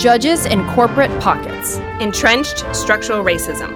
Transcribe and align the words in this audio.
Judges 0.00 0.46
in 0.46 0.66
corporate 0.68 1.10
pockets. 1.20 1.76
Entrenched 2.00 2.64
structural 2.74 3.22
racism. 3.22 3.68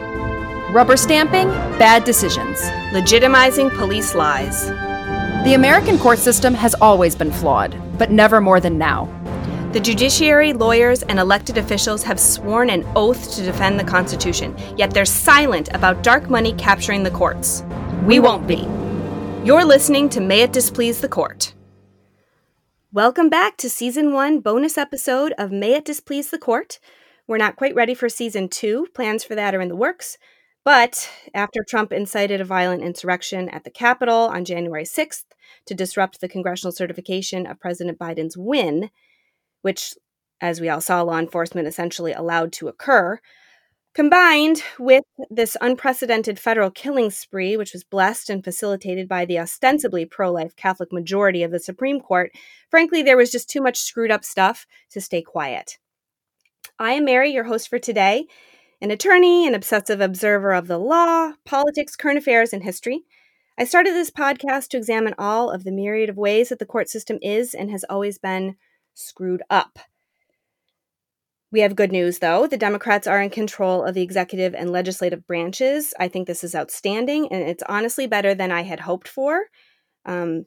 Rubber 0.72 0.96
stamping 0.96 1.48
bad 1.78 2.04
decisions. 2.04 2.62
Legitimizing 2.92 3.68
police 3.76 4.14
lies. 4.14 4.68
The 5.44 5.52
American 5.54 5.98
court 5.98 6.18
system 6.18 6.54
has 6.54 6.74
always 6.76 7.14
been 7.14 7.30
flawed, 7.30 7.78
but 7.98 8.10
never 8.10 8.40
more 8.40 8.58
than 8.58 8.78
now. 8.78 9.04
The 9.74 9.80
judiciary, 9.80 10.54
lawyers, 10.54 11.02
and 11.02 11.18
elected 11.18 11.58
officials 11.58 12.02
have 12.04 12.18
sworn 12.18 12.70
an 12.70 12.86
oath 12.96 13.34
to 13.36 13.42
defend 13.42 13.78
the 13.78 13.84
Constitution, 13.84 14.56
yet 14.78 14.94
they're 14.94 15.04
silent 15.04 15.68
about 15.74 16.02
dark 16.02 16.30
money 16.30 16.54
capturing 16.54 17.02
the 17.02 17.10
courts. 17.10 17.62
We 18.06 18.18
won't 18.18 18.46
be. 18.46 18.66
You're 19.44 19.66
listening 19.66 20.08
to 20.08 20.22
May 20.22 20.40
It 20.40 20.54
Displease 20.54 21.02
the 21.02 21.08
Court. 21.08 21.52
Welcome 22.94 23.28
back 23.28 23.56
to 23.56 23.68
Season 23.68 24.12
1 24.12 24.38
bonus 24.38 24.78
episode 24.78 25.34
of 25.36 25.50
May 25.50 25.74
It 25.74 25.84
Displease 25.84 26.30
the 26.30 26.38
Court. 26.38 26.78
We're 27.26 27.38
not 27.38 27.56
quite 27.56 27.74
ready 27.74 27.92
for 27.92 28.08
Season 28.08 28.48
2. 28.48 28.86
Plans 28.94 29.24
for 29.24 29.34
that 29.34 29.52
are 29.52 29.60
in 29.60 29.66
the 29.68 29.74
works. 29.74 30.16
But 30.64 31.10
after 31.34 31.64
Trump 31.68 31.92
incited 31.92 32.40
a 32.40 32.44
violent 32.44 32.84
insurrection 32.84 33.48
at 33.48 33.64
the 33.64 33.70
Capitol 33.70 34.30
on 34.32 34.44
January 34.44 34.84
6th 34.84 35.24
to 35.66 35.74
disrupt 35.74 36.20
the 36.20 36.28
congressional 36.28 36.70
certification 36.70 37.48
of 37.48 37.58
President 37.58 37.98
Biden's 37.98 38.36
win, 38.36 38.90
which, 39.62 39.94
as 40.40 40.60
we 40.60 40.68
all 40.68 40.80
saw, 40.80 41.02
law 41.02 41.18
enforcement 41.18 41.66
essentially 41.66 42.12
allowed 42.12 42.52
to 42.52 42.68
occur, 42.68 43.18
combined 43.94 44.62
with 44.78 45.04
this 45.30 45.56
unprecedented 45.60 46.38
federal 46.38 46.70
killing 46.70 47.10
spree, 47.10 47.56
which 47.56 47.72
was 47.72 47.84
blessed 47.84 48.28
and 48.28 48.42
facilitated 48.42 49.08
by 49.08 49.24
the 49.24 49.38
ostensibly 49.38 50.04
pro 50.04 50.30
life 50.30 50.56
Catholic 50.56 50.92
majority 50.92 51.42
of 51.42 51.52
the 51.52 51.60
Supreme 51.60 52.00
Court, 52.00 52.32
frankly, 52.68 53.02
there 53.02 53.16
was 53.16 53.30
just 53.30 53.48
too 53.48 53.60
much 53.60 53.78
screwed 53.78 54.10
up 54.10 54.24
stuff 54.24 54.66
to 54.90 55.00
stay 55.00 55.22
quiet. 55.22 55.78
I 56.78 56.92
am 56.92 57.04
Mary, 57.04 57.30
your 57.30 57.44
host 57.44 57.68
for 57.68 57.78
today, 57.78 58.26
an 58.80 58.90
attorney, 58.90 59.46
an 59.46 59.54
obsessive 59.54 60.00
observer 60.00 60.52
of 60.52 60.66
the 60.66 60.78
law, 60.78 61.32
politics, 61.44 61.94
current 61.94 62.18
affairs, 62.18 62.52
and 62.52 62.64
history. 62.64 63.04
I 63.56 63.64
started 63.64 63.94
this 63.94 64.10
podcast 64.10 64.68
to 64.70 64.76
examine 64.76 65.14
all 65.16 65.50
of 65.50 65.62
the 65.62 65.70
myriad 65.70 66.10
of 66.10 66.16
ways 66.16 66.48
that 66.48 66.58
the 66.58 66.66
court 66.66 66.88
system 66.88 67.20
is 67.22 67.54
and 67.54 67.70
has 67.70 67.84
always 67.88 68.18
been 68.18 68.56
screwed 68.92 69.42
up. 69.48 69.78
We 71.54 71.60
have 71.60 71.76
good 71.76 71.92
news, 71.92 72.18
though. 72.18 72.48
The 72.48 72.56
Democrats 72.56 73.06
are 73.06 73.22
in 73.22 73.30
control 73.30 73.84
of 73.84 73.94
the 73.94 74.02
executive 74.02 74.56
and 74.56 74.72
legislative 74.72 75.24
branches. 75.24 75.94
I 76.00 76.08
think 76.08 76.26
this 76.26 76.42
is 76.42 76.52
outstanding, 76.52 77.30
and 77.30 77.48
it's 77.48 77.62
honestly 77.68 78.08
better 78.08 78.34
than 78.34 78.50
I 78.50 78.62
had 78.62 78.80
hoped 78.80 79.06
for. 79.06 79.42
Um, 80.04 80.46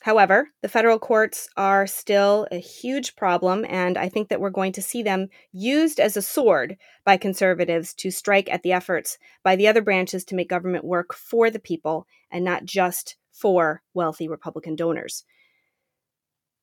however, 0.00 0.48
the 0.62 0.68
federal 0.68 0.98
courts 0.98 1.48
are 1.56 1.86
still 1.86 2.48
a 2.50 2.56
huge 2.56 3.14
problem, 3.14 3.64
and 3.68 3.96
I 3.96 4.08
think 4.08 4.30
that 4.30 4.40
we're 4.40 4.50
going 4.50 4.72
to 4.72 4.82
see 4.82 5.04
them 5.04 5.28
used 5.52 6.00
as 6.00 6.16
a 6.16 6.22
sword 6.22 6.76
by 7.04 7.16
conservatives 7.16 7.94
to 7.94 8.10
strike 8.10 8.50
at 8.50 8.64
the 8.64 8.72
efforts 8.72 9.16
by 9.44 9.54
the 9.54 9.68
other 9.68 9.80
branches 9.80 10.24
to 10.24 10.34
make 10.34 10.48
government 10.48 10.84
work 10.84 11.14
for 11.14 11.50
the 11.50 11.60
people 11.60 12.08
and 12.32 12.44
not 12.44 12.64
just 12.64 13.14
for 13.30 13.80
wealthy 13.94 14.26
Republican 14.26 14.74
donors. 14.74 15.22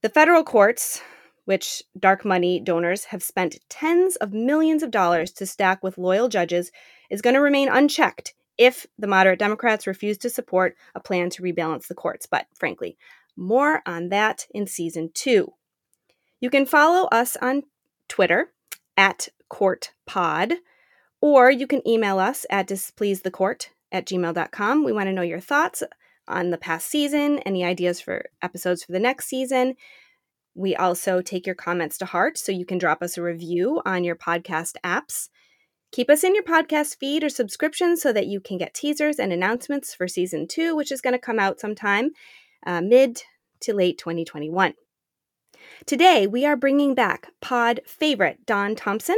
The 0.02 0.10
federal 0.10 0.44
courts, 0.44 1.02
which 1.52 1.84
dark 2.00 2.24
money 2.24 2.62
donors 2.62 3.04
have 3.04 3.22
spent 3.22 3.60
tens 3.68 4.16
of 4.16 4.32
millions 4.32 4.84
of 4.84 4.90
dollars 4.90 5.34
to 5.34 5.46
stack 5.46 5.84
with 5.84 5.98
loyal 5.98 6.30
judges, 6.30 6.72
is 7.10 7.22
going 7.22 7.34
to 7.34 7.42
remain 7.42 7.68
unchecked 7.68 8.34
if 8.58 8.88
the 8.98 9.06
moderate 9.06 9.38
Democrats 9.38 9.86
refuse 9.86 10.18
to 10.20 10.30
support 10.30 10.78
a 10.96 11.02
plan 11.02 11.30
to 11.30 11.44
rebalance 11.44 11.88
the 11.88 11.94
courts. 11.94 12.26
But 12.26 12.48
frankly, 12.58 12.98
more 13.36 13.82
on 13.86 14.08
that 14.08 14.48
in 14.52 14.66
season 14.66 15.12
two. 15.14 15.52
You 16.40 16.50
can 16.50 16.66
follow 16.66 17.10
us 17.10 17.36
on 17.42 17.64
Twitter 18.08 18.54
at 18.96 19.28
CourtPod, 19.52 20.54
or 21.20 21.52
you 21.52 21.68
can 21.68 21.86
email 21.86 22.18
us 22.18 22.46
at 22.50 22.70
displeasethecourt 22.70 23.68
at 23.92 24.06
gmail.com. 24.06 24.86
We 24.86 24.94
want 24.94 25.08
to 25.08 25.14
know 25.14 25.22
your 25.22 25.42
thoughts 25.42 25.84
on 26.30 26.52
the 26.52 26.58
past 26.58 26.88
season, 26.88 27.40
any 27.40 27.66
ideas 27.66 28.00
for 28.00 28.30
episodes 28.42 28.86
for 28.86 28.94
the 28.94 29.00
next 29.00 29.28
season. 29.28 29.76
We 30.54 30.76
also 30.76 31.22
take 31.22 31.46
your 31.46 31.56
comments 31.56 31.98
to 32.00 32.06
heart, 32.06 32.38
so 32.38 32.52
you 32.52 32.66
can 32.66 32.78
drop 32.78 33.02
us 33.02 33.18
a 33.18 33.22
review 33.22 33.82
on 33.86 34.04
your 34.04 34.16
podcast 34.16 34.76
apps. 34.84 35.30
Keep 35.92 36.10
us 36.10 36.24
in 36.24 36.36
your 36.36 36.44
podcast 36.44 36.98
feed 36.98 37.24
or 37.24 37.30
subscription 37.30 37.98
so 37.98 38.14
that 38.14 38.28
you 38.28 38.40
can 38.40 38.58
get 38.58 38.74
teasers 38.74 39.20
and 39.20 39.34
announcements 39.34 39.94
for 39.94 40.08
season 40.08 40.48
two, 40.48 40.76
which 40.76 40.92
is 40.92 41.02
going 41.02 41.14
to 41.14 41.20
come 41.20 41.40
out 41.40 41.60
sometime 41.60 42.12
uh, 42.66 42.82
mid 42.82 43.22
to 43.62 43.74
late 43.74 43.98
2021. 43.98 44.74
Today, 45.86 46.28
we 46.28 46.46
are 46.46 46.56
bringing 46.56 46.96
back 46.96 47.32
pod 47.42 47.82
favorite 47.86 48.46
Don 48.46 48.76
Thompson. 48.76 49.18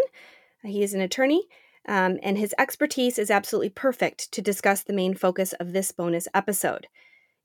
He 0.64 0.84
is 0.84 0.94
an 0.94 1.02
attorney, 1.02 1.48
um, 1.88 2.20
and 2.24 2.38
his 2.38 2.56
expertise 2.58 3.20
is 3.20 3.30
absolutely 3.30 3.70
perfect 3.70 4.32
to 4.32 4.42
discuss 4.42 4.84
the 4.84 4.94
main 4.94 5.14
focus 5.14 5.54
of 5.54 5.74
this 5.74 5.92
bonus 5.92 6.28
episode. 6.34 6.88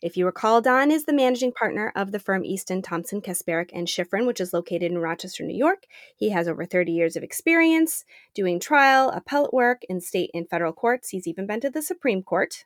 If 0.00 0.16
you 0.16 0.26
recall, 0.26 0.60
Don 0.60 0.92
is 0.92 1.06
the 1.06 1.12
managing 1.12 1.50
partner 1.50 1.92
of 1.96 2.12
the 2.12 2.20
firm 2.20 2.44
Easton 2.44 2.82
Thompson 2.82 3.20
Kasperek 3.20 3.70
and 3.72 3.88
Shiffrin, 3.88 4.26
which 4.26 4.40
is 4.40 4.52
located 4.52 4.92
in 4.92 4.98
Rochester, 4.98 5.42
New 5.42 5.56
York. 5.56 5.86
He 6.16 6.30
has 6.30 6.46
over 6.46 6.64
30 6.64 6.92
years 6.92 7.16
of 7.16 7.24
experience 7.24 8.04
doing 8.32 8.60
trial, 8.60 9.10
appellate 9.10 9.52
work 9.52 9.82
in 9.88 10.00
state 10.00 10.30
and 10.32 10.48
federal 10.48 10.72
courts. 10.72 11.08
He's 11.08 11.26
even 11.26 11.48
been 11.48 11.60
to 11.62 11.70
the 11.70 11.82
Supreme 11.82 12.22
Court, 12.22 12.64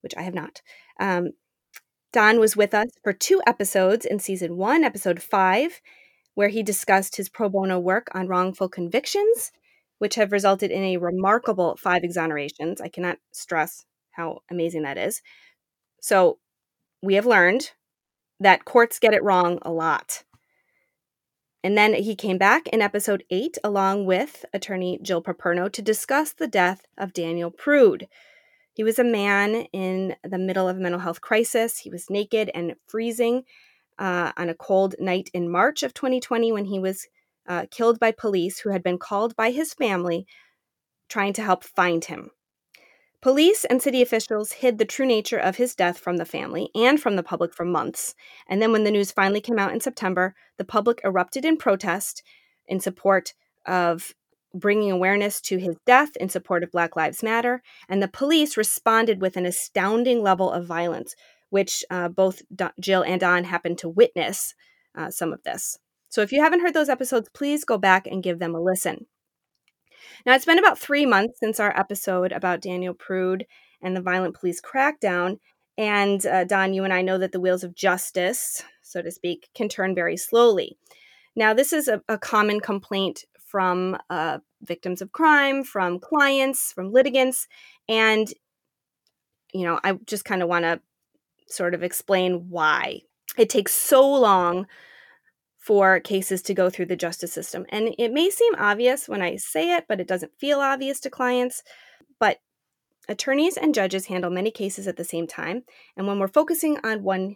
which 0.00 0.14
I 0.16 0.22
have 0.22 0.34
not. 0.34 0.60
Um, 0.98 1.30
Don 2.12 2.40
was 2.40 2.56
with 2.56 2.74
us 2.74 2.88
for 3.04 3.12
two 3.12 3.40
episodes 3.46 4.04
in 4.04 4.18
season 4.18 4.56
one, 4.56 4.82
episode 4.82 5.22
five, 5.22 5.80
where 6.34 6.48
he 6.48 6.64
discussed 6.64 7.16
his 7.16 7.28
pro 7.28 7.48
bono 7.48 7.78
work 7.78 8.08
on 8.12 8.26
wrongful 8.26 8.68
convictions, 8.68 9.52
which 9.98 10.16
have 10.16 10.32
resulted 10.32 10.72
in 10.72 10.82
a 10.82 10.96
remarkable 10.96 11.76
five 11.76 12.02
exonerations. 12.02 12.80
I 12.80 12.88
cannot 12.88 13.18
stress 13.30 13.84
how 14.10 14.40
amazing 14.50 14.82
that 14.82 14.98
is. 14.98 15.22
So, 16.00 16.38
we 17.06 17.14
have 17.14 17.26
learned 17.26 17.70
that 18.40 18.64
courts 18.64 18.98
get 18.98 19.14
it 19.14 19.22
wrong 19.22 19.58
a 19.62 19.72
lot. 19.72 20.24
And 21.64 21.76
then 21.76 21.94
he 21.94 22.14
came 22.14 22.38
back 22.38 22.68
in 22.68 22.82
episode 22.82 23.24
eight, 23.30 23.58
along 23.64 24.06
with 24.06 24.44
attorney 24.52 25.00
Jill 25.02 25.22
Paperno, 25.22 25.72
to 25.72 25.82
discuss 25.82 26.32
the 26.32 26.46
death 26.46 26.86
of 26.98 27.12
Daniel 27.12 27.50
Prude. 27.50 28.08
He 28.74 28.84
was 28.84 28.98
a 28.98 29.04
man 29.04 29.66
in 29.72 30.14
the 30.22 30.38
middle 30.38 30.68
of 30.68 30.76
a 30.76 30.80
mental 30.80 31.00
health 31.00 31.20
crisis. 31.20 31.78
He 31.78 31.90
was 31.90 32.10
naked 32.10 32.50
and 32.54 32.74
freezing 32.86 33.44
uh, 33.98 34.32
on 34.36 34.48
a 34.48 34.54
cold 34.54 34.94
night 35.00 35.30
in 35.32 35.50
March 35.50 35.82
of 35.82 35.94
2020 35.94 36.52
when 36.52 36.66
he 36.66 36.78
was 36.78 37.08
uh, 37.48 37.66
killed 37.70 37.98
by 37.98 38.12
police 38.12 38.60
who 38.60 38.70
had 38.70 38.82
been 38.82 38.98
called 38.98 39.34
by 39.34 39.50
his 39.50 39.72
family 39.72 40.26
trying 41.08 41.32
to 41.32 41.42
help 41.42 41.64
find 41.64 42.04
him. 42.04 42.30
Police 43.26 43.64
and 43.64 43.82
city 43.82 44.02
officials 44.02 44.52
hid 44.52 44.78
the 44.78 44.84
true 44.84 45.04
nature 45.04 45.36
of 45.36 45.56
his 45.56 45.74
death 45.74 45.98
from 45.98 46.16
the 46.16 46.24
family 46.24 46.70
and 46.76 47.00
from 47.00 47.16
the 47.16 47.24
public 47.24 47.52
for 47.52 47.64
months. 47.64 48.14
And 48.46 48.62
then, 48.62 48.70
when 48.70 48.84
the 48.84 48.90
news 48.92 49.10
finally 49.10 49.40
came 49.40 49.58
out 49.58 49.72
in 49.72 49.80
September, 49.80 50.36
the 50.58 50.64
public 50.64 51.00
erupted 51.02 51.44
in 51.44 51.56
protest 51.56 52.22
in 52.68 52.78
support 52.78 53.34
of 53.66 54.14
bringing 54.54 54.92
awareness 54.92 55.40
to 55.40 55.56
his 55.58 55.74
death, 55.84 56.14
in 56.20 56.28
support 56.28 56.62
of 56.62 56.70
Black 56.70 56.94
Lives 56.94 57.20
Matter. 57.20 57.64
And 57.88 58.00
the 58.00 58.06
police 58.06 58.56
responded 58.56 59.20
with 59.20 59.36
an 59.36 59.44
astounding 59.44 60.22
level 60.22 60.52
of 60.52 60.64
violence, 60.64 61.16
which 61.50 61.84
uh, 61.90 62.06
both 62.06 62.42
Jill 62.78 63.02
and 63.02 63.20
Don 63.20 63.42
happened 63.42 63.78
to 63.78 63.88
witness 63.88 64.54
uh, 64.94 65.10
some 65.10 65.32
of 65.32 65.42
this. 65.42 65.80
So, 66.10 66.22
if 66.22 66.30
you 66.30 66.40
haven't 66.44 66.60
heard 66.60 66.74
those 66.74 66.88
episodes, 66.88 67.28
please 67.34 67.64
go 67.64 67.76
back 67.76 68.06
and 68.06 68.22
give 68.22 68.38
them 68.38 68.54
a 68.54 68.62
listen. 68.62 69.06
Now, 70.24 70.34
it's 70.34 70.44
been 70.44 70.58
about 70.58 70.78
three 70.78 71.06
months 71.06 71.38
since 71.40 71.60
our 71.60 71.78
episode 71.78 72.32
about 72.32 72.60
Daniel 72.60 72.94
Prude 72.94 73.46
and 73.82 73.96
the 73.96 74.02
violent 74.02 74.34
police 74.34 74.60
crackdown. 74.60 75.38
And 75.78 76.24
uh, 76.26 76.44
Don, 76.44 76.72
you 76.72 76.84
and 76.84 76.92
I 76.92 77.02
know 77.02 77.18
that 77.18 77.32
the 77.32 77.40
wheels 77.40 77.64
of 77.64 77.74
justice, 77.74 78.62
so 78.82 79.02
to 79.02 79.10
speak, 79.10 79.48
can 79.54 79.68
turn 79.68 79.94
very 79.94 80.16
slowly. 80.16 80.76
Now, 81.34 81.52
this 81.52 81.72
is 81.72 81.86
a, 81.86 82.00
a 82.08 82.16
common 82.16 82.60
complaint 82.60 83.24
from 83.44 83.96
uh, 84.10 84.38
victims 84.62 85.02
of 85.02 85.12
crime, 85.12 85.64
from 85.64 85.98
clients, 85.98 86.72
from 86.72 86.92
litigants. 86.92 87.46
And, 87.88 88.26
you 89.52 89.64
know, 89.64 89.78
I 89.84 89.98
just 90.06 90.24
kind 90.24 90.42
of 90.42 90.48
want 90.48 90.64
to 90.64 90.80
sort 91.46 91.74
of 91.74 91.82
explain 91.82 92.48
why 92.48 93.02
it 93.36 93.48
takes 93.50 93.72
so 93.72 94.10
long 94.10 94.66
for 95.66 95.98
cases 95.98 96.42
to 96.42 96.54
go 96.54 96.70
through 96.70 96.86
the 96.86 96.94
justice 96.94 97.32
system. 97.32 97.66
And 97.70 97.92
it 97.98 98.12
may 98.12 98.30
seem 98.30 98.54
obvious 98.56 99.08
when 99.08 99.20
I 99.20 99.34
say 99.34 99.74
it, 99.74 99.86
but 99.88 100.00
it 100.00 100.06
doesn't 100.06 100.38
feel 100.38 100.60
obvious 100.60 101.00
to 101.00 101.10
clients. 101.10 101.64
But 102.20 102.38
attorneys 103.08 103.56
and 103.56 103.74
judges 103.74 104.06
handle 104.06 104.30
many 104.30 104.52
cases 104.52 104.86
at 104.86 104.96
the 104.96 105.02
same 105.02 105.26
time. 105.26 105.64
And 105.96 106.06
when 106.06 106.20
we're 106.20 106.28
focusing 106.28 106.78
on 106.84 107.02
one 107.02 107.34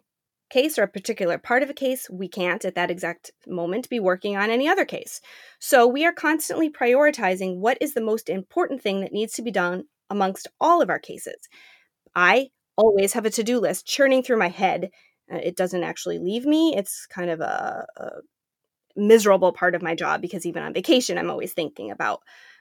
case 0.49 0.79
or 0.79 0.85
a 0.85 0.89
particular 0.89 1.39
part 1.39 1.65
of 1.65 1.71
a 1.71 1.75
case, 1.75 2.09
we 2.09 2.29
can't 2.29 2.65
at 2.65 2.77
that 2.77 2.91
exact 2.91 3.33
moment 3.49 3.91
be 3.91 3.99
working 3.99 4.37
on 4.37 4.49
any 4.49 4.69
other 4.69 4.85
case. 4.85 5.21
So 5.59 5.89
we 5.89 6.07
are 6.07 6.13
constantly 6.13 6.71
prioritizing 6.71 7.57
what 7.57 7.79
is 7.81 7.95
the 7.95 8.01
most 8.01 8.29
important 8.29 8.81
thing 8.81 9.01
that 9.01 9.13
needs 9.13 9.33
to 9.35 9.43
be 9.43 9.51
done 9.51 9.87
amongst 10.09 10.47
all 10.61 10.81
of 10.81 10.89
our 10.89 11.01
cases. 11.01 11.49
I 12.15 12.51
always 12.77 13.15
have 13.15 13.27
a 13.27 13.31
to 13.31 13.43
do 13.43 13.59
list 13.59 13.89
churning 13.89 14.23
through 14.23 14.39
my 14.39 14.49
head 14.49 14.91
it 15.31 15.57
doesn't 15.57 15.85
actually 15.85 16.19
leave 16.19 16.45
me. 16.45 16.77
It's 16.77 17.07
kind 17.07 17.31
of 17.31 17.41
a, 17.41 17.87
a 17.97 18.11
miserable 18.97 19.53
part 19.53 19.75
of 19.75 19.83
my 19.83 19.95
job 19.95 20.21
because 20.21 20.47
even 20.47 20.63
on 20.63 20.75
vacation, 20.75 21.19
I'm 21.19 21.31
always 21.31 21.53
thinking 21.53 21.91
about 21.91 22.21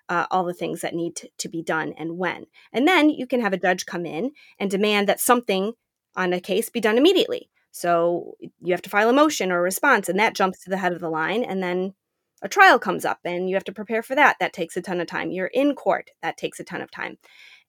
uh, 0.09 0.25
all 0.31 0.43
the 0.43 0.53
things 0.53 0.81
that 0.81 0.95
need 0.95 1.15
to, 1.17 1.29
to 1.37 1.49
be 1.49 1.61
done 1.61 1.93
and 1.97 2.17
when. 2.17 2.45
And 2.73 2.87
then 2.87 3.09
you 3.09 3.27
can 3.27 3.41
have 3.41 3.53
a 3.53 3.57
judge 3.57 3.85
come 3.85 4.05
in 4.05 4.31
and 4.59 4.69
demand 4.71 5.07
that 5.07 5.19
something 5.19 5.73
on 6.15 6.33
a 6.33 6.39
case 6.39 6.69
be 6.69 6.79
done 6.79 6.97
immediately. 6.97 7.49
So 7.71 8.33
you 8.61 8.73
have 8.73 8.81
to 8.81 8.89
file 8.89 9.09
a 9.09 9.13
motion 9.13 9.51
or 9.51 9.59
a 9.59 9.61
response, 9.61 10.09
and 10.09 10.19
that 10.19 10.35
jumps 10.35 10.63
to 10.63 10.69
the 10.69 10.77
head 10.77 10.91
of 10.91 10.99
the 10.99 11.09
line. 11.09 11.43
And 11.43 11.61
then 11.61 11.93
a 12.41 12.49
trial 12.49 12.79
comes 12.79 13.05
up, 13.05 13.19
and 13.23 13.47
you 13.47 13.55
have 13.55 13.63
to 13.65 13.71
prepare 13.71 14.01
for 14.01 14.15
that. 14.15 14.37
That 14.39 14.53
takes 14.53 14.75
a 14.75 14.81
ton 14.81 14.99
of 14.99 15.07
time. 15.07 15.31
You're 15.31 15.47
in 15.47 15.75
court, 15.75 16.09
that 16.23 16.37
takes 16.37 16.59
a 16.59 16.63
ton 16.63 16.81
of 16.81 16.89
time. 16.89 17.17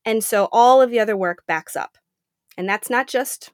And 0.05 0.25
so 0.25 0.49
all 0.53 0.81
of 0.81 0.91
the 0.91 1.01
other 1.01 1.17
work 1.17 1.45
backs 1.47 1.77
up. 1.77 1.99
And 2.57 2.67
that's 2.69 2.89
not 2.89 3.07
just 3.07 3.53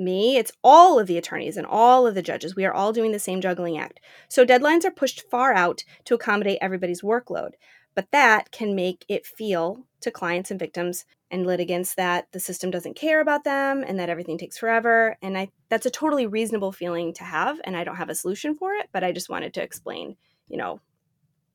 me, 0.00 0.36
it's 0.36 0.52
all 0.64 0.98
of 0.98 1.06
the 1.06 1.18
attorneys 1.18 1.56
and 1.56 1.66
all 1.66 2.06
of 2.06 2.14
the 2.14 2.22
judges. 2.22 2.56
We 2.56 2.64
are 2.64 2.72
all 2.72 2.92
doing 2.92 3.12
the 3.12 3.18
same 3.18 3.40
juggling 3.40 3.78
act. 3.78 4.00
So 4.28 4.44
deadlines 4.44 4.84
are 4.84 4.90
pushed 4.90 5.28
far 5.30 5.52
out 5.52 5.84
to 6.06 6.14
accommodate 6.14 6.58
everybody's 6.60 7.02
workload. 7.02 7.50
But 7.94 8.10
that 8.12 8.50
can 8.50 8.74
make 8.74 9.04
it 9.08 9.26
feel 9.26 9.84
to 10.00 10.10
clients 10.10 10.50
and 10.50 10.58
victims 10.58 11.04
and 11.30 11.46
litigants 11.46 11.94
that 11.94 12.26
the 12.32 12.40
system 12.40 12.70
doesn't 12.70 12.96
care 12.96 13.20
about 13.20 13.44
them 13.44 13.84
and 13.86 13.98
that 13.98 14.08
everything 14.08 14.38
takes 14.38 14.58
forever. 14.58 15.16
And 15.22 15.36
I 15.36 15.50
that's 15.68 15.86
a 15.86 15.90
totally 15.90 16.26
reasonable 16.26 16.72
feeling 16.72 17.12
to 17.14 17.24
have. 17.24 17.60
And 17.64 17.76
I 17.76 17.84
don't 17.84 17.96
have 17.96 18.10
a 18.10 18.14
solution 18.14 18.56
for 18.56 18.72
it, 18.74 18.88
but 18.92 19.04
I 19.04 19.12
just 19.12 19.28
wanted 19.28 19.54
to 19.54 19.62
explain, 19.62 20.16
you 20.48 20.56
know, 20.56 20.80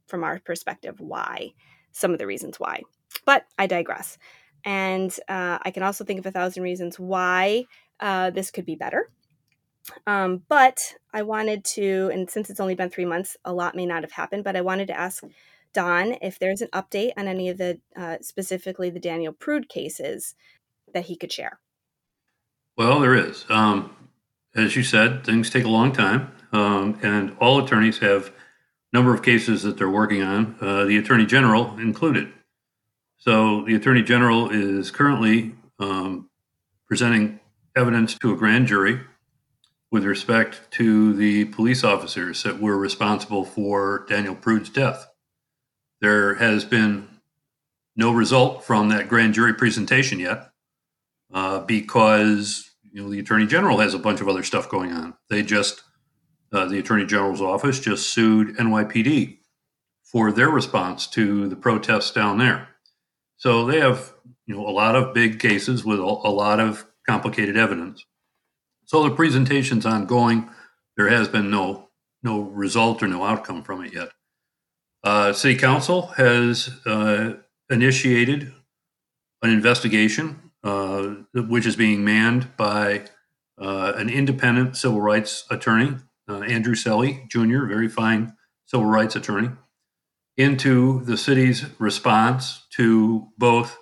from 0.08 0.24
our 0.24 0.40
perspective, 0.40 1.00
why 1.00 1.52
some 1.92 2.12
of 2.12 2.20
the 2.20 2.28
reasons 2.28 2.60
why. 2.60 2.82
But 3.26 3.46
I 3.58 3.68
digress. 3.68 4.18
And 4.64 5.12
uh, 5.30 5.60
I 5.62 5.72
can 5.72 5.84
also 5.84 6.04
think 6.04 6.20
of 6.20 6.26
a 6.26 6.32
thousand 6.32 6.64
reasons 6.64 7.00
why 7.00 7.66
uh, 8.00 8.30
this 8.30 8.52
could 8.52 8.66
be 8.66 8.76
better. 8.76 9.10
Um, 10.08 10.42
but 10.48 10.96
I 11.14 11.22
wanted 11.22 11.64
to, 11.76 12.10
and 12.12 12.30
since 12.30 12.50
it's 12.50 12.60
only 12.60 12.76
been 12.76 12.90
three 12.90 13.06
months, 13.06 13.38
a 13.46 13.54
lot 13.54 13.76
may 13.76 13.86
not 13.86 14.04
have 14.04 14.12
happened, 14.14 14.44
but 14.44 14.56
I 14.56 14.62
wanted 14.62 14.88
to 14.88 15.00
ask 15.00 15.24
Don 15.74 16.16
if 16.22 16.40
there's 16.40 16.62
an 16.62 16.70
update 16.74 17.12
on 17.18 17.28
any 17.28 17.50
of 17.50 17.58
the, 17.58 17.80
uh, 17.96 18.18
specifically 18.22 18.90
the 18.90 19.00
Daniel 19.00 19.34
Prude 19.34 19.70
cases 19.70 20.36
that 20.94 21.06
he 21.06 21.16
could 21.16 21.32
share. 21.32 21.60
Well, 22.78 23.00
there 23.00 23.16
is. 23.16 23.46
Um, 23.50 23.96
as 24.56 24.76
you 24.76 24.84
said, 24.84 25.24
things 25.26 25.50
take 25.50 25.66
a 25.66 25.70
long 25.70 25.92
time, 25.92 26.32
um, 26.52 26.98
and 27.04 27.36
all 27.40 27.64
attorneys 27.64 28.00
have 28.00 28.28
a 28.28 28.32
number 28.94 29.14
of 29.14 29.22
cases 29.22 29.64
that 29.64 29.78
they're 29.78 29.90
working 29.90 30.22
on, 30.24 30.56
uh, 30.62 30.86
the 30.86 30.98
Attorney 30.98 31.26
General 31.26 31.78
included. 31.78 32.32
So 33.18 33.64
the 33.66 33.76
Attorney 33.76 34.02
General 34.02 34.50
is 34.50 34.92
currently 34.92 35.56
um, 35.80 36.30
presenting 36.88 37.40
evidence 37.76 38.18
to 38.20 38.34
a 38.34 38.38
grand 38.38 38.68
jury 38.68 39.02
with 39.92 40.04
respect 40.04 40.70
to 40.72 41.14
the 41.14 41.46
police 41.46 41.84
officers 41.84 42.44
that 42.44 42.60
were 42.60 42.78
responsible 42.78 43.46
for 43.46 44.06
Daniel 44.10 44.36
Prude's 44.36 44.70
death. 44.70 45.08
There 46.02 46.36
has 46.36 46.66
been 46.66 47.08
no 47.96 48.12
result 48.12 48.64
from 48.64 48.90
that 48.90 49.08
grand 49.08 49.34
jury 49.34 49.54
presentation 49.54 50.20
yet 50.20 50.50
uh, 51.34 51.60
because 51.60 52.72
you 52.84 53.02
know 53.02 53.10
the 53.10 53.20
attorney 53.20 53.46
general 53.46 53.80
has 53.80 53.94
a 53.94 54.00
bunch 54.00 54.22
of 54.22 54.28
other 54.28 54.44
stuff 54.44 54.70
going 54.70 54.92
on. 54.92 55.14
They 55.30 55.44
just 55.44 55.84
uh, 56.52 56.66
the 56.66 56.80
attorney 56.80 57.06
general's 57.06 57.42
office 57.42 57.80
just 57.80 58.12
sued 58.12 58.58
NYPD 58.58 59.38
for 60.04 60.32
their 60.32 60.50
response 60.50 61.08
to 61.08 61.48
the 61.48 61.56
protests 61.56 62.12
down 62.12 62.38
there. 62.38 62.70
So 63.38 63.66
they 63.66 63.80
have 63.80 64.14
you 64.46 64.56
know 64.56 64.68
a 64.68 64.72
lot 64.72 64.96
of 64.96 65.14
big 65.14 65.40
cases 65.40 65.86
with 65.86 66.00
a, 66.00 66.04
a 66.04 66.32
lot 66.32 66.60
of 66.60 66.86
complicated 67.08 67.58
evidence. 67.58 68.06
So 68.86 69.04
the 69.04 69.16
presentation's 69.16 69.86
ongoing. 69.86 70.50
There 70.98 71.10
has 71.10 71.28
been 71.28 71.50
no 71.50 71.90
no 72.24 72.42
result 72.42 73.04
or 73.04 73.08
no 73.08 73.24
outcome 73.24 73.64
from 73.64 73.84
it 73.84 73.94
yet. 73.94 74.10
Uh, 75.04 75.32
City 75.32 75.56
Council 75.56 76.08
has 76.18 76.70
uh, 76.86 77.34
initiated 77.70 78.52
an 79.44 79.52
investigation, 79.52 80.52
uh, 80.64 81.04
which 81.36 81.68
is 81.68 81.76
being 81.76 82.04
manned 82.04 82.58
by 82.58 83.04
uh, 83.62 83.94
an 83.96 84.10
independent 84.10 84.76
civil 84.76 85.00
rights 85.00 85.46
attorney, 85.52 85.96
uh, 86.28 86.40
Andrew 86.40 86.74
Celli 86.74 87.30
Jr., 87.30 87.66
very 87.66 87.88
fine 87.88 88.36
civil 88.66 88.88
rights 88.88 89.16
attorney, 89.16 89.52
into 90.36 91.04
the 91.06 91.18
city's 91.18 91.66
response 91.80 92.66
to 92.72 93.28
both 93.38 93.78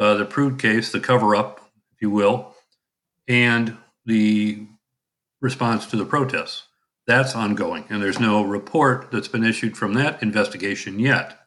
uh, 0.00 0.14
the 0.14 0.24
Prude 0.24 0.58
case, 0.58 0.90
the 0.90 1.00
cover 1.00 1.36
up, 1.36 1.60
if 1.92 2.02
you 2.02 2.10
will, 2.10 2.55
and 3.28 3.76
the 4.04 4.66
response 5.40 5.86
to 5.86 5.96
the 5.96 6.04
protests. 6.04 6.64
That's 7.06 7.36
ongoing, 7.36 7.84
and 7.88 8.02
there's 8.02 8.18
no 8.18 8.42
report 8.42 9.10
that's 9.12 9.28
been 9.28 9.44
issued 9.44 9.76
from 9.76 9.94
that 9.94 10.22
investigation 10.22 10.98
yet. 10.98 11.38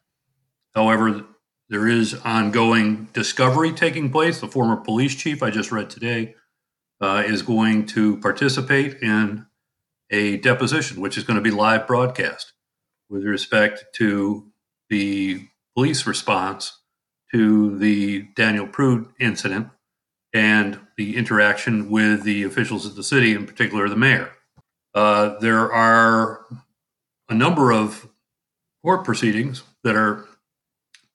However, 0.74 1.26
there 1.70 1.88
is 1.88 2.16
ongoing 2.24 3.10
discovery 3.14 3.72
taking 3.74 4.10
place. 4.12 4.40
The 4.40 4.48
former 4.48 4.78
police 4.78 5.16
chief 5.16 5.44
I 5.44 5.50
just 5.50 5.72
read 5.72 5.90
today 5.90 6.36
uh, 7.02 7.24
is 7.26 7.42
going 7.42 7.86
to 7.88 8.18
participate 8.18 9.02
in 9.02 9.46
a 10.10 10.38
deposition, 10.38 11.02
which 11.02 11.18
is 11.18 11.24
going 11.24 11.36
to 11.36 11.44
be 11.44 11.52
live 11.52 11.86
broadcast 11.86 12.54
with 13.10 13.24
respect 13.24 13.86
to 13.96 14.52
the 14.90 15.48
police 15.76 16.08
response 16.08 16.80
to 17.32 17.78
the 17.78 18.24
Daniel 18.36 18.68
Prude 18.68 19.08
incident 19.20 19.70
and 20.34 20.80
the 20.98 21.18
interaction 21.18 21.90
with 21.90 22.24
the 22.24 22.44
officials 22.44 22.86
of 22.86 22.96
the 22.96 23.04
city, 23.04 23.34
in 23.34 23.46
particular 23.46 23.90
the 23.90 23.96
mayor. 23.96 24.32
Uh, 24.94 25.38
there 25.40 25.72
are 25.72 26.46
a 27.30 27.34
number 27.34 27.72
of 27.72 28.10
court 28.84 29.04
proceedings 29.04 29.64
that 29.84 29.96
are 29.96 30.26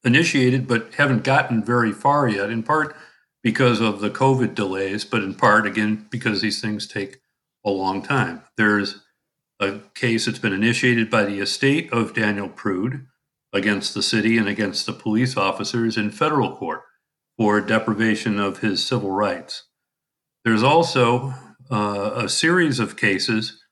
initiated 0.04 0.66
but 0.66 0.94
haven't 0.94 1.24
gotten 1.24 1.64
very 1.64 1.92
far 1.92 2.28
yet, 2.28 2.50
in 2.50 2.62
part 2.62 2.96
because 3.42 3.80
of 3.80 4.00
the 4.00 4.10
COVID 4.10 4.54
delays, 4.54 5.04
but 5.04 5.22
in 5.22 5.34
part, 5.34 5.66
again, 5.66 6.06
because 6.10 6.40
these 6.40 6.60
things 6.60 6.86
take 6.86 7.20
a 7.64 7.70
long 7.70 8.02
time. 8.02 8.42
There's 8.56 9.02
a 9.60 9.80
case 9.94 10.26
that's 10.26 10.38
been 10.38 10.52
initiated 10.52 11.10
by 11.10 11.24
the 11.24 11.40
estate 11.40 11.92
of 11.92 12.14
Daniel 12.14 12.48
Prude 12.48 13.06
against 13.52 13.94
the 13.94 14.02
city 14.02 14.36
and 14.36 14.48
against 14.48 14.86
the 14.86 14.92
police 14.92 15.36
officers 15.36 15.96
in 15.96 16.10
federal 16.10 16.56
court 16.56 16.82
for 17.36 17.60
deprivation 17.60 18.38
of 18.38 18.58
his 18.58 18.84
civil 18.84 19.10
rights. 19.10 19.64
There's 20.44 20.62
also 20.62 21.34
uh, 21.70 22.10
a 22.14 22.28
series 22.28 22.78
of 22.78 22.96
cases, 22.96 23.62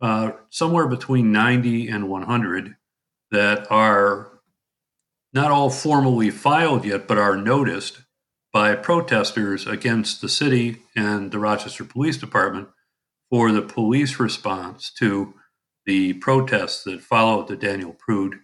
uh, 0.00 0.32
somewhere 0.50 0.88
between 0.88 1.32
90 1.32 1.88
and 1.88 2.08
100, 2.08 2.76
that 3.30 3.70
are 3.70 4.40
not 5.32 5.50
all 5.50 5.70
formally 5.70 6.30
filed 6.30 6.84
yet, 6.84 7.06
but 7.06 7.18
are 7.18 7.36
noticed 7.36 8.00
by 8.52 8.74
protesters 8.74 9.66
against 9.66 10.20
the 10.20 10.28
city 10.28 10.78
and 10.94 11.30
the 11.30 11.38
Rochester 11.38 11.84
Police 11.84 12.16
Department 12.16 12.68
for 13.28 13.52
the 13.52 13.62
police 13.62 14.18
response 14.18 14.90
to 14.98 15.34
the 15.84 16.14
protests 16.14 16.84
that 16.84 17.02
followed 17.02 17.48
the 17.48 17.56
Daniel 17.56 17.92
Prude 17.92 18.36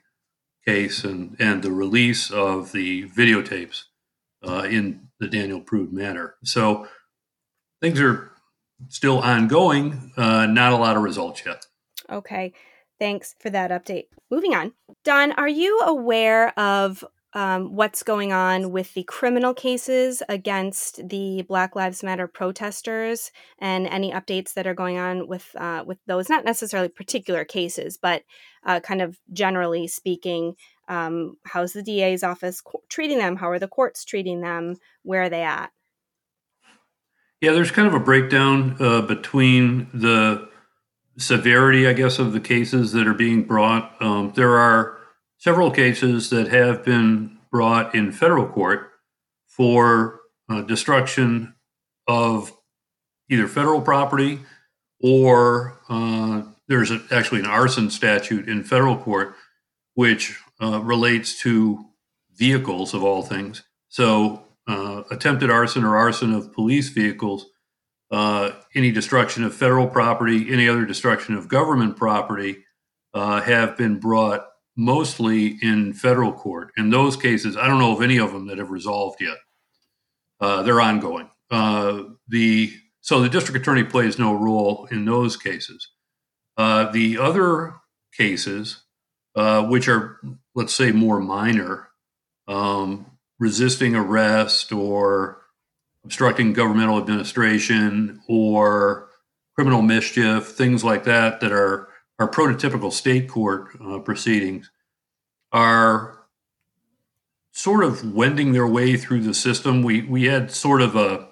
case 0.67 1.03
and, 1.03 1.37
and 1.39 1.63
the 1.63 1.73
release 1.73 2.31
of 2.31 2.73
the 2.73 3.09
videotapes 3.09 3.85
uh, 4.47 4.67
in 4.69 5.09
the 5.21 5.29
Daniel 5.29 5.61
Prude 5.61 5.93
manner. 5.93 6.35
So 6.45 6.89
things 7.81 8.01
are 8.01 8.31
still 8.89 9.21
ongoing, 9.21 10.13
uh, 10.17 10.47
not 10.47 10.73
a 10.73 10.77
lot 10.77 10.97
of 10.97 11.03
results 11.03 11.43
yet. 11.45 11.67
Okay. 12.11 12.53
Thanks 12.99 13.35
for 13.41 13.51
that 13.51 13.71
update. 13.71 14.07
Moving 14.31 14.55
on. 14.55 14.73
Don, 15.05 15.33
are 15.33 15.49
you 15.49 15.81
aware 15.81 16.57
of 16.59 17.05
um, 17.35 17.75
what's 17.75 18.03
going 18.03 18.33
on 18.33 18.73
with 18.73 18.93
the 18.95 19.05
criminal 19.05 19.55
cases 19.55 20.23
against 20.29 21.09
the 21.09 21.43
Black 21.43 21.75
Lives 21.75 22.03
Matter 22.03 22.27
protesters 22.27 23.31
and 23.59 23.87
any 23.87 24.13
updates 24.13 24.55
that 24.55 24.67
are 24.67 24.75
going 24.75 24.99
on 24.99 25.27
with 25.27 25.55
uh, 25.57 25.85
with 25.87 25.99
those? 26.07 26.29
Not 26.29 26.45
necessarily 26.45 26.89
particular 26.89 27.45
cases, 27.45 27.97
but 27.97 28.23
uh, 28.65 28.81
kind 28.81 29.01
of 29.01 29.19
generally 29.33 29.89
speaking, 29.89 30.55
um, 30.89 31.37
how's 31.45 31.73
the 31.73 31.83
DA's 31.83 32.23
office 32.23 32.61
co- 32.61 32.83
treating 32.89 33.19
them? 33.19 33.37
How 33.37 33.49
are 33.51 33.59
the 33.59 33.69
courts 33.69 34.05
treating 34.05 34.41
them? 34.41 34.77
Where 35.03 35.23
are 35.23 35.31
they 35.31 35.43
at? 35.43 35.71
Yeah, 37.41 37.53
there's 37.53 37.73
kind 37.73 37.89
of 37.89 37.95
a 37.95 38.01
breakdown 38.01 38.77
uh, 38.79 39.01
between 39.03 39.89
the 39.93 40.49
severity, 41.19 41.89
I 41.89 41.93
guess, 41.93 42.19
of 42.19 42.33
the 42.33 42.41
cases 42.41 42.93
that 42.93 43.07
are 43.09 43.15
being 43.15 43.43
brought. 43.43 44.01
Um, 44.01 44.33
there 44.37 44.57
are 44.59 44.99
several 45.43 45.73
cases 45.73 46.31
that 46.31 46.47
have 46.47 46.85
been 46.85 47.37
brought 47.51 47.97
in 47.97 48.13
federal 48.13 48.47
court 48.47 48.93
for 49.49 50.21
uh, 50.49 50.63
destruction 50.63 51.53
of 52.07 52.57
either 53.29 53.49
federal 53.49 53.81
property 53.81 54.39
or 55.01 55.77
uh, 55.89 56.43
there's 56.69 56.93
a, 56.93 57.03
actually 57.11 57.41
an 57.41 57.47
arson 57.47 57.91
statute 57.91 58.49
in 58.49 58.63
federal 58.63 58.97
court 58.97 59.35
which 59.95 60.39
uh, 60.63 60.81
relates 60.81 61.41
to 61.41 61.87
vehicles 62.37 62.95
of 62.95 63.03
all 63.03 63.23
things. 63.23 63.65
So, 63.89 64.45
uh, 64.69 65.03
attempted 65.11 65.51
arson 65.51 65.83
or 65.83 65.97
arson 65.97 66.33
of 66.33 66.53
police 66.53 66.91
vehicles, 66.91 67.47
uh, 68.13 68.53
any 68.77 68.93
destruction 68.93 69.43
of 69.43 69.53
federal 69.53 69.89
property, 69.89 70.53
any 70.53 70.69
other 70.69 70.87
destruction 70.87 71.35
of 71.35 71.49
government 71.49 71.97
property 71.97 72.65
uh, 73.13 73.41
have 73.41 73.77
been 73.77 73.99
brought 73.99 74.47
mostly 74.77 75.59
in 75.63 75.93
federal 75.93 76.33
court. 76.33 76.71
In 76.77 76.91
those 76.91 77.17
cases, 77.17 77.57
I 77.57 77.67
don't 77.67 77.79
know 77.79 77.95
of 77.95 78.03
any 78.03 78.19
of 78.19 78.33
them 78.33 78.47
that 78.47 78.59
have 78.59 78.71
resolved 78.71 79.21
yet. 79.21 79.37
Uh, 80.41 80.63
they're 80.63 80.81
ongoing. 80.81 81.29
Uh, 81.51 82.05
the 82.29 82.73
so 83.01 83.21
the 83.21 83.29
district 83.29 83.61
attorney 83.61 83.85
plays 83.85 84.19
no 84.19 84.35
role 84.35 84.89
in 84.91 85.05
those 85.05 85.37
cases. 85.37 85.89
Uh, 86.57 86.91
the 86.93 87.19
other 87.19 87.75
cases, 88.17 88.83
uh, 89.35 89.65
which 89.65 89.89
are 89.89 90.21
let's 90.55 90.75
say 90.75 90.93
more 90.93 91.21
minor, 91.21 91.89
um, 92.49 93.07
resisting 93.39 93.95
arrest 93.95 94.73
or 94.73 95.43
obstructing 96.05 96.53
governmental 96.53 96.99
administration 96.99 98.21
or 98.29 99.09
criminal 99.55 99.83
mischief, 99.83 100.49
things 100.49 100.83
like 100.83 101.05
that, 101.05 101.41
that 101.41 101.53
are, 101.53 101.89
are 102.23 102.29
prototypical 102.29 102.93
state 102.93 103.29
court 103.29 103.69
uh, 103.85 103.99
proceedings, 103.99 104.71
are 105.53 106.27
sort 107.53 107.85
of 107.85 108.15
wending 108.15 108.53
their 108.53 108.67
way 108.67 108.97
through 108.97 109.23
the 109.23 109.35
system. 109.35 109.83
We, 109.83 110.03
we 110.03 110.25
had 110.25 110.51
sort 110.51 110.81
of 110.81 110.97
a 110.97 111.29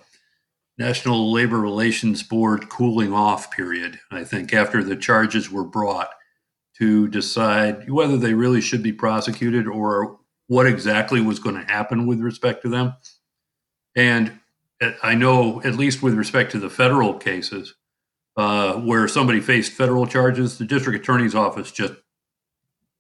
National 0.79 1.31
Labor 1.33 1.59
Relations 1.59 2.23
Board 2.23 2.69
cooling 2.69 3.13
off 3.13 3.51
period, 3.51 4.01
I 4.11 4.25
think, 4.25 4.53
after 4.53 4.83
the 4.83 4.97
charges 4.97 5.51
were 5.51 5.65
brought 5.65 6.11
to 6.79 7.09
decide 7.09 7.91
whether 7.91 8.17
they 8.17 8.35
really 8.35 8.61
should 8.61 8.83
be 8.83 8.93
prosecuted 8.93 9.67
or 9.67 10.19
what 10.47 10.67
exactly 10.67 11.21
was 11.21 11.39
going 11.39 11.55
to 11.55 11.73
happen 11.73 12.07
with 12.07 12.21
respect 12.21 12.63
to 12.63 12.69
them. 12.69 12.95
And 13.95 14.41
I 15.03 15.15
know, 15.15 15.61
at 15.63 15.77
least 15.77 16.03
with 16.03 16.15
respect 16.15 16.53
to 16.53 16.59
the 16.59 16.71
federal 16.71 17.15
cases, 17.15 17.75
uh, 18.37 18.75
where 18.75 19.09
somebody 19.09 19.41
faced 19.41 19.73
federal 19.73 20.07
charges, 20.07 20.59
the 20.59 20.65
district 20.65 21.03
attorney's 21.03 21.35
office 21.35 21.71
just 21.71 21.95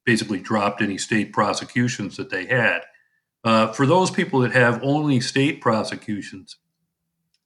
basically 0.04 0.40
dropped 0.40 0.82
any 0.82 0.98
state 0.98 1.32
prosecutions 1.32 2.16
that 2.16 2.30
they 2.30 2.46
had. 2.46 2.82
Uh, 3.44 3.68
for 3.68 3.86
those 3.86 4.10
people 4.10 4.40
that 4.40 4.52
have 4.52 4.82
only 4.82 5.20
state 5.20 5.60
prosecutions, 5.60 6.56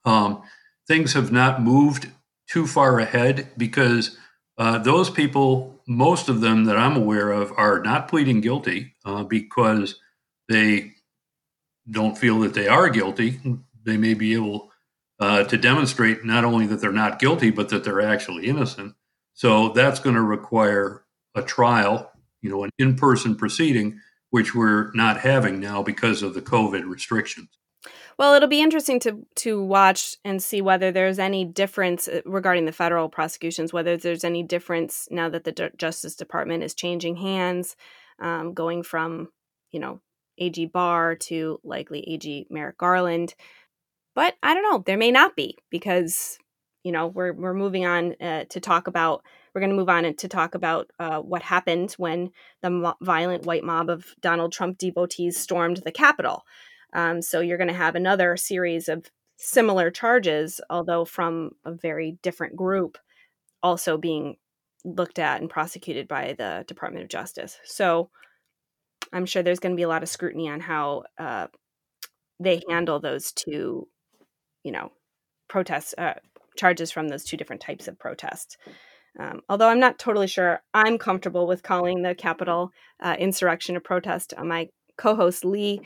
um, 0.05 0.43
things 0.87 1.13
have 1.13 1.31
not 1.31 1.63
moved 1.63 2.11
too 2.49 2.67
far 2.67 2.99
ahead 2.99 3.49
because 3.57 4.19
uh, 4.59 4.79
those 4.79 5.11
people, 5.11 5.81
most 5.87 6.29
of 6.29 6.41
them 6.41 6.65
that 6.65 6.77
I'm 6.77 6.97
aware 6.97 7.31
of, 7.31 7.53
are 7.57 7.81
not 7.81 8.09
pleading 8.09 8.41
guilty 8.41 8.95
uh, 9.05 9.25
because 9.25 10.01
they 10.49 10.93
don't 11.91 12.19
feel 12.19 12.41
that 12.41 12.55
they 12.55 12.67
are 12.67 12.89
guilty 12.89 13.41
they 13.85 13.97
may 13.97 14.15
be 14.15 14.35
able 14.35 14.71
uh, 15.21 15.45
to 15.45 15.57
demonstrate 15.57 16.25
not 16.25 16.45
only 16.45 16.67
that 16.67 16.81
they're 16.81 16.93
not 16.93 17.19
guilty, 17.19 17.51
but 17.51 17.69
that 17.69 17.85
they're 17.85 18.01
actually 18.01 18.47
innocent. 18.47 18.95
So 19.35 19.71
that's 19.71 20.01
going 20.01 20.17
to 20.17 20.23
require 20.23 21.05
a 21.35 21.43
trial, 21.43 22.11
you 22.41 22.51
know, 22.51 22.65
an 22.65 22.71
in 22.79 22.97
person 22.97 23.37
proceeding, 23.37 24.01
which 24.31 24.55
we're 24.55 24.93
not 24.95 25.21
having 25.21 25.61
now 25.61 25.83
because 25.83 26.23
of 26.23 26.35
the 26.35 26.43
COVID 26.43 26.89
restrictions. 26.89 27.49
Well, 28.19 28.35
it'll 28.35 28.49
be 28.49 28.63
interesting 28.63 29.01
to 29.01 29.27
to 29.37 29.63
watch 29.63 30.17
and 30.25 30.43
see 30.43 30.63
whether 30.63 30.93
there's 30.93 31.19
any 31.19 31.45
difference 31.45 32.07
uh, 32.07 32.21
regarding 32.25 32.65
the 32.65 32.73
federal 32.73 33.09
prosecutions. 33.09 33.73
Whether 33.73 33.97
there's 33.97 34.25
any 34.25 34.43
difference 34.43 35.09
now 35.11 35.29
that 35.31 35.45
the 35.45 35.53
D- 35.53 35.69
Justice 35.77 36.15
Department 36.15 36.63
is 36.63 36.75
changing 36.75 37.17
hands, 37.17 37.77
um, 38.21 38.55
going 38.55 38.85
from 38.85 39.31
you 39.73 39.81
know 39.81 40.01
AG 40.39 40.67
Barr 40.67 41.17
to 41.17 41.61
likely 41.65 42.09
AG 42.09 42.47
Merrick 42.51 42.79
Garland. 42.79 43.35
But 44.15 44.35
I 44.43 44.55
don't 44.55 44.63
know. 44.63 44.83
There 44.85 44.97
may 44.97 45.11
not 45.11 45.37
be 45.37 45.59
because 45.71 46.39
you 46.83 46.93
know 46.93 47.09
we're 47.09 47.33
we're 47.33 47.55
moving 47.55 47.87
on 47.87 48.15
uh, 48.21 48.45
to 48.51 48.61
talk 48.61 48.87
about 48.87 49.25
we're 49.55 49.61
going 49.61 49.71
to 49.71 49.77
move 49.77 49.89
on 49.89 50.13
to 50.15 50.29
talk 50.29 50.55
about 50.55 50.91
uh, 50.99 51.21
what 51.21 51.43
happened 51.43 51.93
when 51.93 52.31
the 52.63 52.71
mo- 52.71 52.97
violent 53.01 53.47
white 53.47 53.65
mob 53.65 53.89
of 53.89 54.07
Donald 54.21 54.53
Trump 54.53 54.79
devotees 54.79 55.39
stormed 55.39 55.79
the 55.79 55.93
Capitol. 55.93 56.43
Um, 56.93 57.23
so 57.23 57.41
you're 57.41 57.59
going 57.59 57.69
to 57.69 57.75
have 57.75 57.95
another 57.95 58.37
series 58.37 58.89
of 58.89 59.07
similar 59.37 59.91
charges, 59.91 60.61
although 60.71 61.05
from 61.05 61.53
a 61.65 61.73
very 61.73 62.19
different 62.23 62.57
group, 62.57 62.99
also 63.63 63.97
being 63.97 64.37
looked 64.85 65.19
at 65.19 65.41
and 65.41 65.49
prosecuted 65.49 66.09
by 66.09 66.35
the 66.37 66.65
Department 66.67 67.05
of 67.05 67.11
Justice. 67.11 67.59
So 67.65 68.11
I'm 69.13 69.27
sure 69.27 69.43
there's 69.43 69.61
going 69.61 69.73
to 69.75 69.77
be 69.77 69.83
a 69.85 69.89
lot 69.89 70.03
of 70.03 70.09
scrutiny 70.09 70.49
on 70.49 70.61
how 70.61 71.05
uh, 71.19 71.47
they 72.41 72.61
handle 72.69 73.01
those 73.01 73.33
two 73.33 73.89
you 74.65 74.73
know, 74.73 74.91
protests, 75.49 75.95
uh, 75.97 76.15
charges 76.57 76.91
from 76.91 77.09
those 77.09 77.25
two 77.25 77.37
different 77.37 77.63
types 77.63 77.87
of 77.87 77.99
protests. 77.99 78.57
Um, 79.19 79.43
although 79.49 79.69
I'm 79.69 79.79
not 79.79 79.99
totally 79.99 80.27
sure 80.27 80.63
I'm 80.73 80.99
comfortable 80.99 81.47
with 81.47 81.63
calling 81.63 82.03
the 82.03 82.15
Capitol 82.15 82.71
uh, 83.01 83.15
insurrection 83.19 83.77
a 83.77 83.81
protest. 83.81 84.35
Uh, 84.37 84.45
my 84.45 84.69
co-host 84.97 85.45
Lee, 85.45 85.81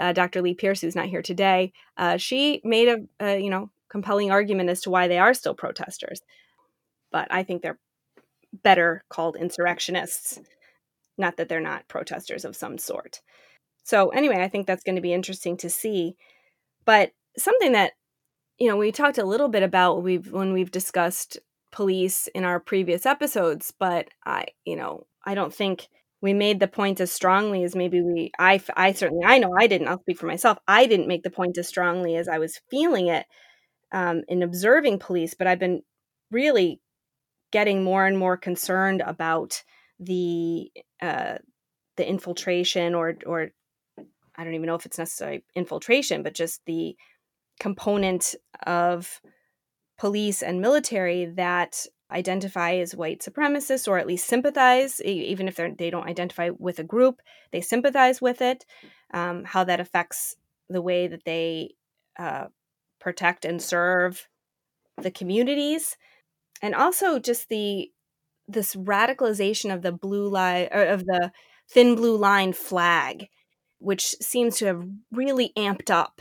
uh, 0.00 0.12
Dr. 0.12 0.40
Lee 0.40 0.54
Pierce, 0.54 0.80
who's 0.80 0.96
not 0.96 1.08
here 1.08 1.22
today, 1.22 1.72
uh, 1.98 2.16
she 2.16 2.62
made 2.64 2.88
a, 2.88 2.98
a, 3.20 3.38
you 3.38 3.50
know 3.50 3.70
compelling 3.90 4.30
argument 4.30 4.70
as 4.70 4.80
to 4.82 4.90
why 4.90 5.08
they 5.08 5.18
are 5.18 5.34
still 5.34 5.54
protesters. 5.54 6.20
But 7.12 7.28
I 7.30 7.42
think 7.42 7.62
they're 7.62 7.78
better 8.62 9.04
called 9.08 9.36
insurrectionists, 9.36 10.40
not 11.18 11.36
that 11.36 11.48
they're 11.48 11.60
not 11.60 11.86
protesters 11.88 12.44
of 12.44 12.56
some 12.56 12.78
sort. 12.78 13.20
So 13.84 14.08
anyway, 14.08 14.42
I 14.42 14.48
think 14.48 14.66
that's 14.66 14.82
going 14.82 14.96
to 14.96 15.02
be 15.02 15.12
interesting 15.12 15.56
to 15.58 15.70
see. 15.70 16.16
But 16.84 17.12
something 17.36 17.72
that 17.72 17.92
you 18.58 18.68
know, 18.68 18.76
we 18.76 18.92
talked 18.92 19.18
a 19.18 19.24
little 19.24 19.48
bit 19.48 19.62
about 19.62 20.02
we've 20.02 20.30
when 20.30 20.52
we've 20.52 20.70
discussed 20.70 21.38
police 21.72 22.28
in 22.28 22.44
our 22.44 22.60
previous 22.60 23.04
episodes, 23.04 23.72
but 23.78 24.08
I, 24.24 24.46
you 24.64 24.76
know, 24.76 25.06
I 25.24 25.34
don't 25.34 25.52
think 25.52 25.88
we 26.20 26.32
made 26.32 26.60
the 26.60 26.68
point 26.68 27.00
as 27.00 27.12
strongly 27.12 27.64
as 27.64 27.74
maybe 27.74 28.00
we 28.00 28.30
I 28.38 28.60
I 28.76 28.92
certainly 28.92 29.24
I 29.26 29.38
know 29.38 29.52
I 29.58 29.66
didn't. 29.66 29.88
I'll 29.88 30.00
speak 30.00 30.18
for 30.18 30.26
myself. 30.26 30.58
I 30.68 30.86
didn't 30.86 31.08
make 31.08 31.22
the 31.22 31.30
point 31.30 31.58
as 31.58 31.68
strongly 31.68 32.16
as 32.16 32.28
I 32.28 32.38
was 32.38 32.60
feeling 32.70 33.08
it 33.08 33.26
um, 33.92 34.22
in 34.28 34.42
observing 34.42 35.00
police, 35.00 35.34
but 35.34 35.46
I've 35.46 35.58
been 35.58 35.82
really 36.30 36.80
getting 37.52 37.84
more 37.84 38.06
and 38.06 38.18
more 38.18 38.36
concerned 38.36 39.02
about 39.04 39.62
the 39.98 40.70
uh, 41.02 41.38
the 41.96 42.08
infiltration 42.08 42.94
or 42.94 43.16
or 43.26 43.50
I 44.36 44.44
don't 44.44 44.54
even 44.54 44.66
know 44.66 44.74
if 44.74 44.86
it's 44.86 44.98
necessarily 44.98 45.44
infiltration, 45.54 46.22
but 46.22 46.34
just 46.34 46.60
the 46.66 46.96
component 47.60 48.34
of 48.66 49.20
police 49.98 50.42
and 50.42 50.60
military 50.60 51.24
that 51.24 51.86
identify 52.10 52.74
as 52.74 52.94
white 52.94 53.20
supremacists 53.20 53.88
or 53.88 53.98
at 53.98 54.06
least 54.06 54.26
sympathize 54.26 55.00
even 55.02 55.48
if 55.48 55.56
they 55.56 55.90
don't 55.90 56.08
identify 56.08 56.50
with 56.58 56.78
a 56.78 56.84
group 56.84 57.20
they 57.50 57.60
sympathize 57.60 58.20
with 58.20 58.42
it 58.42 58.64
um, 59.12 59.44
how 59.44 59.64
that 59.64 59.80
affects 59.80 60.36
the 60.68 60.82
way 60.82 61.06
that 61.06 61.24
they 61.24 61.74
uh, 62.18 62.46
protect 63.00 63.44
and 63.44 63.60
serve 63.60 64.28
the 65.00 65.10
communities. 65.10 65.96
And 66.62 66.74
also 66.74 67.18
just 67.18 67.48
the 67.48 67.90
this 68.46 68.74
radicalization 68.74 69.72
of 69.72 69.82
the 69.82 69.92
blue 69.92 70.28
line 70.28 70.68
of 70.70 71.06
the 71.06 71.32
thin 71.70 71.94
blue 71.94 72.16
line 72.16 72.52
flag 72.52 73.28
which 73.78 74.14
seems 74.20 74.58
to 74.58 74.66
have 74.66 74.86
really 75.10 75.50
amped 75.56 75.90
up 75.90 76.20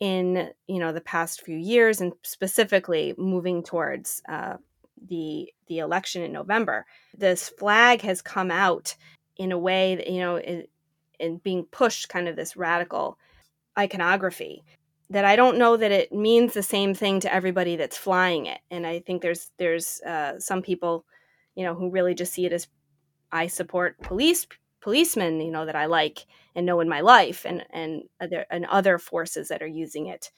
in 0.00 0.50
you 0.66 0.78
know 0.78 0.92
the 0.92 1.00
past 1.00 1.42
few 1.42 1.56
years 1.56 2.00
and 2.00 2.12
specifically 2.22 3.14
moving 3.18 3.62
towards 3.62 4.22
uh, 4.28 4.56
the 5.08 5.52
the 5.68 5.78
election 5.78 6.22
in 6.22 6.32
November, 6.32 6.86
this 7.16 7.48
flag 7.48 8.00
has 8.00 8.22
come 8.22 8.50
out 8.50 8.96
in 9.36 9.52
a 9.52 9.58
way 9.58 9.94
that 9.96 10.08
you 10.08 10.20
know 10.20 10.38
in, 10.38 10.64
in 11.18 11.36
being 11.38 11.64
pushed 11.64 12.08
kind 12.08 12.28
of 12.28 12.36
this 12.36 12.56
radical 12.56 13.18
iconography 13.78 14.64
that 15.10 15.24
I 15.24 15.36
don't 15.36 15.58
know 15.58 15.76
that 15.76 15.90
it 15.90 16.12
means 16.12 16.54
the 16.54 16.62
same 16.62 16.94
thing 16.94 17.20
to 17.20 17.34
everybody 17.34 17.76
that's 17.76 17.96
flying 17.96 18.46
it. 18.46 18.60
And 18.70 18.86
I 18.86 19.00
think 19.00 19.22
there's 19.22 19.50
there's 19.58 20.00
uh, 20.02 20.38
some 20.38 20.62
people, 20.62 21.04
you 21.56 21.64
know, 21.64 21.74
who 21.74 21.90
really 21.90 22.14
just 22.14 22.32
see 22.32 22.46
it 22.46 22.52
as 22.52 22.68
I 23.32 23.48
support 23.48 24.00
police 24.00 24.46
policemen, 24.80 25.40
you 25.40 25.50
know, 25.50 25.66
that 25.66 25.76
I 25.76 25.86
like 25.86 26.26
and 26.54 26.66
know 26.66 26.80
in 26.80 26.88
my 26.88 27.00
life, 27.00 27.44
and 27.44 27.64
and 27.70 28.02
other 28.20 28.46
and 28.50 28.66
other 28.66 28.98
forces 28.98 29.48
that 29.48 29.62
are 29.62 29.66
using 29.66 30.06
it 30.06 30.30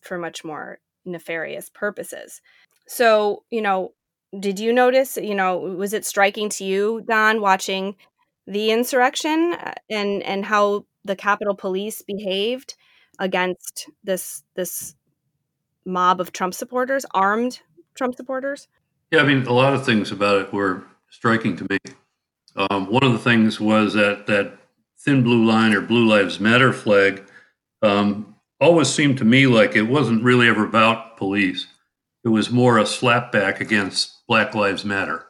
for 0.00 0.18
much 0.18 0.44
more 0.44 0.78
nefarious 1.04 1.70
purposes. 1.70 2.40
So, 2.86 3.44
you 3.50 3.62
know, 3.62 3.92
did 4.38 4.58
you 4.58 4.72
notice? 4.72 5.16
You 5.16 5.34
know, 5.34 5.58
was 5.58 5.92
it 5.92 6.04
striking 6.04 6.48
to 6.50 6.64
you, 6.64 7.02
Don, 7.06 7.40
watching 7.40 7.96
the 8.46 8.70
insurrection 8.70 9.54
uh, 9.58 9.74
and 9.90 10.22
and 10.22 10.44
how 10.44 10.86
the 11.04 11.16
Capitol 11.16 11.54
Police 11.54 12.02
behaved 12.02 12.74
against 13.18 13.88
this 14.04 14.42
this 14.54 14.94
mob 15.84 16.20
of 16.20 16.32
Trump 16.32 16.54
supporters, 16.54 17.04
armed 17.12 17.60
Trump 17.94 18.14
supporters? 18.14 18.68
Yeah, 19.10 19.20
I 19.20 19.24
mean, 19.24 19.46
a 19.46 19.52
lot 19.52 19.74
of 19.74 19.86
things 19.86 20.12
about 20.12 20.40
it 20.42 20.52
were 20.52 20.84
striking 21.10 21.56
to 21.56 21.66
me. 21.70 21.78
Um, 22.58 22.90
one 22.90 23.04
of 23.04 23.12
the 23.12 23.18
things 23.18 23.60
was 23.60 23.94
that 23.94 24.26
that 24.26 24.58
thin 24.98 25.22
blue 25.22 25.44
line 25.44 25.72
or 25.72 25.80
Blue 25.80 26.06
Lives 26.06 26.40
Matter 26.40 26.72
flag 26.72 27.22
um, 27.82 28.34
always 28.60 28.88
seemed 28.88 29.18
to 29.18 29.24
me 29.24 29.46
like 29.46 29.76
it 29.76 29.82
wasn't 29.82 30.24
really 30.24 30.48
ever 30.48 30.64
about 30.64 31.16
police. 31.16 31.68
It 32.24 32.28
was 32.28 32.50
more 32.50 32.78
a 32.78 32.82
slapback 32.82 33.60
against 33.60 34.26
Black 34.26 34.56
Lives 34.56 34.84
Matter. 34.84 35.26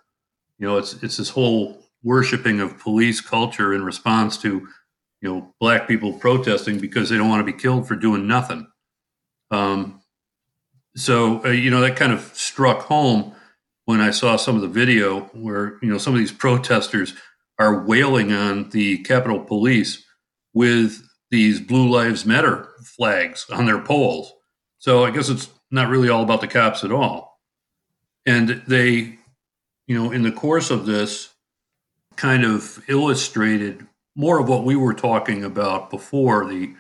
You 0.59 0.67
know, 0.67 0.79
it's 0.79 0.95
it's 1.03 1.19
this 1.19 1.31
whole 1.31 1.85
worshiping 2.03 2.61
of 2.61 2.79
police 2.79 3.21
culture 3.21 3.75
in 3.75 3.85
response 3.85 4.39
to 4.39 4.67
you 5.21 5.29
know 5.29 5.55
black 5.61 5.87
people 5.87 6.15
protesting 6.15 6.79
because 6.79 7.11
they 7.11 7.19
don't 7.19 7.29
want 7.29 7.47
to 7.47 7.53
be 7.53 7.59
killed 7.59 7.87
for 7.87 7.95
doing 7.95 8.27
nothing. 8.27 8.67
Um, 9.51 10.01
so 10.97 11.45
uh, 11.45 11.51
you 11.51 11.71
know 11.71 11.83
that 11.83 11.97
kind 11.97 12.13
of 12.13 12.23
struck 12.35 12.83
home 12.83 13.35
when 13.89 14.03
I 14.03 14.11
saw 14.11 14.37
some 14.37 14.55
of 14.55 14.61
the 14.61 14.69
video 14.69 15.21
where 15.33 15.79
you 15.81 15.89
know 15.91 15.97
some 15.97 16.13
of 16.13 16.19
these 16.19 16.31
protesters 16.31 17.15
are 17.59 17.87
wailing 17.87 18.35
on 18.35 18.69
the 18.69 18.99
Capitol 18.99 19.41
Police 19.41 20.05
with 20.53 21.09
these 21.31 21.59
Blue 21.59 21.89
Lives 21.89 22.27
Matter 22.27 22.69
flags 22.85 23.47
on 23.51 23.65
their 23.65 23.81
poles. 23.81 24.35
So 24.77 25.07
I 25.07 25.11
guess 25.11 25.31
it's 25.31 25.49
not 25.71 25.89
really 25.89 26.11
all 26.11 26.23
about 26.23 26.43
the 26.43 26.49
cops 26.49 26.85
at 26.85 26.93
all. 26.93 27.41
And 28.27 28.63
they, 28.67 29.17
you 29.87 29.99
know, 29.99 30.11
in 30.11 30.23
the 30.23 30.33
course 30.33 30.71
of 30.71 30.85
this, 30.85 31.31
kind 32.15 32.45
of 32.45 32.85
illustrated 32.89 33.87
more 34.15 34.39
of 34.39 34.51
what 34.51 34.65
we 34.65 34.77
were 34.77 34.93
talking 34.93 35.45
about 35.45 35.89
before 35.89 36.45
the 36.45 36.75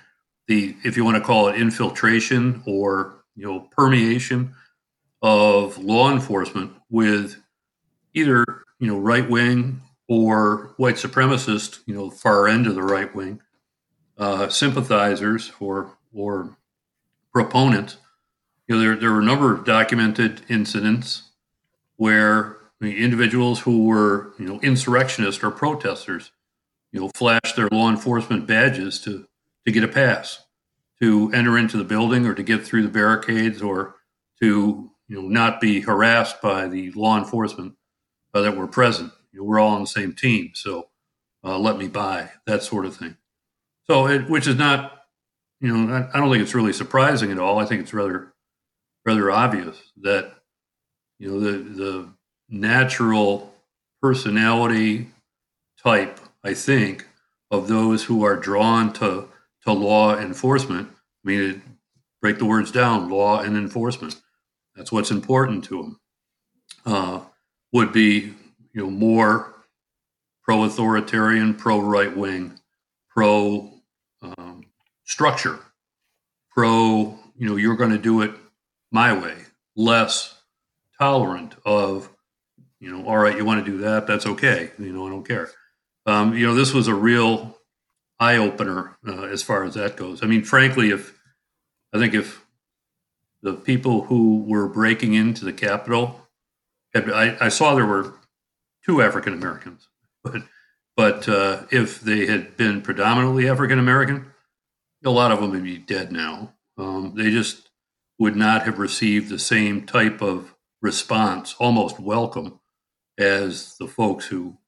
the 0.46 0.76
if 0.84 0.98
you 0.98 1.06
want 1.06 1.16
to 1.16 1.24
call 1.24 1.48
it 1.48 1.56
infiltration 1.56 2.62
or 2.66 3.24
you 3.34 3.46
know 3.46 3.60
permeation 3.74 4.54
of 5.22 5.78
law 5.78 6.10
enforcement 6.10 6.72
with 6.90 7.36
either 8.14 8.44
you 8.78 8.86
know 8.86 8.98
right 8.98 9.28
wing 9.28 9.80
or 10.08 10.74
white 10.76 10.94
supremacist 10.94 11.80
you 11.86 11.94
know 11.94 12.10
far 12.10 12.48
end 12.48 12.66
of 12.66 12.74
the 12.74 12.82
right 12.82 13.14
wing 13.14 13.40
uh, 14.16 14.48
sympathizers 14.48 15.52
or 15.60 15.96
or 16.12 16.56
proponents. 17.32 17.96
You 18.66 18.74
know 18.74 18.80
there, 18.80 18.96
there 18.96 19.12
were 19.12 19.20
a 19.20 19.24
number 19.24 19.54
of 19.54 19.64
documented 19.64 20.42
incidents 20.48 21.22
where 21.96 22.56
the 22.80 23.02
individuals 23.02 23.60
who 23.60 23.86
were 23.86 24.32
you 24.38 24.46
know 24.46 24.60
insurrectionists 24.60 25.42
or 25.42 25.50
protesters 25.50 26.32
you 26.92 27.00
know 27.00 27.10
flashed 27.14 27.56
their 27.56 27.68
law 27.70 27.90
enforcement 27.90 28.46
badges 28.46 29.00
to 29.00 29.26
to 29.66 29.72
get 29.72 29.84
a 29.84 29.88
pass 29.88 30.44
to 31.00 31.30
enter 31.32 31.56
into 31.56 31.76
the 31.76 31.84
building 31.84 32.26
or 32.26 32.34
to 32.34 32.42
get 32.42 32.64
through 32.64 32.82
the 32.82 32.88
barricades 32.88 33.62
or 33.62 33.94
to 34.40 34.90
you 35.08 35.20
know 35.20 35.28
not 35.28 35.60
be 35.60 35.80
harassed 35.80 36.40
by 36.40 36.68
the 36.68 36.90
law 36.92 37.18
enforcement 37.18 37.74
uh, 38.34 38.40
that 38.40 38.56
were 38.56 38.66
present 38.66 39.12
you 39.32 39.40
know, 39.40 39.44
we're 39.44 39.58
all 39.58 39.74
on 39.74 39.80
the 39.80 39.86
same 39.86 40.12
team 40.12 40.50
so 40.54 40.88
uh, 41.44 41.58
let 41.58 41.78
me 41.78 41.88
by 41.88 42.30
that 42.46 42.62
sort 42.62 42.84
of 42.86 42.96
thing 42.96 43.16
so 43.86 44.06
it, 44.06 44.28
which 44.28 44.46
is 44.46 44.56
not 44.56 45.04
you 45.60 45.76
know 45.76 45.94
I, 45.94 46.16
I 46.16 46.20
don't 46.20 46.30
think 46.30 46.42
it's 46.42 46.54
really 46.54 46.72
surprising 46.72 47.30
at 47.32 47.38
all 47.38 47.58
i 47.58 47.64
think 47.64 47.82
it's 47.82 47.94
rather 47.94 48.32
rather 49.04 49.30
obvious 49.30 49.76
that 50.02 50.34
you 51.18 51.30
know 51.30 51.40
the 51.40 51.58
the 51.58 52.08
natural 52.48 53.54
personality 54.00 55.08
type, 55.82 56.20
I 56.44 56.54
think, 56.54 57.06
of 57.50 57.68
those 57.68 58.04
who 58.04 58.24
are 58.24 58.36
drawn 58.36 58.92
to 58.94 59.28
to 59.64 59.72
law 59.72 60.16
enforcement. 60.16 60.88
I 61.24 61.28
mean, 61.28 61.50
it, 61.50 61.60
break 62.20 62.38
the 62.38 62.44
words 62.44 62.70
down: 62.70 63.10
law 63.10 63.40
and 63.40 63.56
enforcement. 63.56 64.20
That's 64.78 64.92
what's 64.92 65.10
important 65.10 65.64
to 65.64 65.82
them. 65.82 66.00
Uh, 66.86 67.20
would 67.72 67.92
be 67.92 68.32
you 68.72 68.82
know 68.82 68.90
more 68.90 69.54
pro-authoritarian, 70.42 71.54
pro-right 71.54 72.16
wing, 72.16 72.58
pro 73.10 73.70
um, 74.22 74.62
structure, 75.04 75.58
pro 76.50 77.18
you 77.36 77.48
know 77.48 77.56
you're 77.56 77.76
going 77.76 77.90
to 77.90 77.98
do 77.98 78.22
it 78.22 78.30
my 78.90 79.12
way, 79.12 79.34
less 79.76 80.40
tolerant 80.98 81.56
of 81.66 82.08
you 82.80 82.96
know, 82.96 83.06
all 83.06 83.18
right, 83.18 83.36
you 83.36 83.44
want 83.44 83.64
to 83.64 83.70
do 83.70 83.78
that? 83.78 84.06
That's 84.06 84.26
okay. 84.26 84.70
You 84.78 84.92
know, 84.92 85.06
I 85.06 85.10
don't 85.10 85.26
care. 85.26 85.50
Um, 86.06 86.34
you 86.36 86.46
know, 86.46 86.54
this 86.54 86.72
was 86.72 86.86
a 86.86 86.94
real 86.94 87.58
eye 88.20 88.36
opener 88.36 88.96
uh, 89.06 89.22
as 89.22 89.42
far 89.42 89.64
as 89.64 89.74
that 89.74 89.96
goes. 89.96 90.22
I 90.22 90.26
mean, 90.26 90.44
frankly, 90.44 90.90
if 90.90 91.18
I 91.92 91.98
think 91.98 92.14
if 92.14 92.44
the 93.42 93.54
people 93.54 94.02
who 94.02 94.42
were 94.44 94.68
breaking 94.68 95.14
into 95.14 95.44
the 95.44 95.52
Capitol, 95.52 96.20
I, 96.94 97.36
I, 97.40 97.48
saw 97.48 97.74
there 97.74 97.86
were 97.86 98.14
two 98.84 99.02
African 99.02 99.32
Americans, 99.32 99.88
but 100.24 100.42
but 100.96 101.28
uh, 101.28 101.62
if 101.70 102.00
they 102.00 102.26
had 102.26 102.56
been 102.56 102.82
predominantly 102.82 103.48
African 103.48 103.78
American, 103.78 104.32
a 105.04 105.10
lot 105.10 105.30
of 105.30 105.40
them 105.40 105.50
would 105.50 105.62
be 105.62 105.78
dead 105.78 106.10
now. 106.10 106.54
Um, 106.76 107.12
they 107.14 107.30
just 107.30 107.70
would 108.18 108.34
not 108.34 108.64
have 108.64 108.78
received 108.78 109.28
the 109.28 109.38
same 109.38 109.86
type 109.86 110.20
of 110.20 110.56
response, 110.82 111.54
almost 111.58 112.00
welcome, 112.00 112.58
as 113.18 113.76
the 113.78 113.86
folks 113.86 114.26
who 114.26 114.58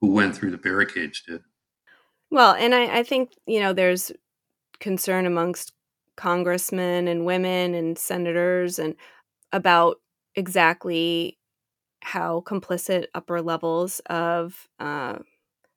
who 0.00 0.12
went 0.12 0.36
through 0.36 0.50
the 0.50 0.58
barricades 0.58 1.22
did. 1.26 1.42
Well, 2.30 2.54
and 2.54 2.74
I, 2.74 2.98
I 2.98 3.02
think 3.02 3.32
you 3.46 3.60
know 3.60 3.72
there's 3.72 4.12
concern 4.78 5.26
amongst 5.26 5.72
congressmen 6.16 7.08
and 7.08 7.24
women 7.26 7.74
and 7.74 7.98
senators 7.98 8.78
and 8.78 8.94
about 9.52 9.96
exactly 10.36 11.38
how 12.02 12.42
complicit 12.46 13.06
upper 13.14 13.42
levels 13.42 14.00
of 14.06 14.68
uh, 14.80 15.18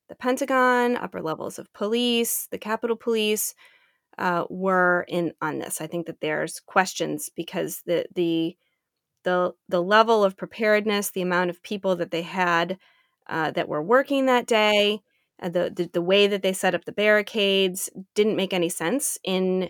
the 0.09 0.15
Pentagon, 0.15 0.97
upper 0.97 1.21
levels 1.21 1.59
of 1.59 1.71
police, 1.73 2.47
the 2.51 2.57
Capitol 2.57 2.95
Police 2.95 3.55
uh, 4.17 4.45
were 4.49 5.05
in 5.07 5.33
on 5.41 5.59
this. 5.59 5.81
I 5.81 5.87
think 5.87 6.07
that 6.07 6.21
there's 6.21 6.59
questions 6.61 7.29
because 7.35 7.81
the 7.85 8.05
the 8.15 8.57
the 9.23 9.53
the 9.69 9.81
level 9.83 10.23
of 10.23 10.37
preparedness, 10.37 11.11
the 11.11 11.21
amount 11.21 11.49
of 11.49 11.63
people 11.63 11.95
that 11.97 12.11
they 12.11 12.21
had 12.21 12.77
uh, 13.27 13.51
that 13.51 13.67
were 13.67 13.81
working 13.83 14.25
that 14.25 14.47
day, 14.47 15.01
uh, 15.41 15.49
the, 15.49 15.71
the 15.75 15.89
the 15.93 16.01
way 16.01 16.27
that 16.27 16.41
they 16.43 16.53
set 16.53 16.75
up 16.75 16.85
the 16.85 16.91
barricades 16.91 17.89
didn't 18.15 18.35
make 18.35 18.53
any 18.53 18.69
sense 18.69 19.17
in 19.23 19.69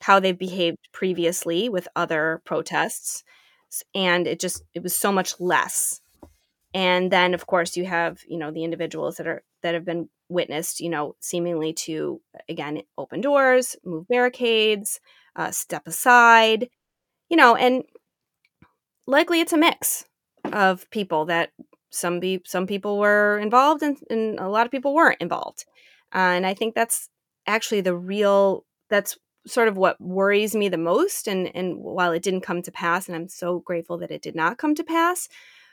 how 0.00 0.20
they've 0.20 0.38
behaved 0.38 0.88
previously 0.92 1.68
with 1.68 1.88
other 1.96 2.42
protests, 2.44 3.24
and 3.94 4.26
it 4.26 4.40
just 4.40 4.62
it 4.74 4.82
was 4.82 4.94
so 4.94 5.12
much 5.12 5.38
less. 5.40 6.00
And 6.74 7.10
then, 7.10 7.34
of 7.34 7.46
course, 7.46 7.76
you 7.76 7.86
have 7.86 8.20
you 8.28 8.38
know 8.38 8.50
the 8.50 8.64
individuals 8.64 9.16
that 9.16 9.26
are 9.26 9.42
that 9.62 9.74
have 9.74 9.84
been 9.84 10.08
witnessed, 10.28 10.80
you 10.80 10.90
know, 10.90 11.16
seemingly 11.20 11.72
to 11.72 12.20
again 12.48 12.82
open 12.96 13.20
doors, 13.20 13.76
move 13.84 14.06
barricades, 14.08 15.00
uh, 15.36 15.50
step 15.50 15.86
aside, 15.86 16.68
you 17.28 17.36
know, 17.36 17.56
and 17.56 17.84
likely 19.06 19.40
it's 19.40 19.52
a 19.52 19.58
mix 19.58 20.04
of 20.52 20.88
people 20.90 21.24
that 21.24 21.50
some 21.90 22.20
be 22.20 22.40
some 22.44 22.66
people 22.66 22.98
were 22.98 23.38
involved 23.38 23.82
and, 23.82 23.96
and 24.10 24.38
a 24.38 24.48
lot 24.48 24.66
of 24.66 24.70
people 24.70 24.94
weren't 24.94 25.20
involved 25.20 25.64
uh, 26.14 26.18
and 26.18 26.46
i 26.46 26.54
think 26.54 26.74
that's 26.74 27.08
actually 27.46 27.80
the 27.80 27.96
real 27.96 28.64
that's 28.90 29.18
sort 29.50 29.68
of 29.68 29.76
what 29.76 30.00
worries 30.00 30.54
me 30.54 30.68
the 30.68 30.78
most 30.78 31.26
and 31.26 31.54
and 31.54 31.78
while 31.78 32.12
it 32.12 32.22
didn't 32.22 32.42
come 32.42 32.62
to 32.62 32.72
pass 32.72 33.08
and 33.08 33.16
i'm 33.16 33.28
so 33.28 33.60
grateful 33.60 33.98
that 33.98 34.10
it 34.10 34.22
did 34.22 34.34
not 34.34 34.58
come 34.58 34.74
to 34.74 34.84
pass 34.84 35.28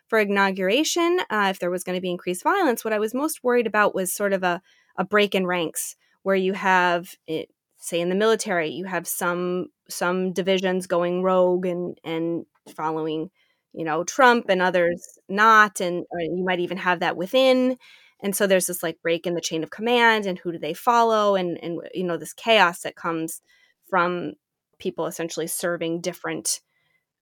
for 0.07 0.19
inauguration 0.19 1.19
uh, 1.29 1.47
if 1.49 1.59
there 1.59 1.71
was 1.71 1.83
going 1.83 1.95
to 1.95 2.01
be 2.01 2.11
increased 2.11 2.43
violence 2.43 2.83
what 2.83 2.93
i 2.93 2.99
was 2.99 3.13
most 3.13 3.43
worried 3.43 3.67
about 3.67 3.95
was 3.95 4.13
sort 4.13 4.33
of 4.33 4.43
a, 4.43 4.61
a 4.97 5.03
break 5.03 5.35
in 5.35 5.45
ranks 5.45 5.95
where 6.23 6.35
you 6.35 6.53
have 6.53 7.15
it, 7.27 7.49
say 7.77 7.99
in 8.01 8.09
the 8.09 8.15
military 8.15 8.69
you 8.69 8.85
have 8.85 9.07
some 9.07 9.67
some 9.89 10.33
divisions 10.33 10.88
going 10.88 11.21
rogue 11.21 11.65
and 11.65 11.99
and 12.03 12.45
following 12.75 13.29
you 13.73 13.85
know 13.85 14.03
trump 14.03 14.45
and 14.49 14.61
others 14.61 15.19
not 15.29 15.79
and 15.79 16.05
you 16.19 16.43
might 16.43 16.59
even 16.59 16.77
have 16.77 16.99
that 16.99 17.17
within. 17.17 17.77
And 18.21 18.35
so 18.35 18.47
there's 18.47 18.67
this 18.67 18.81
like 18.81 19.01
break 19.01 19.27
in 19.27 19.35
the 19.35 19.41
chain 19.41 19.63
of 19.63 19.69
command 19.69 20.25
and 20.25 20.39
who 20.39 20.51
do 20.51 20.57
they 20.57 20.73
follow 20.73 21.35
and 21.35 21.61
and 21.63 21.79
you 21.93 22.03
know 22.03 22.17
this 22.17 22.33
chaos 22.33 22.81
that 22.81 22.95
comes 22.95 23.41
from 23.89 24.34
people 24.80 25.06
essentially 25.06 25.48
serving 25.48 26.02
different 26.02 26.62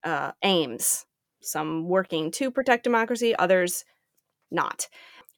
uh, 0.03 0.31
aims 0.43 1.05
some 1.41 1.87
working 1.87 2.31
to 2.31 2.49
protect 2.49 2.83
democracy 2.83 3.35
others 3.37 3.83
not. 4.49 4.87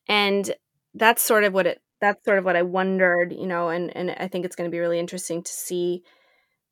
And 0.07 0.53
that's 0.95 1.21
sort 1.21 1.43
of 1.43 1.53
what 1.53 1.67
it 1.67 1.81
that's 2.01 2.23
sort 2.25 2.39
of 2.39 2.45
what 2.45 2.55
i 2.55 2.61
wondered 2.61 3.31
you 3.31 3.47
know 3.47 3.69
and 3.69 3.95
and 3.95 4.11
i 4.17 4.27
think 4.27 4.45
it's 4.45 4.55
going 4.55 4.69
to 4.69 4.73
be 4.73 4.79
really 4.79 4.99
interesting 4.99 5.43
to 5.43 5.51
see 5.51 6.03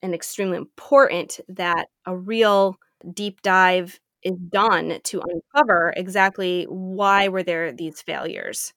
and 0.02 0.14
extremely 0.14 0.58
important 0.58 1.40
that 1.48 1.88
a 2.06 2.16
real 2.16 2.76
deep 3.14 3.42
dive 3.42 4.00
is 4.24 4.38
done 4.50 5.00
to 5.04 5.22
uncover 5.22 5.94
exactly 5.96 6.66
why 6.66 7.28
were 7.28 7.44
there 7.44 7.72
these 7.72 8.02
failures 8.02 8.74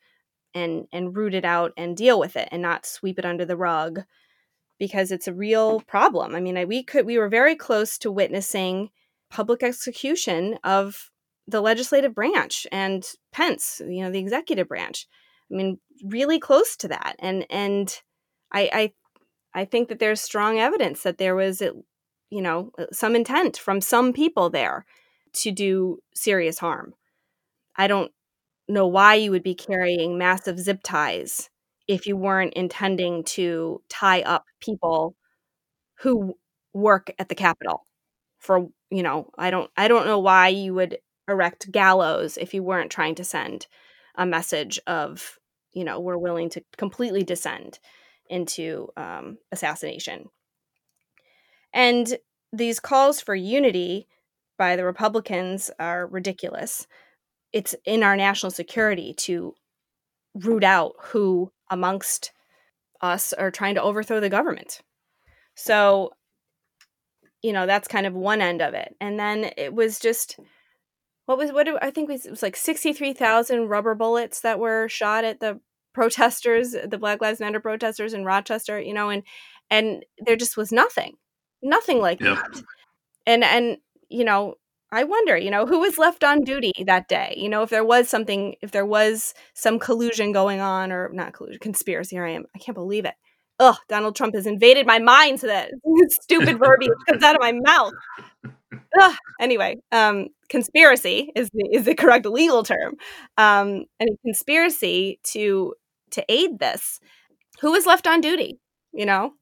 and 0.55 0.87
and 0.93 1.17
root 1.17 1.35
it 1.35 1.45
out 1.45 1.73
and 1.77 1.97
deal 1.97 2.19
with 2.19 2.37
it 2.37 2.49
and 2.53 2.63
not 2.63 2.87
sweep 2.87 3.19
it 3.19 3.25
under 3.25 3.45
the 3.45 3.57
rug 3.57 4.03
because 4.79 5.11
it's 5.11 5.29
a 5.29 5.35
real 5.35 5.81
problem. 5.81 6.35
I 6.35 6.41
mean, 6.41 6.57
I, 6.57 6.65
we 6.65 6.83
could 6.83 7.07
we 7.07 7.19
were 7.19 7.29
very 7.29 7.57
close 7.57 7.99
to 7.99 8.13
witnessing 8.13 8.91
public 9.31 9.63
execution 9.63 10.59
of 10.65 11.11
the 11.49 11.61
legislative 11.61 12.15
branch 12.15 12.67
and 12.73 13.07
Pence, 13.33 13.81
you 13.87 14.03
know, 14.03 14.11
the 14.11 14.19
executive 14.19 14.69
branch. 14.69 15.07
I 15.51 15.55
mean, 15.55 15.79
really 16.05 16.39
close 16.39 16.77
to 16.79 16.89
that. 16.89 17.17
And 17.19 17.47
and 17.51 17.95
I 18.53 18.71
I 19.55 19.61
I 19.63 19.65
think 19.65 19.89
that 19.89 19.99
there's 19.99 20.21
strong 20.21 20.59
evidence 20.59 21.03
that 21.03 21.19
there 21.19 21.35
was 21.35 21.63
you 22.31 22.43
know, 22.43 22.73
uh, 22.79 22.87
some 22.93 23.15
intent 23.15 23.57
from 23.57 23.81
some 23.81 24.13
people 24.13 24.51
there 24.51 24.85
to 25.33 25.53
do 25.53 26.01
serious 26.15 26.59
harm. 26.59 26.95
I 27.77 27.87
don't 27.87 28.11
know 28.69 28.87
why 28.87 29.15
you 29.15 29.31
would 29.31 29.43
be 29.43 29.55
carrying 29.55 30.19
massive 30.19 30.59
zip 30.59 30.81
ties 30.83 31.51
if 31.89 32.07
you 32.07 32.17
weren't 32.17 32.55
intending 32.55 33.25
to 33.25 33.83
tie 33.89 34.23
up 34.23 34.45
people 34.61 35.15
who 36.01 36.35
work 36.73 37.11
at 37.19 37.29
the 37.29 37.35
Capitol 37.35 37.83
for 38.39 38.69
you 38.91 39.03
know 39.03 39.31
i 39.39 39.51
don't 39.51 39.71
i 39.77 39.89
don't 39.89 40.07
know 40.07 40.19
why 40.19 40.47
you 40.49 40.75
would 40.75 40.99
erect 41.27 41.73
gallows 41.73 42.37
if 42.37 42.53
you 42.53 42.63
weren't 42.63 42.93
trying 42.93 43.15
to 43.15 43.25
send 43.25 43.67
a 44.15 44.27
message 44.27 44.79
of 44.87 45.39
you 45.73 45.85
know 45.85 45.99
we're 45.99 46.19
willing 46.19 46.51
to 46.51 46.63
completely 46.77 47.23
descend 47.23 47.79
into 48.29 48.89
um, 48.97 49.39
assassination. 49.53 50.29
And 51.73 52.17
these 52.53 52.81
calls 52.81 53.21
for 53.21 53.35
unity 53.35 54.09
by 54.59 54.77
the 54.77 54.85
republicans 54.85 55.71
are 55.79 56.07
ridiculous. 56.07 56.87
It's 57.53 57.75
in 57.85 58.03
our 58.03 58.17
national 58.17 58.51
security 58.51 59.15
to 59.19 59.55
root 60.35 60.65
out 60.65 60.95
who 61.01 61.51
amongst 61.71 62.33
us 63.01 63.33
are 63.33 63.51
trying 63.51 63.75
to 63.75 63.83
overthrow 63.83 64.21
the 64.21 64.31
government. 64.31 64.81
So 65.55 66.13
you 67.43 67.53
know 67.53 67.67
that's 67.67 67.89
kind 67.89 68.07
of 68.07 68.15
one 68.15 68.41
end 68.41 68.63
of 68.63 68.75
it. 68.75 68.97
And 69.01 69.19
then 69.19 69.51
it 69.57 69.75
was 69.75 69.99
just 69.99 70.39
what 71.27 71.39
was 71.39 71.53
what 71.53 71.67
do, 71.67 71.77
i 71.83 71.91
think 71.91 72.09
it 72.09 72.31
was 72.31 72.43
like 72.43 72.57
63000 72.57 73.69
rubber 73.69 73.95
bullets 73.95 74.41
that 74.41 74.59
were 74.59 74.89
shot 74.89 75.25
at 75.25 75.41
the 75.41 75.61
protesters 75.93 76.75
the 76.89 76.99
black 76.99 77.21
lives 77.21 77.41
matter 77.41 77.61
protesters 77.61 78.15
in 78.15 78.25
rochester 78.25 78.81
you 78.81 78.95
know 78.95 79.11
and 79.11 79.23
and 79.71 80.05
there 80.25 80.37
just 80.37 80.57
was 80.57 80.73
nothing 80.73 81.17
nothing 81.63 82.01
like 82.01 82.21
yep. 82.21 82.37
that. 82.37 82.63
And 83.27 83.45
and 83.45 83.79
you 84.09 84.25
know 84.25 84.55
i 84.97 85.05
wonder 85.05 85.37
you 85.37 85.51
know 85.51 85.67
who 85.67 85.79
was 85.81 85.99
left 85.99 86.25
on 86.25 86.43
duty 86.43 86.73
that 86.87 87.09
day 87.09 87.35
you 87.37 87.49
know 87.49 87.63
if 87.63 87.71
there 87.71 87.85
was 87.85 88.09
something 88.09 88.55
if 88.63 88.71
there 88.73 88.87
was 88.87 89.35
some 89.55 89.79
collusion 89.79 90.33
going 90.33 90.61
on 90.61 90.93
or 90.93 91.11
not 91.13 91.33
collusion 91.33 91.61
conspiracy 91.61 92.17
here 92.17 92.25
i 92.25 92.31
am 92.31 92.45
i 92.55 92.59
can't 92.59 92.77
believe 92.77 93.05
it 93.05 93.15
Ugh, 93.59 93.77
Donald 93.89 94.15
Trump 94.15 94.35
has 94.35 94.47
invaded 94.47 94.87
my 94.87 94.99
mind 94.99 95.41
so 95.41 95.47
that 95.47 95.71
stupid 96.11 96.59
verbiage 96.59 96.91
comes 97.09 97.23
out 97.23 97.35
of 97.35 97.41
my 97.41 97.53
mouth. 97.53 97.95
Ugh. 99.01 99.15
Anyway, 99.41 99.77
um, 99.93 100.29
conspiracy 100.49 101.31
is 101.35 101.51
the, 101.53 101.69
is 101.73 101.85
the 101.85 101.95
correct 101.95 102.27
legal 102.27 102.63
term. 102.63 102.95
Um, 103.37 103.85
and 104.01 104.11
conspiracy 104.25 105.21
to 105.33 105.75
to 106.13 106.25
aid 106.29 106.59
this. 106.59 107.01
Who 107.61 107.73
was 107.73 107.87
left 107.87 108.07
on 108.07 108.21
duty? 108.21 108.61
You 108.93 109.07
know, 109.07 109.35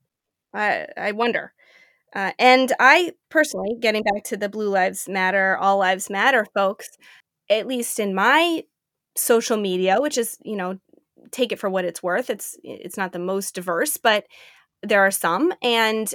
I 0.54 0.86
I 0.96 1.12
wonder. 1.12 1.52
Uh, 2.14 2.32
and 2.38 2.72
I 2.78 3.12
personally, 3.30 3.76
getting 3.80 4.02
back 4.02 4.24
to 4.24 4.36
the 4.36 4.48
Blue 4.48 4.68
Lives 4.68 5.08
Matter, 5.08 5.56
All 5.58 5.78
Lives 5.78 6.08
Matter 6.10 6.46
folks, 6.54 6.88
at 7.50 7.66
least 7.66 7.98
in 7.98 8.14
my 8.14 8.62
social 9.16 9.56
media, 9.56 10.00
which 10.00 10.18
is 10.18 10.38
you 10.44 10.56
know 10.56 10.78
take 11.30 11.52
it 11.52 11.58
for 11.58 11.70
what 11.70 11.84
it's 11.84 12.02
worth. 12.02 12.30
It's 12.30 12.56
it's 12.62 12.96
not 12.96 13.12
the 13.12 13.18
most 13.18 13.54
diverse, 13.54 13.96
but 13.96 14.26
there 14.82 15.00
are 15.00 15.10
some 15.10 15.52
and 15.62 16.12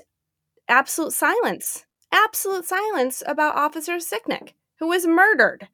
absolute 0.69 1.13
silence. 1.13 1.85
Absolute 2.12 2.65
silence 2.65 3.21
about 3.27 3.55
Officer 3.55 3.97
Sicknick, 3.97 4.53
who 4.79 4.88
was 4.88 5.05
murdered. 5.05 5.67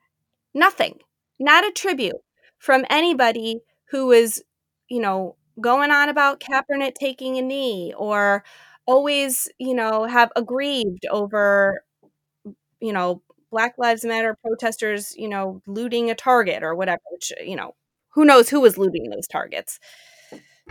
Nothing. 0.53 0.99
Not 1.39 1.67
a 1.67 1.71
tribute 1.71 2.17
from 2.59 2.85
anybody 2.89 3.59
who 3.91 4.07
was, 4.07 4.41
you 4.89 4.99
know, 5.01 5.35
going 5.61 5.91
on 5.91 6.09
about 6.09 6.39
Kaepernick 6.41 6.95
taking 6.95 7.37
a 7.37 7.41
knee 7.41 7.93
or 7.97 8.43
always, 8.87 9.49
you 9.59 9.75
know, 9.75 10.05
have 10.05 10.31
aggrieved 10.35 11.05
over, 11.11 11.83
you 12.79 12.93
know, 12.93 13.21
Black 13.51 13.75
Lives 13.77 14.03
Matter 14.05 14.37
protesters, 14.43 15.13
you 15.17 15.29
know, 15.29 15.61
looting 15.67 16.09
a 16.09 16.15
Target 16.15 16.63
or 16.63 16.75
whatever, 16.75 17.01
which, 17.11 17.31
you 17.43 17.55
know, 17.55 17.75
who 18.09 18.25
knows 18.25 18.49
who 18.49 18.61
was 18.61 18.77
looting 18.77 19.09
those 19.09 19.27
targets 19.27 19.79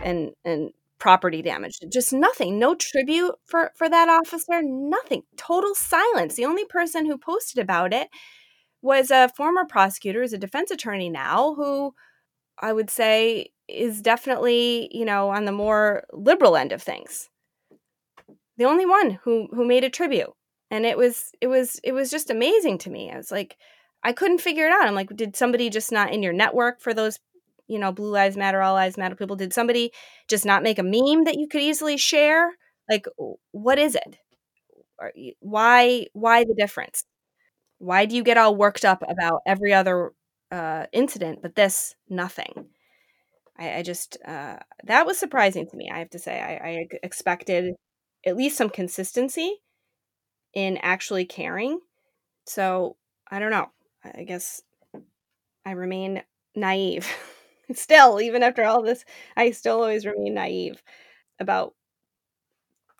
and 0.03 0.31
and 0.43 0.71
property 0.99 1.41
damage. 1.41 1.79
Just 1.91 2.13
nothing 2.13 2.59
no 2.59 2.75
tribute 2.75 3.35
for 3.45 3.71
for 3.75 3.89
that 3.89 4.09
officer 4.09 4.61
nothing 4.63 5.23
total 5.37 5.75
silence. 5.75 6.35
The 6.35 6.45
only 6.45 6.65
person 6.65 7.05
who 7.05 7.17
posted 7.17 7.61
about 7.61 7.93
it 7.93 8.09
was 8.81 9.11
a 9.11 9.29
former 9.35 9.65
prosecutor 9.65 10.21
is 10.23 10.33
a 10.33 10.37
defense 10.37 10.71
attorney 10.71 11.09
now 11.09 11.53
who 11.55 11.93
i 12.59 12.71
would 12.73 12.89
say 12.89 13.47
is 13.67 14.01
definitely 14.01 14.89
you 14.91 15.05
know 15.05 15.29
on 15.29 15.45
the 15.45 15.51
more 15.51 16.03
liberal 16.13 16.55
end 16.57 16.71
of 16.71 16.81
things 16.83 17.29
the 18.57 18.65
only 18.65 18.85
one 18.85 19.11
who 19.23 19.47
who 19.51 19.65
made 19.65 19.83
a 19.83 19.89
tribute 19.89 20.31
and 20.71 20.85
it 20.85 20.97
was 20.97 21.31
it 21.41 21.47
was 21.47 21.79
it 21.83 21.91
was 21.93 22.09
just 22.09 22.29
amazing 22.29 22.77
to 22.77 22.89
me 22.89 23.11
i 23.11 23.17
was 23.17 23.31
like 23.31 23.57
i 24.03 24.11
couldn't 24.11 24.41
figure 24.41 24.65
it 24.65 24.71
out 24.71 24.87
i'm 24.87 24.95
like 24.95 25.09
did 25.15 25.35
somebody 25.35 25.69
just 25.69 25.91
not 25.91 26.13
in 26.13 26.23
your 26.23 26.33
network 26.33 26.81
for 26.81 26.93
those 26.93 27.19
you 27.67 27.79
know, 27.79 27.91
Blue 27.91 28.11
Lives 28.11 28.37
Matter, 28.37 28.61
All 28.61 28.73
Lives 28.73 28.97
Matter 28.97 29.15
people? 29.15 29.35
Did 29.35 29.53
somebody 29.53 29.91
just 30.27 30.45
not 30.45 30.63
make 30.63 30.79
a 30.79 30.83
meme 30.83 31.23
that 31.25 31.37
you 31.37 31.47
could 31.47 31.61
easily 31.61 31.97
share? 31.97 32.51
Like, 32.89 33.05
what 33.51 33.79
is 33.79 33.95
it? 33.95 34.17
Why? 35.39 36.07
Why 36.13 36.43
the 36.43 36.55
difference? 36.55 37.03
Why 37.79 38.05
do 38.05 38.15
you 38.15 38.23
get 38.23 38.37
all 38.37 38.55
worked 38.55 38.85
up 38.85 39.03
about 39.07 39.41
every 39.45 39.73
other 39.73 40.11
uh, 40.51 40.85
incident, 40.93 41.39
but 41.41 41.55
this 41.55 41.95
nothing? 42.09 42.67
I, 43.57 43.77
I 43.77 43.81
just 43.83 44.17
uh, 44.25 44.57
that 44.85 45.05
was 45.05 45.17
surprising 45.17 45.67
to 45.67 45.77
me. 45.77 45.89
I 45.93 45.99
have 45.99 46.09
to 46.11 46.19
say, 46.19 46.39
I, 46.39 46.69
I 46.69 46.87
expected 47.03 47.75
at 48.25 48.37
least 48.37 48.57
some 48.57 48.69
consistency 48.69 49.61
in 50.53 50.77
actually 50.77 51.25
caring. 51.25 51.79
So 52.45 52.95
I 53.29 53.39
don't 53.39 53.51
know. 53.51 53.69
I 54.03 54.23
guess 54.23 54.61
I 55.65 55.71
remain 55.71 56.23
naive. 56.55 57.07
still, 57.73 58.21
even 58.21 58.43
after 58.43 58.63
all 58.63 58.81
this, 58.81 59.03
I 59.35 59.51
still 59.51 59.81
always 59.81 60.05
remain 60.05 60.35
naive 60.35 60.81
about 61.39 61.73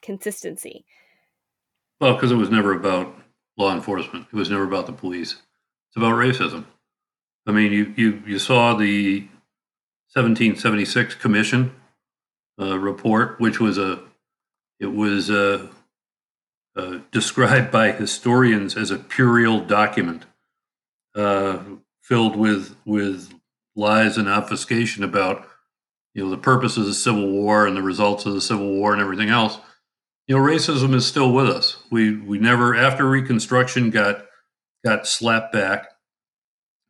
consistency. 0.02 0.86
Well, 2.00 2.14
because 2.14 2.32
it 2.32 2.36
was 2.36 2.50
never 2.50 2.74
about 2.74 3.16
law 3.58 3.74
enforcement. 3.74 4.28
It 4.32 4.36
was 4.36 4.50
never 4.50 4.64
about 4.64 4.86
the 4.86 4.94
police. 4.94 5.36
It's 5.90 5.98
about 5.98 6.16
racism. 6.16 6.66
I 7.48 7.52
mean, 7.52 7.72
you 7.72 7.94
you 7.96 8.24
you 8.26 8.40
saw 8.40 8.74
the 8.74 9.22
1776 10.14 11.16
Commission 11.16 11.76
uh, 12.60 12.78
report, 12.80 13.40
which 13.40 13.60
was 13.60 13.78
a 13.78 14.00
it 14.80 14.88
was 14.88 15.30
uh, 15.30 15.68
uh, 16.76 17.00
described 17.12 17.72
by 17.72 17.92
historians 17.92 18.76
as 18.76 18.92
a 18.92 18.98
puerile 18.98 19.62
document 19.62 20.26
uh, 21.16 21.60
filled 22.02 22.36
with 22.36 22.76
with 22.86 23.34
lies 23.76 24.18
and 24.18 24.28
obfuscation 24.28 25.04
about 25.04 25.48
you 26.14 26.24
know 26.24 26.30
the 26.30 26.38
purpose 26.38 26.78
of 26.78 26.86
the 26.86 26.94
Civil 26.94 27.32
War 27.32 27.66
and 27.66 27.76
the 27.76 27.82
results 27.82 28.26
of 28.26 28.34
the 28.34 28.42
Civil 28.42 28.74
War 28.74 28.94
and 28.94 29.02
everything 29.02 29.30
else. 29.30 29.58
You 30.28 30.36
know, 30.36 30.44
racism 30.44 30.94
is 30.94 31.06
still 31.06 31.32
with 31.32 31.48
us. 31.48 31.78
We 31.92 32.18
we 32.18 32.40
never 32.40 32.76
after 32.76 33.08
Reconstruction 33.08 33.90
got 33.90 34.26
got 34.84 35.08
slapped 35.08 35.54
back. 35.54 35.90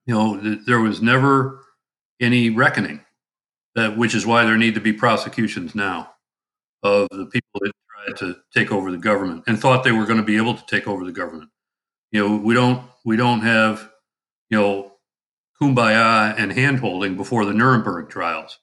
You 0.06 0.16
know, 0.16 0.42
th- 0.42 0.60
there 0.66 0.80
was 0.80 1.02
never 1.02 1.62
any 2.20 2.50
reckoning. 2.50 3.02
That 3.76 3.98
which 3.98 4.16
is 4.16 4.26
why 4.26 4.46
there 4.46 4.58
need 4.58 4.76
to 4.76 4.82
be 4.82 4.94
prosecutions 4.94 5.76
now 5.76 6.15
of 6.86 7.08
the 7.10 7.26
people 7.26 7.60
that 7.62 7.72
tried 7.90 8.18
to 8.18 8.38
take 8.54 8.72
over 8.72 8.92
the 8.92 8.98
government 8.98 9.44
and 9.48 9.60
thought 9.60 9.84
they 9.84 9.92
were 9.92 10.06
going 10.06 10.20
to 10.20 10.24
be 10.24 10.38
able 10.38 10.54
to 10.54 10.66
take 10.68 10.88
over 10.88 11.04
the 11.04 11.12
government. 11.12 11.50
You 12.12 12.28
know, 12.28 12.38
we 12.38 12.54
don't 12.54 12.84
we 13.04 13.18
don't 13.18 13.42
have 13.42 13.90
you 14.50 14.58
know 14.58 14.92
kumbaya 15.60 16.36
and 16.38 16.52
handholding 16.52 17.18
before 17.18 17.46
the 17.46 17.54
Nuremberg 17.54 18.10
trials. 18.10 18.60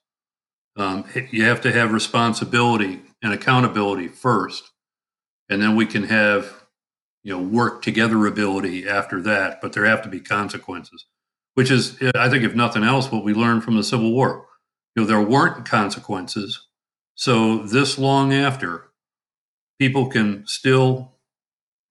Um, 0.77 1.05
you 1.31 1.43
have 1.43 1.61
to 1.61 1.71
have 1.71 1.91
responsibility 1.91 3.01
and 3.21 3.33
accountability 3.33 4.07
first, 4.07 4.71
and 5.49 5.61
then 5.61 5.75
we 5.75 5.85
can 5.85 6.03
have 6.03 6.63
you 7.23 7.33
know 7.33 7.43
work 7.43 7.81
together 7.81 8.25
ability 8.25 8.87
after 8.87 9.21
that. 9.23 9.61
But 9.61 9.73
there 9.73 9.85
have 9.85 10.01
to 10.03 10.09
be 10.09 10.21
consequences, 10.21 11.05
which 11.55 11.69
is, 11.69 12.01
I 12.15 12.29
think, 12.29 12.43
if 12.43 12.55
nothing 12.55 12.83
else, 12.83 13.11
what 13.11 13.25
we 13.25 13.33
learned 13.33 13.63
from 13.65 13.75
the 13.75 13.83
Civil 13.83 14.13
War. 14.13 14.47
You 14.95 15.01
know, 15.01 15.07
there 15.07 15.21
weren't 15.21 15.65
consequences, 15.65 16.67
so 17.15 17.59
this 17.59 17.97
long 17.97 18.33
after, 18.33 18.89
people 19.79 20.07
can 20.07 20.45
still, 20.47 21.13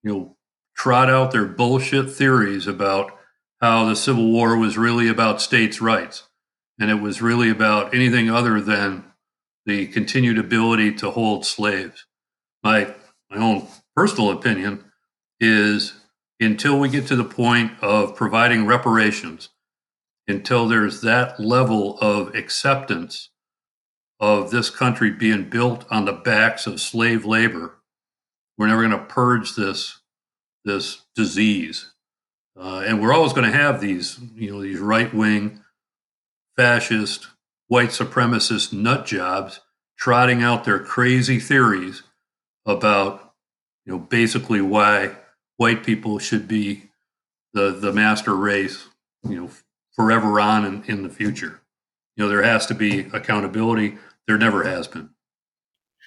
you 0.02 0.12
know, 0.12 0.36
trot 0.76 1.08
out 1.10 1.30
their 1.30 1.46
bullshit 1.46 2.10
theories 2.10 2.66
about 2.66 3.16
how 3.60 3.84
the 3.84 3.94
Civil 3.94 4.32
War 4.32 4.56
was 4.56 4.76
really 4.76 5.08
about 5.08 5.40
states' 5.40 5.80
rights. 5.80 6.24
And 6.80 6.90
it 6.90 7.00
was 7.00 7.22
really 7.22 7.50
about 7.50 7.94
anything 7.94 8.30
other 8.30 8.60
than 8.60 9.04
the 9.66 9.86
continued 9.86 10.38
ability 10.38 10.94
to 10.94 11.10
hold 11.10 11.46
slaves. 11.46 12.06
My, 12.64 12.94
my 13.30 13.36
own 13.36 13.68
personal 13.94 14.30
opinion 14.30 14.84
is 15.38 15.94
until 16.40 16.78
we 16.78 16.88
get 16.88 17.06
to 17.06 17.16
the 17.16 17.24
point 17.24 17.72
of 17.80 18.16
providing 18.16 18.66
reparations, 18.66 19.50
until 20.26 20.66
there's 20.66 21.02
that 21.02 21.38
level 21.38 21.98
of 22.00 22.34
acceptance 22.34 23.28
of 24.22 24.50
this 24.50 24.70
country 24.70 25.10
being 25.10 25.50
built 25.50 25.84
on 25.90 26.06
the 26.06 26.12
backs 26.14 26.66
of 26.66 26.80
slave 26.80 27.26
labor, 27.26 27.74
we're 28.56 28.68
never 28.68 28.88
going 28.88 28.98
to 28.98 29.04
purge 29.04 29.54
this 29.54 29.98
this 30.64 31.02
disease 31.14 31.92
uh, 32.58 32.82
and 32.86 33.00
we're 33.00 33.12
always 33.12 33.32
going 33.32 33.50
to 33.50 33.56
have 33.56 33.80
these, 33.80 34.18
you 34.34 34.50
know, 34.50 34.60
these 34.60 34.78
right 34.78 35.12
wing 35.12 35.60
fascist, 36.56 37.28
white 37.68 37.88
supremacist 37.90 38.72
nut 38.72 39.06
jobs 39.06 39.60
trotting 39.98 40.42
out 40.42 40.64
their 40.64 40.78
crazy 40.78 41.38
theories 41.38 42.02
about, 42.66 43.34
you 43.86 43.92
know, 43.92 43.98
basically 43.98 44.60
why 44.60 45.16
white 45.56 45.84
people 45.84 46.18
should 46.18 46.46
be 46.46 46.90
the 47.54 47.70
the 47.70 47.92
master 47.92 48.36
race, 48.36 48.86
you 49.24 49.40
know, 49.40 49.50
forever 49.94 50.38
on 50.38 50.64
in, 50.64 50.84
in 50.84 51.02
the 51.02 51.08
future. 51.08 51.60
You 52.16 52.24
know, 52.24 52.28
there 52.28 52.42
has 52.42 52.66
to 52.66 52.74
be 52.74 53.00
accountability. 53.12 53.96
There 54.32 54.38
never 54.38 54.64
has 54.64 54.88
been. 54.88 55.10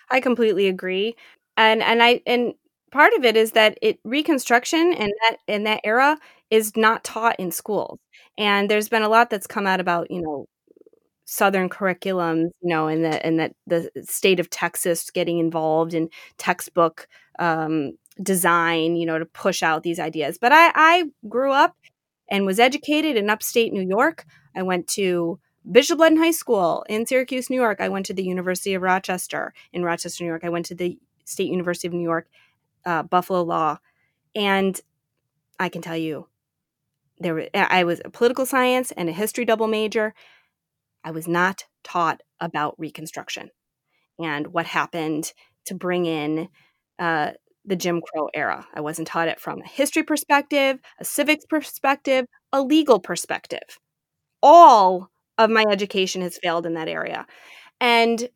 I 0.09 0.19
completely 0.19 0.67
agree. 0.67 1.15
And 1.57 1.83
and 1.83 2.01
I 2.01 2.21
and 2.25 2.55
part 2.91 3.13
of 3.13 3.23
it 3.23 3.37
is 3.37 3.51
that 3.51 3.77
it 3.83 3.99
reconstruction 4.03 4.93
and 4.93 5.13
that 5.21 5.37
in 5.47 5.65
that 5.65 5.81
era 5.83 6.17
is 6.49 6.75
not 6.75 7.03
taught 7.03 7.39
in 7.39 7.51
schools. 7.51 7.99
And 8.35 8.67
there's 8.67 8.89
been 8.89 9.03
a 9.03 9.09
lot 9.09 9.29
that's 9.29 9.45
come 9.45 9.67
out 9.67 9.79
about, 9.79 10.09
you 10.09 10.23
know, 10.23 10.47
southern 11.25 11.69
curriculums, 11.69 12.49
you 12.61 12.69
know, 12.69 12.87
and 12.87 13.05
that 13.05 13.23
and 13.23 13.39
that 13.39 13.53
the 13.67 13.91
state 14.01 14.39
of 14.39 14.49
Texas 14.49 15.11
getting 15.11 15.37
involved 15.37 15.93
in 15.93 16.09
textbook 16.39 17.07
um, 17.37 17.91
design, 18.23 18.95
you 18.95 19.05
know, 19.05 19.19
to 19.19 19.25
push 19.27 19.61
out 19.61 19.83
these 19.83 19.99
ideas. 19.99 20.39
But 20.39 20.51
I, 20.51 20.71
I 20.73 21.03
grew 21.29 21.51
up 21.51 21.75
and 22.31 22.47
was 22.47 22.59
educated 22.59 23.17
in 23.17 23.29
upstate 23.29 23.71
New 23.71 23.87
York. 23.87 24.25
I 24.55 24.63
went 24.63 24.87
to 24.95 25.39
Bishop 25.71 25.99
Ludden 25.99 26.17
High 26.17 26.31
School 26.31 26.85
in 26.87 27.05
Syracuse, 27.05 27.49
New 27.49 27.59
York. 27.59 27.81
I 27.81 27.89
went 27.89 28.05
to 28.07 28.13
the 28.13 28.23
University 28.23 28.73
of 28.73 28.81
Rochester 28.81 29.53
in 29.73 29.83
Rochester, 29.83 30.23
New 30.23 30.29
York. 30.29 30.43
I 30.43 30.49
went 30.49 30.67
to 30.67 30.75
the 30.75 30.97
State 31.25 31.49
University 31.49 31.87
of 31.87 31.93
New 31.93 32.03
York, 32.03 32.27
uh, 32.85 33.03
Buffalo 33.03 33.41
Law, 33.43 33.79
and 34.35 34.79
I 35.59 35.69
can 35.69 35.81
tell 35.81 35.97
you, 35.97 36.27
there 37.19 37.49
I 37.55 37.83
was 37.83 38.01
a 38.03 38.09
political 38.09 38.45
science 38.45 38.91
and 38.91 39.09
a 39.09 39.13
history 39.13 39.45
double 39.45 39.67
major. 39.67 40.13
I 41.03 41.11
was 41.11 41.27
not 41.27 41.65
taught 41.83 42.21
about 42.39 42.75
Reconstruction 42.77 43.49
and 44.19 44.47
what 44.47 44.65
happened 44.65 45.33
to 45.65 45.75
bring 45.75 46.05
in 46.05 46.49
uh, 46.99 47.31
the 47.63 47.75
Jim 47.75 48.01
Crow 48.01 48.29
era. 48.33 48.67
I 48.73 48.81
wasn't 48.81 49.07
taught 49.07 49.27
it 49.27 49.39
from 49.39 49.61
a 49.61 49.67
history 49.67 50.03
perspective, 50.03 50.79
a 50.99 51.05
civics 51.05 51.45
perspective, 51.45 52.25
a 52.51 52.61
legal 52.61 52.99
perspective. 52.99 53.79
All 54.43 55.09
of 55.37 55.49
my 55.49 55.65
education 55.69 56.21
has 56.21 56.39
failed 56.41 56.65
in 56.65 56.73
that 56.75 56.87
area. 56.87 57.25
And 57.81 58.29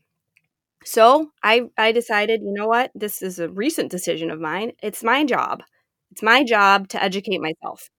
so 0.85 1.31
I, 1.43 1.63
I 1.77 1.91
decided, 1.91 2.41
you 2.41 2.53
know 2.53 2.67
what? 2.67 2.91
This 2.95 3.21
is 3.21 3.39
a 3.39 3.49
recent 3.49 3.91
decision 3.91 4.31
of 4.31 4.39
mine. 4.39 4.71
It's 4.81 5.03
my 5.03 5.25
job. 5.25 5.62
It's 6.12 6.23
my 6.23 6.43
job 6.43 6.88
to 6.89 7.03
educate 7.03 7.41
myself. 7.41 7.89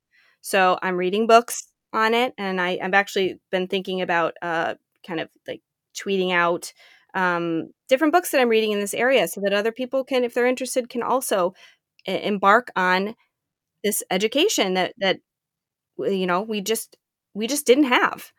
So 0.40 0.78
I'm 0.82 0.96
reading 0.96 1.26
books 1.26 1.68
on 1.92 2.14
it, 2.14 2.32
and 2.38 2.60
I, 2.60 2.78
I've 2.82 2.94
actually 2.94 3.40
been 3.50 3.68
thinking 3.68 4.00
about 4.00 4.34
uh, 4.42 4.74
kind 5.06 5.20
of 5.20 5.28
like 5.46 5.60
tweeting 5.94 6.32
out 6.32 6.72
um, 7.14 7.70
different 7.88 8.12
books 8.12 8.30
that 8.30 8.40
I'm 8.40 8.48
reading 8.48 8.72
in 8.72 8.80
this 8.80 8.94
area 8.94 9.28
so 9.28 9.40
that 9.42 9.52
other 9.52 9.72
people 9.72 10.04
can, 10.04 10.24
if 10.24 10.32
they're 10.34 10.46
interested, 10.46 10.88
can 10.88 11.02
also 11.02 11.52
embark 12.06 12.70
on 12.76 13.14
this 13.84 14.02
education 14.10 14.74
that 14.74 14.94
that 14.98 15.18
you 15.98 16.26
know 16.26 16.42
we 16.42 16.60
just 16.60 16.96
we 17.34 17.46
just 17.46 17.66
didn't 17.66 17.84
have. 17.84 18.32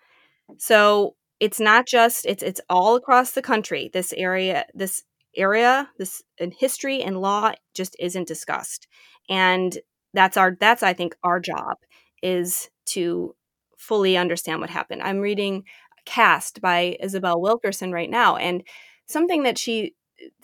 So 0.58 1.16
it's 1.40 1.60
not 1.60 1.88
just 1.88 2.26
it's 2.26 2.44
it's 2.44 2.62
all 2.70 2.96
across 2.96 3.32
the 3.32 3.42
country. 3.42 3.90
This 3.94 4.14
area, 4.14 4.66
this 4.74 5.04
area, 5.36 5.90
this 5.98 6.22
in 6.38 6.52
history 6.52 7.02
and 7.02 7.20
law 7.20 7.54
just 7.74 7.96
isn't 8.00 8.28
discussed, 8.28 8.88
and 9.30 9.78
that's 10.14 10.38
our 10.38 10.56
that's 10.60 10.84
I 10.84 10.94
think 10.94 11.16
our 11.24 11.40
job 11.40 11.78
is 12.22 12.70
to 12.88 13.36
fully 13.78 14.18
understand 14.18 14.62
what 14.62 14.70
happened. 14.70 15.02
I'm 15.02 15.20
reading 15.20 15.64
Caste 16.06 16.62
by 16.62 16.98
Isabel 17.02 17.42
Wilkerson 17.42 17.92
right 17.92 18.10
now, 18.10 18.36
and 18.38 18.64
something 19.08 19.44
that 19.44 19.58
she 19.58 19.96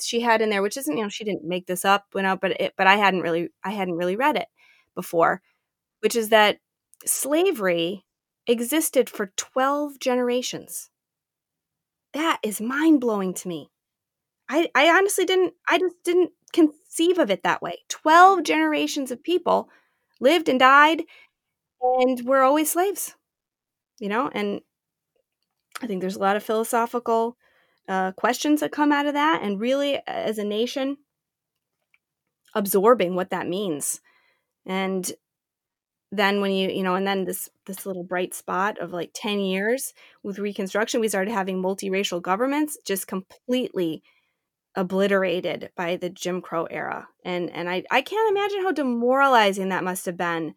she 0.01 0.21
had 0.21 0.41
in 0.41 0.49
there, 0.49 0.61
which 0.63 0.77
isn't 0.77 0.97
you 0.97 1.03
know 1.03 1.09
she 1.09 1.23
didn't 1.23 1.47
make 1.47 1.67
this 1.67 1.85
up, 1.85 2.05
went 2.13 2.27
out, 2.27 2.41
but 2.41 2.59
it, 2.59 2.73
but 2.77 2.87
I 2.87 2.95
hadn't 2.97 3.21
really 3.21 3.49
I 3.63 3.71
hadn't 3.71 3.95
really 3.95 4.15
read 4.15 4.35
it 4.37 4.47
before, 4.95 5.41
which 6.01 6.15
is 6.15 6.29
that 6.29 6.57
slavery 7.05 8.05
existed 8.47 9.09
for 9.09 9.33
12 9.35 9.99
generations. 9.99 10.89
That 12.13 12.39
is 12.43 12.61
mind 12.61 13.01
blowing 13.01 13.33
to 13.35 13.47
me. 13.47 13.69
I, 14.49 14.69
I 14.73 14.89
honestly 14.89 15.25
didn't, 15.25 15.53
I 15.69 15.77
just 15.77 15.95
didn't 16.03 16.31
conceive 16.53 17.19
of 17.19 17.29
it 17.29 17.43
that 17.43 17.61
way. 17.61 17.79
12 17.89 18.43
generations 18.43 19.11
of 19.11 19.23
people 19.23 19.69
lived 20.21 20.47
and 20.47 20.59
died 20.59 21.03
and 21.81 22.21
were 22.25 22.43
always 22.43 22.71
slaves, 22.71 23.15
you 23.99 24.09
know? 24.09 24.29
And 24.33 24.61
I 25.81 25.87
think 25.87 26.01
there's 26.01 26.15
a 26.15 26.21
lot 26.21 26.37
of 26.37 26.43
philosophical 26.43 27.37
uh, 27.87 28.13
questions 28.13 28.61
that 28.61 28.71
come 28.71 28.91
out 28.91 29.05
of 29.05 29.13
that. 29.13 29.41
And 29.43 29.59
really, 29.59 30.01
as 30.07 30.37
a 30.37 30.43
nation, 30.43 30.97
absorbing 32.55 33.15
what 33.15 33.29
that 33.29 33.47
means. 33.47 34.01
And 34.65 35.11
then 36.11 36.41
when 36.41 36.51
you 36.51 36.69
you 36.69 36.83
know 36.83 36.95
and 36.95 37.05
then 37.07 37.25
this 37.25 37.49
this 37.65 37.85
little 37.85 38.03
bright 38.03 38.33
spot 38.33 38.77
of 38.79 38.93
like 38.93 39.11
10 39.13 39.39
years 39.39 39.93
with 40.23 40.39
reconstruction 40.39 41.01
we 41.01 41.07
started 41.09 41.31
having 41.31 41.61
multiracial 41.61 42.21
governments 42.21 42.77
just 42.85 43.07
completely 43.07 44.01
obliterated 44.75 45.71
by 45.77 45.95
the 45.97 46.09
jim 46.09 46.41
crow 46.41 46.65
era. 46.65 47.07
And 47.25 47.49
and 47.51 47.69
i 47.69 47.83
i 47.91 48.01
can't 48.01 48.31
imagine 48.37 48.63
how 48.63 48.71
demoralizing 48.71 49.69
that 49.69 49.83
must 49.83 50.05
have 50.05 50.17
been 50.17 50.55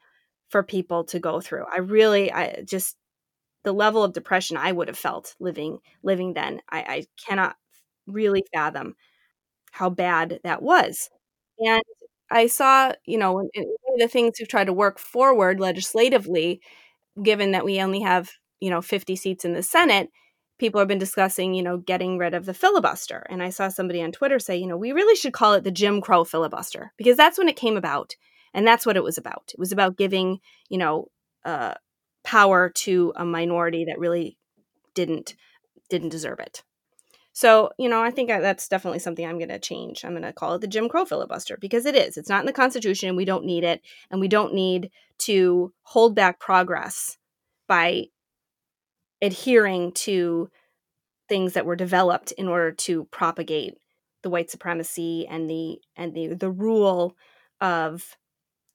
for 0.51 0.63
people 0.65 1.05
to 1.07 1.19
go 1.21 1.41
through. 1.41 1.65
I 1.73 1.79
really 1.81 2.33
i 2.33 2.63
just 2.67 2.97
the 3.65 3.73
level 3.75 4.05
of 4.05 4.13
depression 4.15 4.57
i 4.59 4.73
would 4.73 4.89
have 4.89 4.99
felt 4.99 5.37
living 5.41 5.79
living 6.05 6.35
then 6.35 6.61
i 6.71 6.81
i 6.81 7.07
cannot 7.29 7.57
really 8.09 8.45
fathom 8.55 8.95
how 9.73 9.91
bad 9.91 10.41
that 10.45 10.63
was. 10.63 11.11
And 11.59 11.83
I 12.31 12.47
saw, 12.49 12.93
you 13.07 13.19
know, 13.19 13.49
of 13.95 14.01
the 14.01 14.09
things 14.09 14.37
we've 14.39 14.49
tried 14.49 14.65
to 14.65 14.73
work 14.73 14.99
forward 14.99 15.61
legislatively, 15.61 16.61
given 17.23 17.53
that 17.53 17.65
we 17.65 17.81
only 17.81 18.01
have, 18.01 18.31
you 18.61 18.71
know, 18.71 18.83
50 18.83 19.17
seats 19.17 19.45
in 19.45 19.53
the 19.53 19.63
Senate, 19.63 20.11
people 20.59 20.79
have 20.79 20.89
been 20.89 20.99
discussing, 20.99 21.55
you 21.55 21.63
know, 21.63 21.79
getting 21.79 22.19
rid 22.19 22.35
of 22.35 22.47
the 22.47 22.55
filibuster. 22.55 23.27
And 23.31 23.43
I 23.43 23.51
saw 23.51 23.69
somebody 23.69 24.03
on 24.03 24.13
Twitter 24.13 24.39
say, 24.39 24.57
you 24.57 24.67
know, 24.67 24.77
we 24.77 24.93
really 24.93 25.17
should 25.17 25.33
call 25.33 25.55
it 25.55 25.65
the 25.65 25.71
Jim 25.71 26.01
Crow 26.01 26.25
filibuster 26.25 26.93
because 26.97 27.17
that's 27.17 27.39
when 27.39 27.49
it 27.49 27.57
came 27.57 27.77
about. 27.77 28.15
And 28.53 28.67
that's 28.67 28.85
what 28.85 28.97
it 28.97 29.05
was 29.05 29.17
about. 29.17 29.51
It 29.53 29.59
was 29.59 29.73
about 29.73 29.97
giving, 29.97 30.41
you 30.69 30.79
know, 30.79 31.07
uh, 31.45 31.75
power 32.25 32.69
to 32.69 33.13
a 33.17 33.25
minority 33.25 33.87
that 33.87 33.99
really 33.99 34.37
didn't 34.95 35.35
didn't 35.89 36.11
deserve 36.11 36.39
it. 36.39 36.63
So, 37.41 37.71
you 37.79 37.89
know, 37.89 38.03
I 38.03 38.11
think 38.11 38.29
that's 38.29 38.69
definitely 38.69 38.99
something 38.99 39.25
I'm 39.25 39.39
going 39.39 39.49
to 39.49 39.59
change. 39.59 40.05
I'm 40.05 40.11
going 40.11 40.25
to 40.25 40.33
call 40.35 40.57
it 40.57 40.61
the 40.61 40.67
Jim 40.67 40.91
Crow 40.91 41.07
filibuster 41.07 41.57
because 41.59 41.87
it 41.87 41.97
is. 41.97 42.19
It's 42.19 42.29
not 42.29 42.41
in 42.41 42.47
the 42.47 42.53
Constitution. 42.53 43.17
We 43.17 43.25
don't 43.25 43.47
need 43.47 43.65
it. 43.65 43.81
And 44.11 44.21
we 44.21 44.29
don't 44.29 44.53
need 44.53 44.91
to 45.21 45.73
hold 45.81 46.15
back 46.15 46.39
progress 46.39 47.17
by 47.67 48.09
adhering 49.23 49.93
to 49.93 50.51
things 51.31 51.55
that 51.55 51.65
were 51.65 51.77
developed 51.77 52.33
in 52.33 52.47
order 52.47 52.73
to 52.73 53.05
propagate 53.05 53.73
the 54.23 54.29
white 54.29 54.51
supremacy 54.51 55.27
and 55.27 55.49
the 55.49 55.79
and 55.97 56.13
the 56.13 56.35
the 56.35 56.51
rule 56.51 57.17
of 57.63 58.19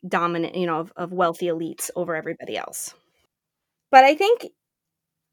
dominant 0.08 0.56
you 0.56 0.66
know 0.66 0.80
of, 0.80 0.92
of 0.96 1.14
wealthy 1.14 1.46
elites 1.46 1.92
over 1.96 2.16
everybody 2.16 2.58
else 2.58 2.96
but 3.92 4.04
i 4.04 4.16
think 4.16 4.48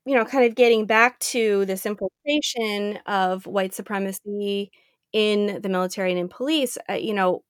you 0.06 0.14
know, 0.16 0.24
kind 0.24 0.44
of 0.44 0.54
getting 0.56 0.86
back 0.86 1.18
to 1.20 1.64
this 1.66 1.86
infiltration 1.86 2.98
of 3.06 3.46
white 3.46 3.74
supremacy 3.74 4.70
in 5.12 5.60
the 5.62 5.68
military 5.68 6.10
and 6.10 6.18
in 6.20 6.28
police, 6.28 6.76
uh, 6.90 6.94
you 6.94 7.14
know, 7.14 7.44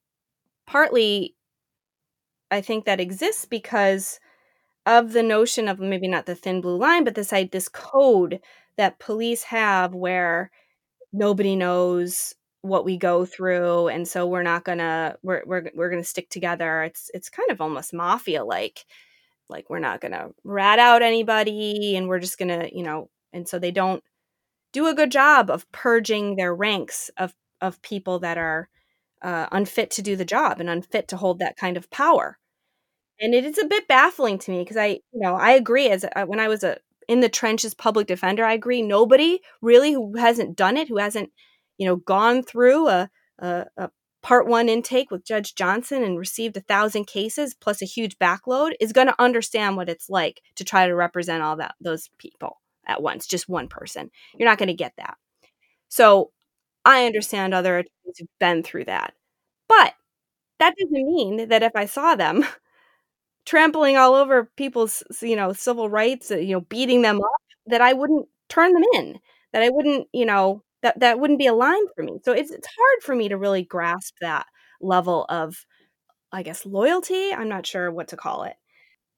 partly 0.67 1.35
I 2.51 2.61
think 2.61 2.85
that 2.85 3.01
exists 3.01 3.45
because 3.45 4.21
of 4.87 5.13
the 5.13 5.23
notion 5.23 5.69
of 5.69 5.81
maybe 5.81 6.09
not 6.09 6.27
the 6.27 6.35
thin 6.37 6.61
blue 6.63 6.77
line, 6.79 7.05
but 7.05 7.15
this 7.15 7.33
this 7.53 7.69
code 7.69 8.41
that 8.77 8.99
police 9.01 9.45
have 9.45 9.95
where 9.95 10.51
nobody 11.13 11.57
knows 11.57 12.35
what 12.63 12.85
we 12.85 12.97
go 12.99 13.25
through 13.27 13.89
and 13.89 14.09
so 14.09 14.27
we're 14.27 14.43
not 14.43 14.65
gonna 14.65 15.17
we're 15.23 15.43
we're, 15.47 15.71
we're 15.75 15.91
gonna 15.91 16.05
stick 16.05 16.31
together. 16.31 16.83
It's 16.85 17.11
it's 17.15 17.31
kind 17.31 17.51
of 17.51 17.61
almost 17.61 17.95
mafia 17.95 18.45
like 18.45 18.85
like 19.53 19.71
we're 19.71 19.79
not 19.79 20.01
going 20.01 20.13
to 20.13 20.31
rat 20.43 20.79
out 20.79 21.03
anybody 21.03 21.95
and 21.97 22.09
we're 22.09 22.19
just 22.19 22.39
going 22.39 22.49
to 22.49 22.75
you 22.75 22.83
know 22.83 23.09
and 23.33 23.47
so 23.49 23.59
they 23.59 23.71
don't 23.71 24.03
do 24.73 24.87
a 24.87 24.95
good 24.95 25.13
job 25.13 25.51
of 25.51 25.71
purging 25.71 26.37
their 26.37 26.55
ranks 26.55 27.11
of 27.17 27.35
of 27.61 27.81
people 27.83 28.19
that 28.19 28.39
are 28.39 28.69
uh, 29.23 29.47
unfit 29.53 29.91
to 29.93 30.03
do 30.03 30.17
the 30.17 30.25
job 30.25 30.61
and 30.61 30.69
unfit 30.69 31.09
to 31.09 31.17
hold 31.17 31.39
that 31.39 31.57
kind 31.57 31.77
of 31.77 31.89
power. 31.91 32.39
And 33.21 33.35
it 33.35 33.45
is 33.45 33.57
a 33.57 33.67
bit 33.67 33.87
baffling 33.87 34.39
to 34.41 34.51
me 34.51 34.61
because 34.61 34.77
i 34.77 34.87
you 34.87 35.21
know 35.21 35.37
i 35.37 35.53
agree 35.53 35.89
as 35.89 36.05
a, 36.17 36.27
when 36.27 36.41
i 36.41 36.49
was 36.49 36.65
a 36.65 36.79
in 37.09 37.21
the 37.21 37.29
trenches 37.29 37.73
public 37.73 38.09
defender 38.09 38.45
i 38.45 38.53
agree 38.53 38.83
nobody 38.83 39.39
really 39.61 39.93
who 39.93 40.17
hasn't 40.17 40.57
done 40.57 40.77
it 40.77 40.89
who 40.89 40.97
hasn't 40.97 41.31
you 41.79 41.87
know 41.87 41.97
gone 41.97 42.43
through 42.43 42.89
a, 42.89 43.09
a, 43.39 43.67
a 43.77 43.91
part 44.23 44.47
one 44.47 44.69
intake 44.69 45.11
with 45.11 45.25
Judge 45.25 45.55
Johnson 45.55 46.03
and 46.03 46.19
received 46.19 46.57
a 46.57 46.61
thousand 46.61 47.07
cases 47.07 47.55
plus 47.55 47.83
a 47.83 47.87
huge 47.87 48.19
backload 48.19 48.73
is 48.81 48.93
going 48.93 49.09
to 49.09 49.21
understand 49.23 49.77
what 49.77 49.89
it's 49.89 50.09
like 50.09 50.43
to 50.57 50.65
try 50.65 50.87
to 50.87 50.95
represent 50.95 51.43
all 51.43 51.57
that 51.57 51.75
those 51.81 52.09
people. 52.19 52.61
at 52.87 53.03
once, 53.03 53.27
just 53.27 53.49
one 53.49 53.69
person. 53.69 54.11
You're 54.39 54.49
not 54.49 54.59
going 54.59 54.69
to 54.69 54.75
get 54.75 54.95
that. 54.97 55.17
So 55.89 56.33
I 56.85 57.07
understand 57.07 57.55
other 57.55 57.79
attorneys 57.79 58.19
who've 58.19 58.29
been 58.41 58.63
through 58.63 58.87
that. 58.87 59.15
But 59.69 59.95
that 60.61 60.75
doesn't 60.79 60.93
mean 61.07 61.49
that 61.49 61.63
if 61.63 61.73
I 61.77 61.87
saw 61.87 62.15
them 62.17 62.45
trampling 63.47 63.97
all 63.97 64.15
over 64.15 64.51
people's, 64.57 65.03
you 65.23 65.37
know, 65.37 65.53
civil 65.53 65.89
rights, 65.91 66.31
uh, 66.31 66.37
you 66.37 66.55
know, 66.55 66.61
beating 66.63 67.03
them 67.03 67.19
up, 67.19 67.41
that 67.67 67.81
I 67.81 67.93
wouldn't 67.93 68.29
turn 68.49 68.73
them 68.73 68.85
in, 68.95 69.19
that 69.53 69.63
I 69.63 69.71
wouldn't, 69.71 70.09
you 70.13 70.27
know, 70.27 70.63
that 70.83 71.01
that 71.01 71.19
wouldn't 71.21 71.39
be 71.39 71.47
a 71.47 71.55
line 71.55 71.87
for 71.95 72.03
me. 72.05 72.19
So 72.25 72.33
it's 72.33 72.51
it's 72.51 72.69
hard 72.69 73.03
for 73.03 73.15
me 73.17 73.29
to 73.29 73.39
really 73.39 73.63
grasp 73.65 74.17
that 74.21 74.47
level 74.81 75.27
of 75.29 75.57
I 76.33 76.43
guess 76.43 76.67
loyalty, 76.67 77.33
I'm 77.33 77.49
not 77.49 77.67
sure 77.67 77.91
what 77.93 78.09
to 78.09 78.17
call 78.17 78.45
it. 78.45 78.57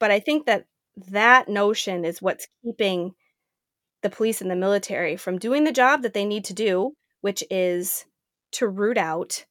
But 0.00 0.11
I 0.12 0.20
think 0.20 0.46
that 0.46 0.66
that 1.11 1.48
notion 1.48 2.05
is 2.05 2.22
what's 2.22 2.48
keeping 2.64 3.14
the 4.03 4.11
police 4.11 4.40
and 4.40 4.50
the 4.50 4.57
military 4.57 5.16
from 5.16 5.38
doing 5.38 5.64
the 5.64 5.72
job 5.72 6.03
that 6.03 6.14
they 6.14 6.24
need 6.24 6.44
to 6.46 6.55
do, 6.55 6.92
which 7.22 7.42
is 7.50 8.05
to 8.53 8.68
root 8.68 8.98
out 8.98 9.44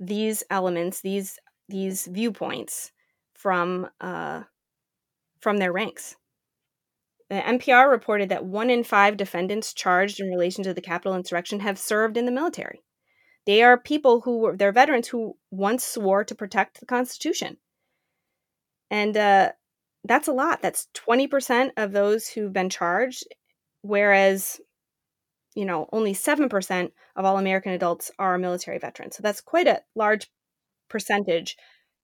these 0.00 0.44
elements, 0.50 1.00
these 1.02 1.38
these 1.68 2.06
viewpoints 2.06 2.92
from 3.34 3.88
uh, 4.00 4.44
from 5.40 5.58
their 5.58 5.72
ranks. 5.72 6.16
The 7.30 7.36
NPR 7.36 7.90
reported 7.90 8.30
that 8.30 8.46
one 8.46 8.70
in 8.70 8.84
five 8.84 9.16
defendants 9.16 9.74
charged 9.74 10.18
in 10.18 10.28
relation 10.28 10.64
to 10.64 10.72
the 10.72 10.80
Capitol 10.80 11.14
insurrection 11.14 11.60
have 11.60 11.78
served 11.78 12.16
in 12.16 12.24
the 12.24 12.32
military. 12.32 12.82
They 13.44 13.62
are 13.62 13.78
people 13.78 14.22
who 14.22 14.38
were 14.38 14.56
they're 14.56 14.72
veterans 14.72 15.08
who 15.08 15.36
once 15.50 15.84
swore 15.84 16.24
to 16.24 16.34
protect 16.34 16.80
the 16.80 16.86
Constitution, 16.86 17.58
and 18.90 19.16
uh, 19.16 19.52
that's 20.04 20.28
a 20.28 20.32
lot. 20.32 20.60
That's 20.62 20.88
twenty 20.94 21.26
percent 21.26 21.72
of 21.76 21.92
those 21.92 22.28
who've 22.28 22.52
been 22.52 22.68
charged, 22.68 23.24
whereas 23.82 24.60
you 25.54 25.64
know 25.64 25.88
only 25.92 26.14
seven 26.14 26.48
percent 26.48 26.92
of 27.16 27.24
all 27.24 27.38
American 27.38 27.72
adults 27.72 28.10
are 28.18 28.36
military 28.36 28.78
veterans. 28.78 29.16
So 29.16 29.22
that's 29.22 29.40
quite 29.40 29.66
a 29.66 29.82
large 29.94 30.30
percentage 30.90 31.56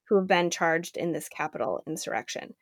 who 0.09 0.17
have 0.17 0.27
been 0.27 0.51
charged 0.51 0.97
in 0.97 1.13
this 1.13 1.29
Capitol 1.29 1.83
insurrection. 1.87 2.55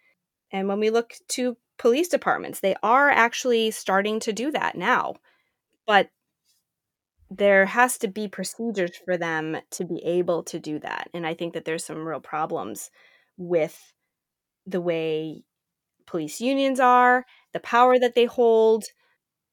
And 0.52 0.68
when 0.68 0.80
we 0.80 0.90
look 0.90 1.14
to 1.30 1.56
police 1.82 2.06
departments, 2.06 2.60
they 2.60 2.76
are 2.84 3.10
actually 3.10 3.72
starting 3.72 4.20
to 4.20 4.32
do 4.32 4.52
that 4.52 4.76
now. 4.76 5.14
But 5.84 6.10
there 7.28 7.66
has 7.66 7.98
to 7.98 8.08
be 8.08 8.28
procedures 8.28 8.96
for 9.04 9.16
them 9.16 9.56
to 9.72 9.84
be 9.84 10.00
able 10.04 10.44
to 10.44 10.60
do 10.60 10.78
that. 10.78 11.08
And 11.12 11.26
I 11.26 11.34
think 11.34 11.54
that 11.54 11.64
there's 11.64 11.84
some 11.84 12.06
real 12.06 12.20
problems 12.20 12.92
with 13.36 13.92
the 14.64 14.80
way 14.80 15.42
police 16.06 16.40
unions 16.40 16.78
are, 16.78 17.26
the 17.52 17.58
power 17.58 17.98
that 17.98 18.14
they 18.14 18.26
hold, 18.26 18.84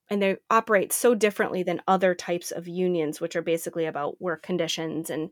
and 0.07 0.21
they 0.21 0.37
operate 0.51 0.93
so 0.93 1.15
differently 1.15 1.63
than 1.63 1.81
other 1.87 2.13
types 2.13 2.51
of 2.51 2.67
unions, 2.67 3.19
which 3.19 3.35
are 3.35 3.41
basically 3.41 3.87
about 3.87 4.21
work 4.21 4.43
conditions 4.43 5.09
and 5.09 5.31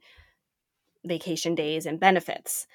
vacation 1.05 1.53
days 1.53 1.85
and 1.85 1.99
benefits. 1.99 2.65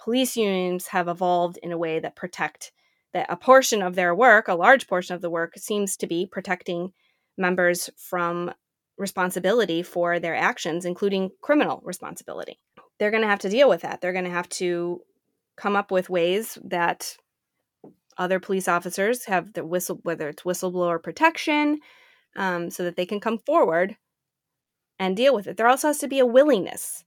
Police 0.00 0.36
unions 0.36 0.88
have 0.88 1.06
evolved 1.06 1.60
in 1.62 1.70
a 1.70 1.78
way 1.78 2.00
that 2.00 2.16
protect 2.16 2.72
that 3.12 3.26
a 3.28 3.36
portion 3.36 3.82
of 3.82 3.94
their 3.94 4.14
work, 4.14 4.48
a 4.48 4.54
large 4.54 4.86
portion 4.86 5.14
of 5.14 5.22
the 5.22 5.30
work, 5.30 5.54
seems 5.56 5.96
to 5.96 6.06
be 6.06 6.26
protecting 6.26 6.92
members 7.36 7.88
from 7.96 8.52
responsibility 8.96 9.82
for 9.82 10.18
their 10.18 10.34
actions, 10.34 10.84
including 10.84 11.30
criminal 11.40 11.80
responsibility. 11.84 12.58
They're 12.98 13.10
going 13.10 13.22
to 13.22 13.28
have 13.28 13.38
to 13.40 13.48
deal 13.48 13.68
with 13.68 13.82
that. 13.82 14.00
They're 14.00 14.12
going 14.12 14.24
to 14.24 14.30
have 14.30 14.48
to 14.50 15.02
come 15.56 15.76
up 15.76 15.90
with 15.90 16.10
ways 16.10 16.58
that 16.64 17.16
other 18.16 18.40
police 18.40 18.66
officers 18.66 19.26
have 19.26 19.52
the 19.52 19.64
whistle, 19.64 20.00
whether 20.02 20.28
it's 20.28 20.42
whistleblower 20.42 21.02
protection, 21.02 21.78
um, 22.36 22.70
so 22.70 22.84
that 22.84 22.96
they 22.96 23.06
can 23.06 23.20
come 23.20 23.38
forward 23.38 23.96
and 24.98 25.16
deal 25.16 25.34
with 25.34 25.46
it. 25.46 25.56
There 25.56 25.68
also 25.68 25.88
has 25.88 25.98
to 25.98 26.08
be 26.08 26.18
a 26.18 26.26
willingness 26.26 27.04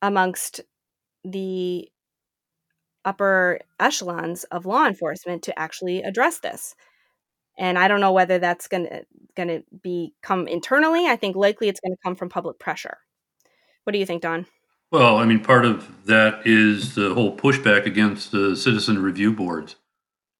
amongst 0.00 0.60
the 1.24 1.88
upper 3.04 3.60
echelons 3.80 4.44
of 4.44 4.66
law 4.66 4.86
enforcement 4.86 5.42
to 5.44 5.58
actually 5.58 6.02
address 6.02 6.38
this. 6.38 6.74
And 7.58 7.78
I 7.78 7.88
don't 7.88 8.00
know 8.00 8.12
whether 8.12 8.38
that's 8.38 8.68
going 8.68 8.84
to 8.84 8.94
eh, 8.94 9.02
going 9.34 9.48
to 9.48 9.62
be 9.82 10.14
come 10.22 10.46
internally. 10.46 11.06
I 11.06 11.16
think 11.16 11.36
likely 11.36 11.68
it's 11.68 11.80
going 11.80 11.92
to 11.92 12.02
come 12.02 12.16
from 12.16 12.28
public 12.28 12.58
pressure. 12.58 12.98
What 13.84 13.92
do 13.92 13.98
you 13.98 14.06
think, 14.06 14.22
Don? 14.22 14.46
Well, 14.90 15.16
I 15.16 15.24
mean, 15.24 15.42
part 15.42 15.64
of 15.64 16.04
that 16.04 16.46
is 16.46 16.94
the 16.94 17.14
whole 17.14 17.34
pushback 17.34 17.86
against 17.86 18.30
the 18.30 18.54
citizen 18.54 19.02
review 19.02 19.32
boards. 19.32 19.76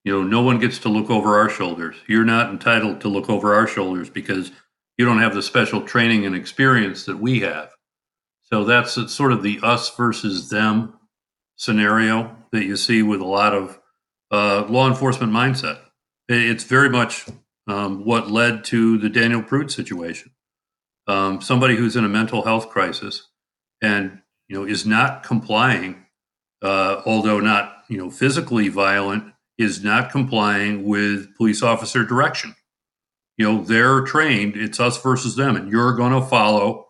You 0.04 0.12
know, 0.12 0.22
no 0.22 0.42
one 0.42 0.58
gets 0.58 0.78
to 0.80 0.88
look 0.88 1.10
over 1.10 1.38
our 1.38 1.48
shoulders. 1.48 1.96
You're 2.06 2.24
not 2.24 2.50
entitled 2.50 3.00
to 3.00 3.08
look 3.08 3.30
over 3.30 3.54
our 3.54 3.66
shoulders 3.66 4.10
because 4.10 4.52
you 4.98 5.06
don't 5.06 5.20
have 5.20 5.34
the 5.34 5.42
special 5.42 5.80
training 5.80 6.26
and 6.26 6.36
experience 6.36 7.06
that 7.06 7.18
we 7.18 7.40
have. 7.40 7.70
So 8.42 8.64
that's 8.64 8.92
sort 9.10 9.32
of 9.32 9.42
the 9.42 9.58
us 9.62 9.94
versus 9.96 10.50
them 10.50 10.98
scenario 11.56 12.36
that 12.52 12.64
you 12.64 12.76
see 12.76 13.02
with 13.02 13.20
a 13.20 13.26
lot 13.26 13.54
of 13.54 13.80
uh, 14.30 14.64
law 14.68 14.88
enforcement 14.88 15.32
mindset. 15.32 15.78
It's 16.28 16.64
very 16.64 16.88
much 16.88 17.26
um, 17.66 18.04
what 18.04 18.30
led 18.30 18.64
to 18.64 18.98
the 18.98 19.08
Daniel 19.08 19.42
Prude 19.42 19.70
situation. 19.70 20.32
Um, 21.06 21.40
somebody 21.40 21.76
who's 21.76 21.96
in 21.96 22.04
a 22.04 22.08
mental 22.08 22.42
health 22.42 22.70
crisis 22.70 23.28
and 23.80 24.22
you 24.48 24.56
know 24.56 24.64
is 24.64 24.86
not 24.86 25.24
complying, 25.24 26.06
uh, 26.62 27.02
although 27.04 27.40
not 27.40 27.82
you 27.88 27.98
know 27.98 28.10
physically 28.10 28.68
violent, 28.68 29.32
is 29.58 29.82
not 29.82 30.10
complying 30.10 30.84
with 30.84 31.36
police 31.36 31.62
officer 31.62 32.04
direction. 32.04 32.54
You 33.36 33.46
know 33.46 33.64
they're 33.64 34.02
trained; 34.02 34.56
it's 34.56 34.78
us 34.78 35.02
versus 35.02 35.34
them, 35.36 35.56
and 35.56 35.70
you're 35.70 35.96
going 35.96 36.12
to 36.12 36.26
follow 36.26 36.86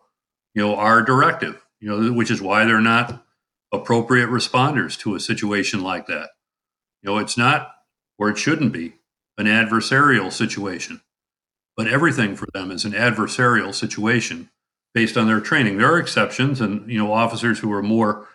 you 0.55 0.63
know, 0.63 0.77
our 0.77 1.03
directive, 1.03 1.65
you 1.81 1.89
know, 1.89 2.13
which 2.13 2.31
is 2.31 2.43
why 2.43 2.65
they're 2.65 2.81
not 2.81 3.25
appropriate 3.73 4.29
responders 4.29 4.99
to 5.01 5.15
a 5.15 5.21
situation 5.21 5.83
like 5.83 6.07
that. 6.07 6.31
You 7.03 7.11
know, 7.11 7.19
it's 7.19 7.37
not, 7.37 7.73
or 8.19 8.29
it 8.29 8.39
shouldn't 8.39 8.73
be, 8.73 8.95
an 9.39 9.47
adversarial 9.47 10.33
situation. 10.33 11.01
But 11.77 11.89
everything 11.89 12.37
for 12.37 12.47
them 12.53 12.71
is 12.71 12.85
an 12.85 12.93
adversarial 12.93 13.75
situation 13.75 14.51
based 14.95 15.17
on 15.17 15.27
their 15.27 15.41
training. 15.41 15.79
There 15.79 15.93
are 15.93 15.99
exceptions, 15.99 16.61
and 16.61 16.91
you 16.91 16.99
know, 16.99 17.13
officers 17.13 17.59
who 17.59 17.73
are 17.73 17.83
more 17.83 18.29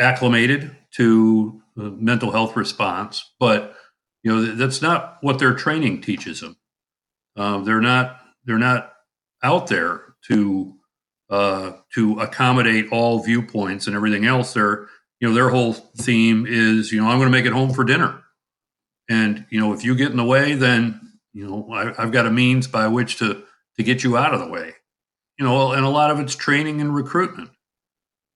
acclimated 0.00 0.76
to 0.96 1.62
mental 1.76 2.32
health 2.32 2.56
response, 2.56 3.32
but 3.38 3.76
you 4.22 4.34
know, 4.34 4.54
that's 4.54 4.82
not 4.82 5.18
what 5.20 5.38
their 5.38 5.54
training 5.54 6.00
teaches 6.00 6.40
them. 6.40 6.56
Um, 7.36 7.64
they're 7.64 7.80
not 7.80 8.20
they're 8.44 8.58
not 8.58 8.92
out 9.42 9.66
there 9.66 10.14
to 10.28 10.74
uh, 11.34 11.72
to 11.92 12.20
accommodate 12.20 12.86
all 12.92 13.20
viewpoints 13.20 13.88
and 13.88 13.96
everything 13.96 14.24
else. 14.24 14.54
Their 14.54 14.86
you 15.18 15.26
know 15.26 15.34
their 15.34 15.48
whole 15.48 15.72
theme 15.72 16.46
is 16.48 16.92
you 16.92 17.00
know 17.00 17.08
I'm 17.08 17.18
going 17.18 17.26
to 17.26 17.36
make 17.36 17.44
it 17.44 17.52
home 17.52 17.72
for 17.72 17.82
dinner, 17.82 18.22
and 19.10 19.44
you 19.50 19.58
know 19.58 19.72
if 19.72 19.84
you 19.84 19.96
get 19.96 20.12
in 20.12 20.16
the 20.16 20.24
way, 20.24 20.54
then 20.54 21.00
you 21.32 21.44
know 21.44 21.68
I, 21.72 22.00
I've 22.00 22.12
got 22.12 22.26
a 22.26 22.30
means 22.30 22.68
by 22.68 22.86
which 22.86 23.18
to 23.18 23.42
to 23.76 23.82
get 23.82 24.04
you 24.04 24.16
out 24.16 24.32
of 24.32 24.38
the 24.38 24.48
way. 24.48 24.74
You 25.36 25.44
know, 25.44 25.72
and 25.72 25.84
a 25.84 25.88
lot 25.88 26.12
of 26.12 26.20
it's 26.20 26.36
training 26.36 26.80
and 26.80 26.94
recruitment. 26.94 27.50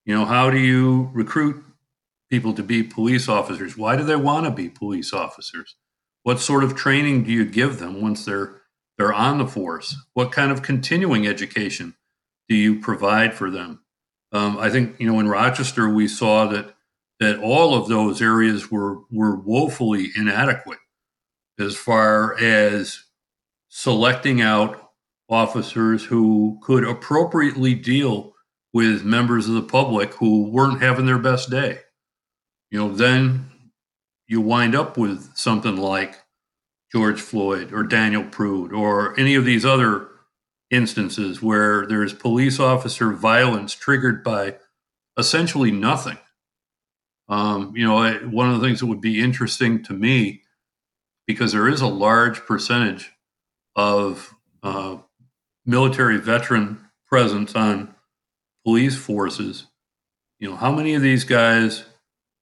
You 0.05 0.17
know, 0.17 0.25
how 0.25 0.51
do 0.51 0.59
you 0.59 1.11
recruit 1.13 1.63
people 2.29 2.53
to 2.55 2.65
be 2.65 2.83
police 2.83 3.29
officers? 3.29 3.77
Why 3.77 3.95
do 3.95 4.03
they 4.03 4.17
want 4.17 4.47
to 4.47 4.51
be 4.51 4.69
police 4.69 5.13
officers? 5.13 5.77
What 6.25 6.41
sort 6.41 6.65
of 6.65 6.75
training 6.75 7.23
do 7.23 7.31
you 7.31 7.45
give 7.45 7.79
them 7.79 8.03
once 8.03 8.25
they're 8.25 8.57
they're 8.97 9.15
on 9.15 9.39
the 9.39 9.47
force? 9.47 9.95
What 10.15 10.33
kind 10.33 10.51
of 10.51 10.63
continuing 10.63 11.29
education 11.29 11.95
do 12.49 12.57
you 12.57 12.81
provide 12.81 13.35
for 13.35 13.51
them? 13.51 13.81
Um, 14.33 14.59
I 14.59 14.71
think 14.71 14.97
you 14.99 15.11
know 15.11 15.21
in 15.21 15.29
Rochester 15.29 15.89
we 15.89 16.09
saw 16.09 16.47
that 16.49 16.75
that 17.21 17.39
all 17.41 17.75
of 17.75 17.89
those 17.89 18.23
areas 18.23 18.71
were 18.71 19.01
were 19.11 19.37
woefully 19.37 20.11
inadequate 20.17 20.79
as 21.59 21.77
far 21.77 22.39
as 22.39 23.05
selecting 23.69 24.41
out 24.41 24.91
officers 25.29 26.05
who 26.05 26.59
could 26.63 26.85
appropriately 26.85 27.75
deal 27.75 28.35
with 28.73 29.05
members 29.05 29.49
of 29.49 29.55
the 29.55 29.63
public 29.63 30.15
who 30.15 30.45
weren't 30.51 30.83
having 30.83 31.07
their 31.07 31.19
best 31.19 31.51
day. 31.51 31.79
You 32.71 32.79
know, 32.79 32.95
then 32.95 33.51
you 34.27 34.41
wind 34.41 34.75
up 34.75 34.97
with 34.97 35.37
something 35.37 35.77
like 35.77 36.17
George 36.93 37.21
Floyd 37.21 37.73
or 37.73 37.83
Daniel 37.83 38.25
Prude 38.25 38.73
or 38.73 39.19
any 39.19 39.35
of 39.35 39.45
these 39.45 39.65
other 39.65 40.08
instances 40.71 41.43
where 41.43 41.87
there's 41.87 42.13
police 42.13 42.61
officer 42.61 43.13
violence 43.13 43.75
triggered 43.75 44.23
by 44.23 44.57
essentially 45.17 45.71
nothing. 45.71 46.19
Um, 47.29 47.75
you 47.77 47.87
know, 47.87 47.97
I, 47.97 48.15
one 48.19 48.51
of 48.51 48.61
the 48.61 48.67
things 48.67 48.81
that 48.81 48.87
would 48.87 49.01
be 49.01 49.21
interesting 49.21 49.83
to 49.85 49.93
me, 49.93 50.43
because 51.27 51.53
there 51.53 51.69
is 51.69 51.81
a 51.81 51.87
large 51.87 52.41
percentage 52.47 53.13
of 53.77 54.35
uh, 54.63 54.99
military 55.67 56.17
veteran 56.19 56.89
presence 57.07 57.55
on 57.55 57.95
police 58.65 58.97
forces, 58.97 59.67
you 60.39 60.49
know, 60.49 60.57
how 60.57 60.73
many 60.73 60.95
of 60.95 61.03
these 61.03 61.25
guys 61.25 61.85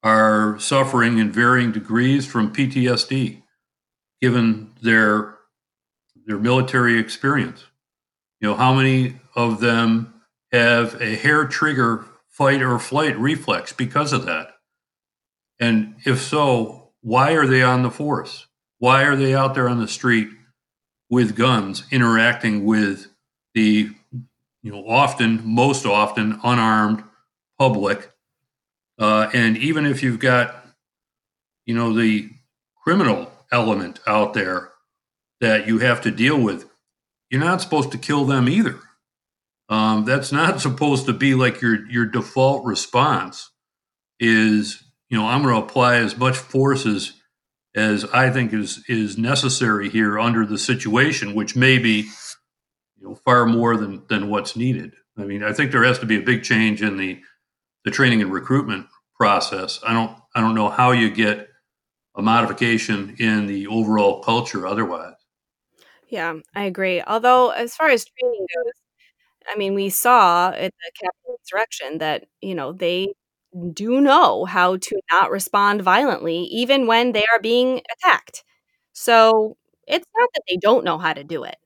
are 0.03 0.59
suffering 0.61 1.19
in 1.19 1.33
varying 1.33 1.73
degrees 1.73 2.27
from 2.27 2.53
PTSD, 2.53 3.43
given 4.21 4.71
their 4.81 5.35
their 6.27 6.39
military 6.39 6.99
experience. 6.99 7.65
You 8.41 8.49
know, 8.49 8.55
how 8.55 8.75
many 8.75 9.21
of 9.35 9.61
them 9.61 10.15
have 10.53 11.01
a 11.01 11.17
hair 11.17 11.47
trigger 11.47 12.07
fight 12.29 12.63
or 12.63 12.79
flight 12.79 13.19
reflex 13.19 13.73
because 13.73 14.13
of 14.13 14.27
that? 14.27 14.49
And 15.59 15.97
if 16.05 16.21
so, 16.21 16.91
why 17.01 17.33
are 17.33 17.47
they 17.47 17.63
on 17.63 17.83
the 17.83 17.91
force? 17.91 18.47
Why 18.79 19.05
are 19.05 19.17
they 19.17 19.35
out 19.35 19.55
there 19.55 19.69
on 19.69 19.81
the 19.81 19.89
street 19.89 20.29
with 21.09 21.37
guns 21.37 21.85
interacting 21.91 22.65
with 22.65 23.07
the, 23.55 23.91
you 24.63 24.73
know, 24.73 24.87
often, 24.87 25.41
most 25.45 25.87
often 25.87 26.39
unarmed 26.45 27.05
public? 27.59 28.13
Uh, 28.99 29.31
and 29.33 29.57
even 29.57 29.87
if 29.87 30.03
you've 30.03 30.19
got, 30.19 30.67
you 31.65 31.75
know, 31.75 31.95
the 31.95 32.31
criminal 32.83 33.33
element 33.51 34.01
out 34.07 34.35
there 34.35 34.73
that 35.41 35.67
you 35.67 35.79
have 35.79 36.01
to 36.03 36.11
deal 36.11 36.39
with, 36.39 36.69
you're 37.31 37.41
not 37.41 37.61
supposed 37.61 37.93
to 37.93 37.99
kill 37.99 38.25
them 38.25 38.49
either. 38.49 38.79
Um, 39.69 40.05
that's 40.05 40.33
not 40.33 40.61
supposed 40.61 41.07
to 41.07 41.13
be 41.13 41.35
like 41.35 41.61
your 41.61 41.87
your 41.91 42.07
default 42.07 42.65
response. 42.65 43.51
Is 44.19 44.83
you 45.09 45.19
know 45.19 45.27
I'm 45.27 45.43
going 45.43 45.55
to 45.55 45.63
apply 45.63 45.97
as 45.97 46.17
much 46.17 46.37
force 46.37 46.87
as 46.87 47.13
as 47.75 48.05
I 48.07 48.31
think 48.31 48.53
is 48.53 48.83
is 48.89 49.19
necessary 49.19 49.91
here 49.91 50.19
under 50.19 50.47
the 50.47 50.59
situation, 50.59 51.35
which 51.35 51.55
may 51.55 51.79
be 51.79 52.09
you 52.97 53.09
know 53.09 53.15
far 53.15 53.47
more 53.47 53.77
than 53.77 54.05
than 54.09 54.31
what's 54.31 54.57
needed. 54.57 54.95
I 55.19 55.25
mean, 55.25 55.43
I 55.43 55.53
think 55.53 55.73
there 55.73 55.85
has 55.85 55.99
to 56.01 56.07
be 56.07 56.17
a 56.17 56.23
big 56.23 56.43
change 56.43 56.83
in 56.83 56.97
the 56.97 57.21
the 57.85 57.91
training 57.91 58.23
and 58.23 58.33
recruitment 58.33 58.87
process. 59.15 59.81
I 59.87 59.93
don't 59.93 60.17
I 60.35 60.41
don't 60.41 60.55
know 60.55 60.71
how 60.71 60.93
you 60.93 61.11
get 61.11 61.49
a 62.17 62.23
modification 62.23 63.17
in 63.19 63.47
the 63.47 63.67
overall 63.67 64.23
culture 64.23 64.67
otherwise. 64.67 65.16
Yeah, 66.09 66.35
I 66.55 66.65
agree. 66.65 67.03
Although, 67.03 67.51
as 67.51 67.75
far 67.75 67.89
as 67.89 68.05
training 68.05 68.47
goes, 68.55 68.73
I 69.49 69.57
mean, 69.57 69.75
we 69.75 69.91
saw 69.91 70.51
at 70.51 70.73
the 70.75 70.93
Capitol 71.01 71.37
insurrection 71.41 71.99
that, 71.99 72.27
you 72.43 72.55
know, 72.55 72.73
they 72.73 73.15
do 73.75 74.01
know 74.01 74.45
how 74.47 74.77
to 74.79 75.01
not 75.13 75.31
respond 75.31 75.83
violently 75.83 76.39
even 76.45 76.87
when 76.87 77.13
they 77.13 77.25
are 77.35 77.41
being 77.41 77.83
attacked. 77.99 78.45
So 78.95 79.57
it's 79.89 80.07
not 80.17 80.31
that 80.35 80.43
they 80.49 80.57
don't 80.59 80.85
know 80.85 80.99
how 80.99 81.15
to 81.15 81.25
do 81.25 81.45
it. 81.45 81.57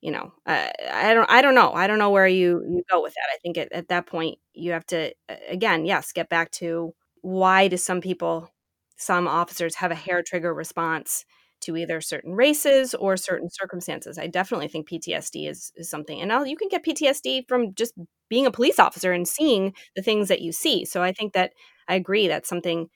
You 0.00 0.10
know, 0.12 0.32
uh, 0.46 0.70
I 0.92 1.14
don't. 1.14 1.30
I 1.30 1.42
don't 1.42 1.54
know. 1.54 1.72
I 1.74 1.86
don't 1.86 1.98
know 1.98 2.10
where 2.10 2.26
you 2.26 2.62
you 2.68 2.82
go 2.90 3.02
with 3.02 3.14
that. 3.14 3.28
I 3.32 3.38
think 3.42 3.56
at, 3.58 3.72
at 3.72 3.88
that 3.88 4.06
point 4.06 4.38
you 4.52 4.72
have 4.72 4.86
to 4.86 5.12
again, 5.48 5.84
yes, 5.86 6.12
get 6.12 6.28
back 6.28 6.50
to 6.52 6.92
why 7.22 7.68
do 7.68 7.76
some 7.76 8.00
people, 8.00 8.48
some 8.96 9.28
officers 9.28 9.76
have 9.76 9.92
a 9.92 9.94
hair 9.96 10.22
trigger 10.26 10.52
response 10.54 11.24
to 11.62 11.76
either 11.76 12.00
certain 12.00 12.34
races 12.34 12.94
or 12.94 13.14
mm-hmm. 13.14 13.20
certain 13.20 13.50
circumstances. 13.50 14.18
I 14.18 14.26
definitely 14.26 14.68
think 14.68 14.88
PTSD 14.88 15.48
is, 15.48 15.72
is 15.76 15.88
something. 15.88 16.20
And 16.20 16.28
now 16.28 16.44
you 16.44 16.56
can 16.56 16.68
get 16.68 16.84
PTSD 16.84 17.48
from 17.48 17.74
just 17.74 17.94
being 18.28 18.46
a 18.46 18.50
police 18.50 18.78
officer 18.78 19.12
and 19.12 19.26
seeing 19.26 19.74
the 19.96 20.02
things 20.02 20.28
that 20.28 20.40
you 20.40 20.52
see. 20.52 20.84
So 20.84 21.02
I 21.02 21.12
think 21.12 21.32
that 21.32 21.52
I 21.88 21.94
agree 21.94 22.28
that's 22.28 22.48
something 22.48 22.88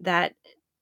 that 0.00 0.34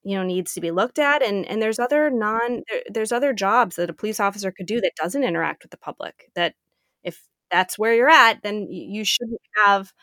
you 0.03 0.15
know 0.17 0.23
needs 0.23 0.53
to 0.53 0.61
be 0.61 0.71
looked 0.71 0.99
at 0.99 1.21
and 1.21 1.45
and 1.45 1.61
there's 1.61 1.79
other 1.79 2.09
non 2.09 2.63
there, 2.69 2.81
there's 2.89 3.11
other 3.11 3.33
jobs 3.33 3.75
that 3.75 3.89
a 3.89 3.93
police 3.93 4.19
officer 4.19 4.51
could 4.51 4.65
do 4.65 4.81
that 4.81 4.95
doesn't 4.95 5.23
interact 5.23 5.63
with 5.63 5.71
the 5.71 5.77
public 5.77 6.31
that 6.33 6.55
if 7.03 7.21
that's 7.51 7.77
where 7.77 7.93
you're 7.93 8.09
at 8.09 8.41
then 8.41 8.67
you 8.69 9.05
shouldn't 9.05 9.41
have 9.63 9.93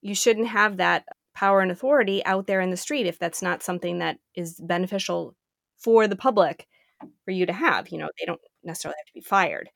you 0.00 0.14
shouldn't 0.14 0.46
have 0.46 0.76
that 0.76 1.04
power 1.34 1.60
and 1.60 1.70
authority 1.70 2.24
out 2.24 2.46
there 2.46 2.60
in 2.60 2.70
the 2.70 2.76
street 2.76 3.06
if 3.06 3.18
that's 3.18 3.42
not 3.42 3.62
something 3.62 3.98
that 3.98 4.18
is 4.34 4.60
beneficial 4.60 5.34
for 5.78 6.06
the 6.06 6.16
public 6.16 6.66
for 7.24 7.30
you 7.30 7.46
to 7.46 7.52
have. 7.52 7.88
You 7.88 7.98
know, 7.98 8.10
they 8.18 8.26
don't 8.26 8.40
necessarily 8.62 8.96
have 8.98 9.06
to 9.06 9.12
be 9.14 9.20
fired. 9.20 9.68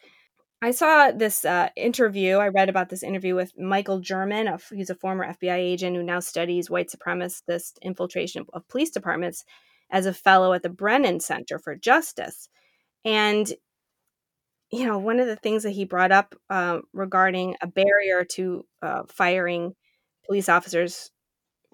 I 0.64 0.70
saw 0.70 1.10
this 1.10 1.44
uh, 1.44 1.70
interview. 1.76 2.36
I 2.36 2.48
read 2.48 2.68
about 2.68 2.88
this 2.88 3.02
interview 3.02 3.34
with 3.34 3.58
Michael 3.58 3.98
German. 3.98 4.48
he's 4.72 4.90
a 4.90 4.94
former 4.94 5.26
FBI 5.26 5.56
agent 5.56 5.96
who 5.96 6.04
now 6.04 6.20
studies 6.20 6.70
white 6.70 6.88
supremacist 6.88 7.80
infiltration 7.82 8.46
of 8.52 8.68
police 8.68 8.90
departments 8.90 9.44
as 9.90 10.06
a 10.06 10.14
fellow 10.14 10.52
at 10.52 10.62
the 10.62 10.68
Brennan 10.68 11.18
Center 11.18 11.58
for 11.58 11.74
Justice. 11.74 12.48
And, 13.04 13.52
you 14.70 14.86
know, 14.86 14.98
one 14.98 15.18
of 15.18 15.26
the 15.26 15.36
things 15.36 15.64
that 15.64 15.70
he 15.70 15.84
brought 15.84 16.12
up 16.12 16.36
uh, 16.48 16.78
regarding 16.92 17.56
a 17.60 17.66
barrier 17.66 18.24
to 18.30 18.64
uh, 18.82 19.02
firing 19.08 19.74
police 20.24 20.48
officers 20.48 21.10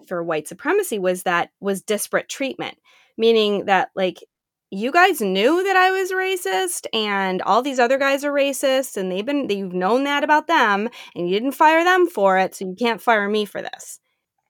for 0.07 0.23
white 0.23 0.47
supremacy 0.47 0.97
was 0.97 1.23
that 1.23 1.51
was 1.59 1.83
disparate 1.83 2.27
treatment 2.27 2.77
meaning 3.19 3.65
that 3.65 3.89
like 3.95 4.23
you 4.71 4.91
guys 4.91 5.19
knew 5.19 5.63
that 5.63 5.75
I 5.75 5.91
was 5.91 6.11
racist 6.11 6.85
and 6.93 7.41
all 7.41 7.61
these 7.61 7.79
other 7.79 7.97
guys 7.97 8.23
are 8.23 8.31
racist 8.31 8.97
and 8.97 9.11
they've 9.11 9.25
been 9.25 9.49
you've 9.49 9.73
known 9.73 10.05
that 10.05 10.23
about 10.23 10.47
them 10.47 10.89
and 11.15 11.29
you 11.29 11.35
didn't 11.35 11.51
fire 11.51 11.83
them 11.83 12.07
for 12.07 12.37
it 12.37 12.55
so 12.55 12.65
you 12.65 12.75
can't 12.79 13.01
fire 13.01 13.27
me 13.27 13.45
for 13.45 13.61
this. 13.61 13.99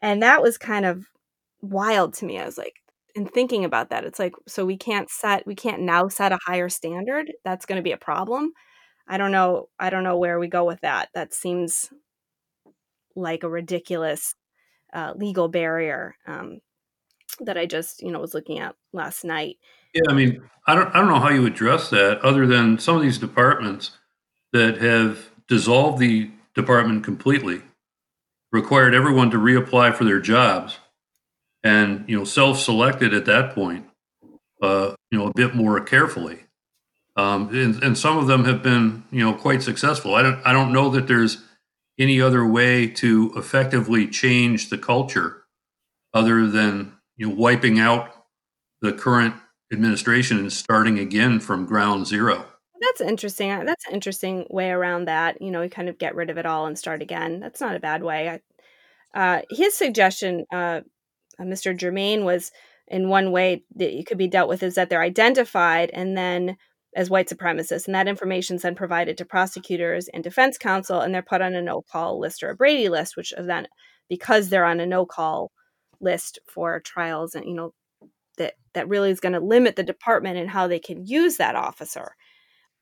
And 0.01 0.22
that 0.22 0.41
was 0.41 0.57
kind 0.57 0.86
of 0.86 1.05
wild 1.61 2.13
to 2.15 2.26
me. 2.26 2.38
I 2.39 2.45
was 2.45 2.57
like 2.57 2.76
and 3.15 3.30
thinking 3.30 3.65
about 3.65 3.89
that 3.89 4.05
it's 4.05 4.20
like 4.20 4.34
so 4.47 4.65
we 4.65 4.78
can't 4.78 5.09
set 5.09 5.47
we 5.47 5.55
can't 5.55 5.82
now 5.82 6.07
set 6.07 6.32
a 6.32 6.39
higher 6.45 6.70
standard. 6.70 7.32
That's 7.43 7.65
going 7.65 7.78
to 7.78 7.84
be 7.84 7.93
a 7.93 7.97
problem. 7.97 8.51
I 9.07 9.17
don't 9.17 9.32
know 9.32 9.70
I 9.80 9.89
don't 9.89 10.03
know 10.03 10.17
where 10.17 10.38
we 10.38 10.47
go 10.47 10.65
with 10.65 10.82
that. 10.82 11.09
That 11.13 11.34
seems 11.34 11.89
like 13.15 13.43
a 13.43 13.49
ridiculous 13.49 14.36
uh, 14.93 15.13
legal 15.15 15.47
barrier 15.47 16.15
um, 16.28 16.59
that 17.42 17.58
I 17.58 17.66
just, 17.66 18.02
you 18.02 18.12
know, 18.12 18.20
was 18.20 18.34
looking 18.34 18.60
at 18.60 18.76
last 18.94 19.24
night. 19.24 19.58
Yeah, 19.94 20.04
I 20.10 20.14
mean, 20.14 20.42
I 20.68 20.76
don't, 20.76 20.94
I 20.96 21.00
don't 21.00 21.08
know 21.08 21.20
how 21.20 21.30
you 21.30 21.46
address 21.46 21.90
that 21.90 22.20
other 22.22 22.46
than 22.46 22.78
some 22.78 22.96
of 22.96 23.02
these 23.02 23.18
departments 23.18 23.92
that 24.54 24.78
have 24.78 25.30
dissolved 25.48 26.00
the 26.00 26.30
department 26.54 27.04
completely, 27.04 27.62
required 28.52 28.94
everyone 28.94 29.32
to 29.32 29.38
reapply 29.38 29.96
for 29.96 30.04
their 30.04 30.20
jobs, 30.20 30.78
and 31.64 32.06
you 32.08 32.18
know, 32.18 32.24
self-selected 32.24 33.14
at 33.14 33.26
that 33.26 33.54
point, 33.54 33.86
uh, 34.62 34.94
you 35.12 35.18
know, 35.18 35.28
a 35.28 35.34
bit 35.34 35.56
more 35.56 35.80
carefully. 35.82 36.46
Um, 37.16 37.50
and, 37.54 37.84
and 37.84 37.98
some 37.98 38.18
of 38.18 38.28
them 38.28 38.46
have 38.46 38.64
been, 38.64 39.04
you 39.12 39.24
know, 39.24 39.34
quite 39.34 39.62
successful. 39.62 40.16
I 40.16 40.22
don't, 40.22 40.42
I 40.46 40.54
don't 40.54 40.72
know 40.72 40.90
that 40.92 41.08
there's 41.08 41.44
any 41.98 42.22
other 42.22 42.46
way 42.46 42.88
to 42.88 43.34
effectively 43.36 44.08
change 44.08 44.70
the 44.70 44.78
culture 44.78 45.44
other 46.14 46.48
than 46.48 46.94
you 47.20 47.28
know, 47.28 47.36
wiping 47.36 47.80
out 47.80 48.11
the 48.82 48.93
current 48.93 49.36
administration 49.72 50.39
and 50.39 50.51
starting 50.51 50.97
again 50.97 51.39
from 51.39 51.65
ground 51.65 52.07
zero. 52.07 52.45
That's 52.82 53.01
interesting. 53.01 53.49
That's 53.65 53.86
an 53.88 53.93
interesting 53.93 54.47
way 54.49 54.72
around 54.72 55.05
that. 55.05 55.41
You 55.41 55.51
know, 55.51 55.61
you 55.61 55.70
kind 55.70 55.89
of 55.89 55.97
get 55.97 56.15
rid 56.15 56.30
of 56.30 56.38
it 56.38 56.45
all 56.45 56.65
and 56.65 56.80
start 56.80 57.01
again. 57.01 57.41
That's 57.41 57.59
not 57.59 57.76
a 57.76 57.80
bad 57.80 58.03
way. 58.03 58.39
Uh, 59.13 59.41
his 59.51 59.76
suggestion, 59.76 60.45
uh, 60.51 60.82
uh 61.38 61.43
Mr. 61.43 61.76
German, 61.76 62.24
was 62.24 62.51
in 62.88 63.09
one 63.09 63.32
way 63.32 63.65
that 63.76 63.99
it 63.99 64.07
could 64.07 64.17
be 64.17 64.30
dealt 64.30 64.47
with 64.47 64.63
is 64.63 64.76
that 64.76 64.89
they're 64.89 65.01
identified 65.01 65.91
and 65.93 66.17
then 66.17 66.55
as 66.95 67.09
white 67.09 67.30
supremacists, 67.30 67.86
and 67.86 67.93
that 67.93 68.07
information 68.07 68.55
is 68.55 68.63
then 68.63 68.76
provided 68.76 69.17
to 69.17 69.26
prosecutors 69.26 70.07
and 70.07 70.24
defense 70.24 70.57
counsel, 70.57 71.01
and 71.01 71.13
they're 71.13 71.22
put 71.22 71.41
on 71.41 71.53
a 71.53 71.61
no 71.61 71.84
call 71.84 72.20
list 72.20 72.41
or 72.41 72.49
a 72.49 72.55
Brady 72.55 72.89
list, 72.89 73.15
which 73.15 73.32
then, 73.38 73.67
because 74.09 74.49
they're 74.49 74.65
on 74.65 74.80
a 74.80 74.88
no 74.88 75.05
call 75.05 75.51
list 76.02 76.39
for 76.47 76.80
trials 76.80 77.36
and 77.36 77.45
you 77.45 77.54
know 77.54 77.74
that 78.38 78.54
that 78.74 78.88
really 78.88 79.12
is 79.12 79.20
going 79.20 79.34
to 79.34 79.39
limit 79.39 79.76
the 79.76 79.84
department 79.84 80.38
and 80.38 80.50
how 80.50 80.68
they 80.68 80.80
can 80.80 81.06
use 81.06 81.38
that 81.38 81.56
officer. 81.56 82.16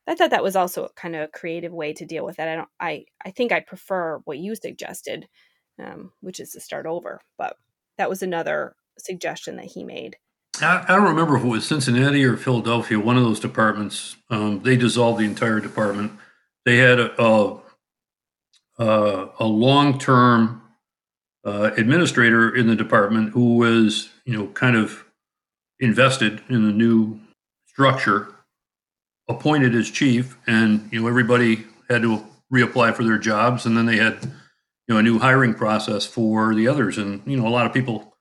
I 0.09 0.15
thought 0.15 0.29
that 0.29 0.43
was 0.43 0.55
also 0.55 0.89
kind 0.95 1.15
of 1.15 1.23
a 1.23 1.27
creative 1.27 1.73
way 1.73 1.91
to 1.93 2.05
deal 2.05 2.23
with 2.23 2.37
that. 2.37 2.47
i 2.47 2.55
don't 2.55 2.69
i 2.79 3.05
i 3.25 3.31
think 3.31 3.51
i 3.51 3.59
prefer 3.59 4.19
what 4.23 4.37
you 4.37 4.55
suggested 4.55 5.27
um, 5.83 6.11
which 6.21 6.39
is 6.39 6.51
to 6.51 6.61
start 6.61 6.85
over 6.85 7.19
but 7.37 7.57
that 7.97 8.09
was 8.09 8.21
another 8.23 8.75
suggestion 8.97 9.57
that 9.57 9.65
he 9.65 9.83
made. 9.83 10.17
I, 10.61 10.85
I 10.87 10.95
don't 10.95 11.03
remember 11.09 11.37
if 11.37 11.43
it 11.43 11.47
was 11.47 11.67
cincinnati 11.67 12.23
or 12.23 12.37
philadelphia 12.37 12.99
one 12.99 13.17
of 13.17 13.23
those 13.23 13.39
departments 13.39 14.15
um, 14.29 14.61
they 14.63 14.75
dissolved 14.77 15.19
the 15.19 15.25
entire 15.25 15.59
department. 15.59 16.13
They 16.65 16.77
had 16.77 16.99
a, 16.99 17.59
a, 18.77 19.29
a 19.39 19.45
long-term 19.45 20.61
uh, 21.45 21.71
administrator 21.77 22.53
in 22.53 22.67
the 22.67 22.75
department 22.75 23.31
who 23.31 23.57
was, 23.57 24.09
you 24.25 24.37
know, 24.37 24.47
kind 24.47 24.75
of 24.75 25.05
invested 25.79 26.41
in 26.49 26.65
the 26.65 26.73
new 26.73 27.19
structure, 27.67 28.27
appointed 29.29 29.75
as 29.75 29.89
chief, 29.89 30.37
and 30.47 30.89
you 30.91 31.01
know 31.01 31.07
everybody 31.07 31.65
had 31.89 32.01
to 32.01 32.23
reapply 32.53 32.93
for 32.93 33.03
their 33.03 33.17
jobs, 33.17 33.65
and 33.65 33.77
then 33.77 33.85
they 33.85 33.97
had, 33.97 34.23
you 34.23 34.93
know, 34.93 34.97
a 34.97 35.03
new 35.03 35.19
hiring 35.19 35.53
process 35.53 36.05
for 36.05 36.55
the 36.55 36.67
others, 36.67 36.97
and 36.97 37.21
you 37.25 37.37
know 37.37 37.47
a 37.47 37.49
lot 37.49 37.65
of 37.65 37.73
people 37.73 38.15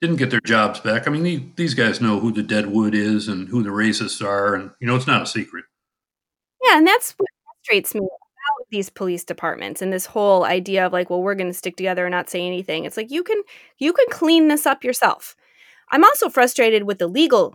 didn't 0.00 0.16
get 0.16 0.30
their 0.30 0.40
jobs 0.40 0.80
back. 0.80 1.06
I 1.06 1.10
mean, 1.10 1.52
these 1.56 1.74
guys 1.74 2.00
know 2.00 2.18
who 2.18 2.32
the 2.32 2.42
deadwood 2.42 2.94
is 2.94 3.28
and 3.28 3.48
who 3.48 3.62
the 3.62 3.70
racists 3.70 4.24
are, 4.24 4.54
and 4.54 4.70
you 4.80 4.86
know 4.86 4.96
it's 4.96 5.06
not 5.06 5.22
a 5.22 5.26
secret. 5.26 5.64
Yeah, 6.62 6.78
and 6.78 6.86
that's 6.86 7.12
what 7.12 7.28
frustrates 7.44 7.94
me 7.94 8.06
these 8.72 8.90
police 8.90 9.24
departments 9.24 9.82
and 9.82 9.92
this 9.92 10.06
whole 10.06 10.44
idea 10.44 10.86
of 10.86 10.92
like, 10.92 11.10
well, 11.10 11.22
we're 11.22 11.36
going 11.36 11.50
to 11.50 11.54
stick 11.58 11.76
together 11.76 12.06
and 12.06 12.12
not 12.12 12.30
say 12.30 12.46
anything. 12.46 12.86
It's 12.86 12.96
like 12.98 13.12
you 13.12 13.22
can 13.24 13.42
you 13.78 13.92
can 13.94 14.06
clean 14.10 14.48
this 14.48 14.66
up 14.66 14.84
yourself. 14.84 15.36
I'm 15.92 16.04
also 16.04 16.30
frustrated 16.30 16.84
with 16.84 16.98
the 16.98 17.08
legal 17.08 17.54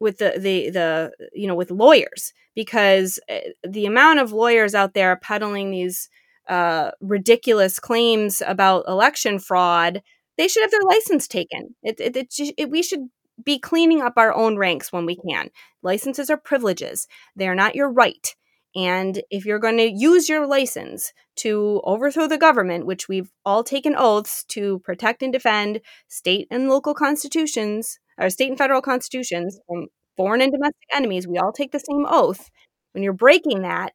with 0.00 0.18
the 0.18 0.34
the 0.38 0.70
the 0.70 1.12
you 1.34 1.46
know 1.46 1.54
with 1.54 1.70
lawyers 1.70 2.32
because 2.54 3.18
eh, 3.28 3.40
the 3.68 3.86
amount 3.86 4.20
of 4.20 4.32
lawyers 4.32 4.74
out 4.74 4.94
there 4.94 5.16
peddling 5.16 5.70
these 5.70 6.08
uh, 6.48 6.92
ridiculous 7.00 7.78
claims 7.78 8.42
about 8.46 8.84
election 8.88 9.38
fraud, 9.38 10.02
they 10.38 10.48
should 10.48 10.62
have 10.62 10.70
their 10.70 10.82
license 10.82 11.28
taken. 11.28 11.74
It, 11.82 12.00
it, 12.00 12.16
it, 12.16 12.34
it, 12.56 12.70
we 12.70 12.82
should 12.82 13.08
be 13.44 13.58
cleaning 13.58 14.00
up 14.00 14.14
our 14.16 14.34
own 14.34 14.56
ranks 14.56 14.92
when 14.92 15.06
we 15.06 15.16
can. 15.16 15.50
Licenses 15.82 16.30
are 16.30 16.38
privileges, 16.38 17.06
they 17.36 17.48
are 17.48 17.54
not 17.54 17.76
your 17.76 17.90
right. 17.90 18.34
And 18.78 19.20
if 19.28 19.44
you're 19.44 19.58
going 19.58 19.78
to 19.78 19.90
use 19.90 20.28
your 20.28 20.46
license 20.46 21.12
to 21.38 21.80
overthrow 21.82 22.28
the 22.28 22.38
government, 22.38 22.86
which 22.86 23.08
we've 23.08 23.32
all 23.44 23.64
taken 23.64 23.96
oaths 23.96 24.44
to 24.50 24.78
protect 24.80 25.20
and 25.20 25.32
defend 25.32 25.80
state 26.06 26.46
and 26.48 26.68
local 26.68 26.94
constitutions, 26.94 27.98
or 28.20 28.30
state 28.30 28.50
and 28.50 28.58
federal 28.58 28.80
constitutions 28.80 29.58
from 29.66 29.88
foreign 30.16 30.42
and 30.42 30.52
domestic 30.52 30.86
enemies, 30.94 31.26
we 31.26 31.38
all 31.38 31.50
take 31.50 31.72
the 31.72 31.80
same 31.80 32.06
oath. 32.08 32.50
When 32.92 33.02
you're 33.02 33.12
breaking 33.12 33.62
that, 33.62 33.94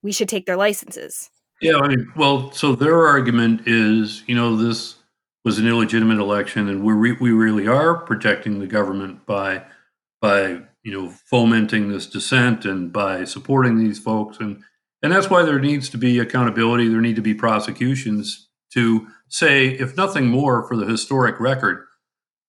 we 0.00 0.12
should 0.12 0.28
take 0.28 0.46
their 0.46 0.56
licenses. 0.56 1.28
Yeah, 1.60 1.78
I 1.78 1.88
mean, 1.88 2.12
well, 2.14 2.52
so 2.52 2.76
their 2.76 3.08
argument 3.08 3.62
is, 3.66 4.22
you 4.28 4.36
know, 4.36 4.54
this 4.54 4.94
was 5.44 5.58
an 5.58 5.66
illegitimate 5.66 6.18
election, 6.18 6.68
and 6.68 6.84
we 6.84 6.92
re- 6.92 7.16
we 7.20 7.32
really 7.32 7.66
are 7.66 7.96
protecting 7.96 8.60
the 8.60 8.68
government 8.68 9.26
by 9.26 9.64
by 10.20 10.60
you 10.84 10.92
know 10.92 11.08
fomenting 11.08 11.88
this 11.88 12.06
dissent 12.06 12.64
and 12.64 12.92
by 12.92 13.24
supporting 13.24 13.78
these 13.78 13.98
folks, 13.98 14.38
and 14.38 14.62
and 15.02 15.12
that's 15.12 15.30
why 15.30 15.42
there 15.42 15.58
needs 15.58 15.88
to 15.90 15.98
be 15.98 16.18
accountability. 16.18 16.88
There 16.88 17.00
need 17.00 17.16
to 17.16 17.22
be 17.22 17.34
prosecutions 17.34 18.48
to 18.72 19.06
say, 19.28 19.68
if 19.68 19.96
nothing 19.96 20.26
more, 20.26 20.66
for 20.66 20.76
the 20.76 20.86
historic 20.86 21.40
record, 21.40 21.84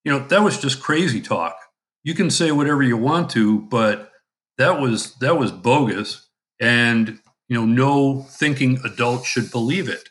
you 0.04 0.12
know, 0.12 0.20
that 0.28 0.44
was 0.44 0.60
just 0.60 0.82
crazy 0.82 1.22
talk. 1.22 1.58
You 2.04 2.14
can 2.14 2.30
say 2.30 2.52
whatever 2.52 2.84
you 2.84 2.98
want 2.98 3.30
to, 3.32 3.62
but 3.62 4.12
that 4.58 4.80
was 4.80 5.16
that 5.16 5.38
was 5.38 5.52
bogus, 5.52 6.28
and 6.60 7.20
you 7.48 7.58
know, 7.58 7.66
no 7.66 8.22
thinking 8.30 8.80
adult 8.84 9.26
should 9.26 9.52
believe 9.52 9.90
it. 9.90 10.10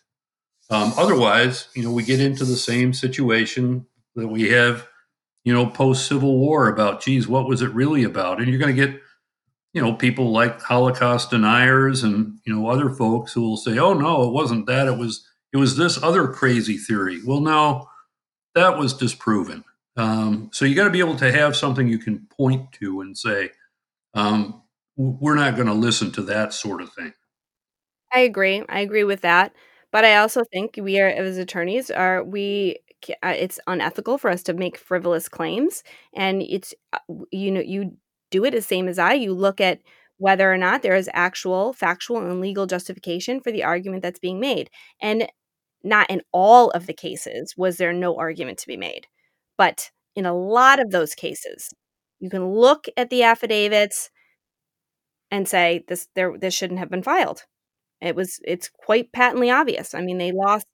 Um, 0.70 0.92
otherwise, 0.96 1.68
you 1.74 1.82
know, 1.82 1.92
we 1.92 2.02
get 2.02 2.20
into 2.20 2.44
the 2.44 2.56
same 2.56 2.92
situation 2.92 3.86
that 4.16 4.28
we 4.28 4.48
have, 4.48 4.86
you 5.44 5.52
know, 5.52 5.66
post 5.66 6.06
Civil 6.08 6.38
War 6.38 6.68
about, 6.68 7.02
geez, 7.02 7.28
what 7.28 7.46
was 7.48 7.62
it 7.62 7.72
really 7.72 8.02
about? 8.02 8.40
And 8.40 8.48
you're 8.48 8.58
going 8.58 8.74
to 8.74 8.86
get, 8.86 9.00
you 9.72 9.82
know, 9.82 9.94
people 9.94 10.32
like 10.32 10.60
Holocaust 10.62 11.30
deniers 11.30 12.02
and 12.02 12.38
you 12.44 12.54
know 12.54 12.68
other 12.68 12.90
folks 12.90 13.32
who 13.32 13.42
will 13.42 13.56
say, 13.56 13.78
oh 13.78 13.92
no, 13.92 14.24
it 14.24 14.32
wasn't 14.32 14.66
that. 14.66 14.86
It 14.86 14.96
was 14.96 15.28
it 15.52 15.58
was 15.58 15.76
this 15.76 16.02
other 16.02 16.28
crazy 16.28 16.76
theory. 16.76 17.20
Well, 17.24 17.40
no, 17.40 17.88
that 18.54 18.78
was 18.78 18.94
disproven. 18.94 19.64
Um, 19.96 20.50
so 20.52 20.64
you 20.64 20.74
got 20.74 20.84
to 20.84 20.90
be 20.90 21.00
able 21.00 21.16
to 21.16 21.30
have 21.30 21.56
something 21.56 21.86
you 21.86 21.98
can 21.98 22.26
point 22.36 22.72
to 22.72 23.00
and 23.00 23.16
say, 23.16 23.50
um, 24.14 24.62
we're 24.96 25.36
not 25.36 25.54
going 25.54 25.68
to 25.68 25.74
listen 25.74 26.10
to 26.12 26.22
that 26.22 26.52
sort 26.52 26.80
of 26.80 26.92
thing. 26.92 27.12
I 28.12 28.20
agree. 28.20 28.62
I 28.68 28.80
agree 28.80 29.04
with 29.04 29.22
that. 29.22 29.52
But 29.90 30.04
I 30.04 30.16
also 30.16 30.42
think 30.52 30.78
we 30.80 30.98
are 31.00 31.08
as 31.08 31.38
attorneys 31.38 31.90
are 31.90 32.24
we 32.24 32.78
uh, 33.22 33.34
it's 33.36 33.60
unethical 33.66 34.18
for 34.18 34.30
us 34.30 34.42
to 34.44 34.54
make 34.54 34.76
frivolous 34.78 35.28
claims 35.28 35.82
and 36.14 36.42
it's 36.42 36.74
uh, 36.92 36.98
you 37.30 37.50
know 37.50 37.60
you 37.60 37.96
do 38.30 38.44
it 38.44 38.50
the 38.52 38.62
same 38.62 38.88
as 38.88 38.98
I. 38.98 39.14
You 39.14 39.32
look 39.32 39.60
at 39.60 39.80
whether 40.18 40.52
or 40.52 40.56
not 40.58 40.82
there 40.82 40.96
is 40.96 41.10
actual 41.12 41.72
factual 41.72 42.18
and 42.18 42.40
legal 42.40 42.66
justification 42.66 43.40
for 43.40 43.52
the 43.52 43.64
argument 43.64 44.02
that's 44.02 44.18
being 44.18 44.40
made. 44.40 44.70
And 45.00 45.28
not 45.84 46.10
in 46.10 46.22
all 46.32 46.70
of 46.70 46.86
the 46.86 46.94
cases 46.94 47.54
was 47.56 47.76
there 47.76 47.92
no 47.92 48.16
argument 48.16 48.58
to 48.58 48.66
be 48.66 48.76
made. 48.76 49.06
But 49.58 49.90
in 50.16 50.26
a 50.26 50.34
lot 50.34 50.80
of 50.80 50.90
those 50.90 51.14
cases, 51.14 51.70
you 52.20 52.30
can 52.30 52.46
look 52.48 52.86
at 52.96 53.10
the 53.10 53.22
affidavits 53.24 54.10
and 55.30 55.48
say 55.48 55.84
this 55.88 56.08
there 56.14 56.36
this 56.38 56.54
shouldn't 56.54 56.78
have 56.80 56.90
been 56.90 57.02
filed 57.02 57.44
it 58.00 58.16
was 58.16 58.40
it's 58.44 58.68
quite 58.70 59.12
patently 59.12 59.50
obvious. 59.50 59.94
I 59.94 60.02
mean, 60.02 60.18
they 60.18 60.32
lost 60.32 60.66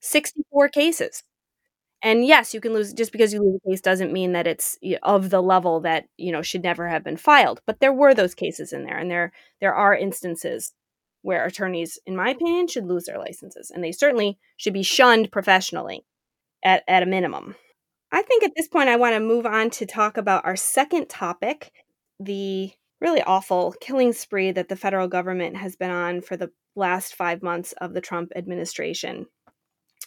64 0.00 0.68
cases. 0.70 1.22
And 2.02 2.24
yes, 2.24 2.54
you 2.54 2.60
can 2.60 2.72
lose 2.72 2.92
just 2.92 3.10
because 3.10 3.32
you 3.32 3.42
lose 3.42 3.60
a 3.64 3.70
case 3.70 3.80
doesn't 3.80 4.12
mean 4.12 4.32
that 4.32 4.46
it's 4.46 4.78
of 5.02 5.30
the 5.30 5.42
level 5.42 5.80
that, 5.80 6.06
you 6.16 6.30
know, 6.30 6.42
should 6.42 6.62
never 6.62 6.88
have 6.88 7.02
been 7.02 7.16
filed. 7.16 7.60
But 7.66 7.80
there 7.80 7.92
were 7.92 8.14
those 8.14 8.34
cases 8.34 8.72
in 8.72 8.84
there 8.84 8.96
and 8.96 9.10
there 9.10 9.32
there 9.60 9.74
are 9.74 9.94
instances 9.94 10.72
where 11.22 11.44
attorneys 11.44 11.98
in 12.06 12.14
my 12.14 12.30
opinion 12.30 12.68
should 12.68 12.86
lose 12.86 13.04
their 13.04 13.18
licenses 13.18 13.72
and 13.74 13.82
they 13.82 13.92
certainly 13.92 14.38
should 14.56 14.72
be 14.72 14.84
shunned 14.84 15.32
professionally 15.32 16.04
at 16.62 16.84
at 16.86 17.02
a 17.02 17.06
minimum. 17.06 17.56
I 18.12 18.22
think 18.22 18.44
at 18.44 18.52
this 18.56 18.68
point 18.68 18.88
I 18.88 18.96
want 18.96 19.14
to 19.14 19.20
move 19.20 19.44
on 19.44 19.70
to 19.70 19.86
talk 19.86 20.16
about 20.16 20.44
our 20.44 20.56
second 20.56 21.08
topic, 21.08 21.72
the 22.20 22.70
really 23.00 23.22
awful 23.22 23.74
killing 23.80 24.12
spree 24.12 24.52
that 24.52 24.68
the 24.68 24.76
federal 24.76 25.08
government 25.08 25.56
has 25.56 25.76
been 25.76 25.90
on 25.90 26.20
for 26.20 26.36
the 26.36 26.50
last 26.74 27.14
five 27.14 27.42
months 27.42 27.72
of 27.80 27.92
the 27.92 28.00
Trump 28.00 28.32
administration. 28.36 29.26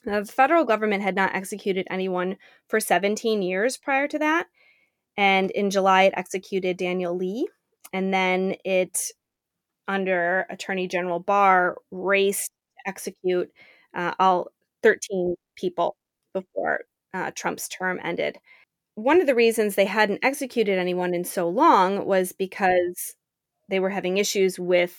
Now, 0.06 0.20
the 0.22 0.32
federal 0.32 0.66
government 0.66 1.04
had 1.04 1.16
not 1.16 1.36
executed 1.36 1.88
anyone 1.90 2.38
for 2.68 2.80
17 2.80 3.42
years 3.42 3.78
prior 3.78 4.08
to 4.08 4.20
that. 4.20 4.48
And 5.18 5.52
in 5.52 5.70
July, 5.70 6.04
it 6.04 6.14
executed 6.16 6.78
Daniel 6.78 7.16
Lee. 7.16 7.48
And 7.94 8.14
then 8.14 8.56
it, 8.66 8.98
under 9.88 10.46
Attorney 10.50 10.88
General 10.88 11.20
Barr, 11.20 11.78
raced 11.92 12.50
to 12.50 12.90
execute 12.90 13.52
uh, 13.94 14.14
all 14.18 14.48
13 14.84 15.36
people 15.56 15.96
before 16.34 16.82
uh, 17.14 17.32
Trump's 17.36 17.68
term 17.68 18.00
ended 18.04 18.40
one 18.96 19.22
of 19.22 19.28
the 19.28 19.36
reasons 19.36 19.76
they 19.76 19.86
hadn't 19.86 20.24
executed 20.24 20.78
anyone 20.78 21.14
in 21.14 21.24
so 21.24 21.48
long 21.48 22.06
was 22.06 22.32
because 22.32 23.16
they 23.70 23.80
were 23.80 23.90
having 23.90 24.18
issues 24.18 24.60
with 24.60 24.96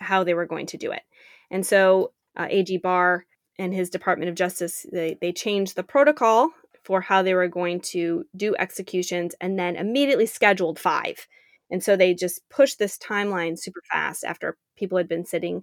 how 0.00 0.24
they 0.24 0.34
were 0.34 0.46
going 0.46 0.66
to 0.66 0.76
do 0.76 0.92
it. 0.92 1.02
And 1.50 1.66
so 1.66 2.12
uh, 2.36 2.46
AG 2.48 2.76
Barr 2.78 3.26
and 3.58 3.74
his 3.74 3.90
Department 3.90 4.28
of 4.28 4.34
Justice, 4.34 4.86
they, 4.92 5.16
they 5.20 5.32
changed 5.32 5.76
the 5.76 5.82
protocol 5.82 6.50
for 6.84 7.00
how 7.00 7.22
they 7.22 7.34
were 7.34 7.48
going 7.48 7.80
to 7.80 8.24
do 8.36 8.54
executions 8.58 9.34
and 9.40 9.58
then 9.58 9.76
immediately 9.76 10.26
scheduled 10.26 10.78
five. 10.78 11.26
And 11.70 11.82
so 11.82 11.96
they 11.96 12.14
just 12.14 12.40
pushed 12.50 12.78
this 12.78 12.98
timeline 12.98 13.58
super 13.58 13.80
fast 13.90 14.24
after 14.24 14.56
people 14.76 14.98
had 14.98 15.08
been 15.08 15.24
sitting, 15.24 15.62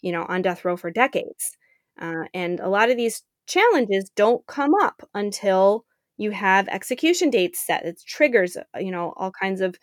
you 0.00 0.10
know, 0.10 0.24
on 0.28 0.42
death 0.42 0.64
row 0.64 0.76
for 0.76 0.90
decades. 0.90 1.56
Uh, 2.00 2.24
and 2.32 2.60
a 2.60 2.68
lot 2.68 2.90
of 2.90 2.96
these 2.96 3.22
challenges 3.46 4.10
don't 4.16 4.46
come 4.46 4.74
up 4.74 5.08
until 5.14 5.84
you 6.16 6.30
have 6.30 6.68
execution 6.68 7.30
dates 7.30 7.64
set 7.64 7.84
it 7.84 8.00
triggers 8.06 8.56
uh, 8.56 8.78
you 8.78 8.90
know 8.90 9.12
all 9.16 9.30
kinds 9.30 9.60
of 9.60 9.76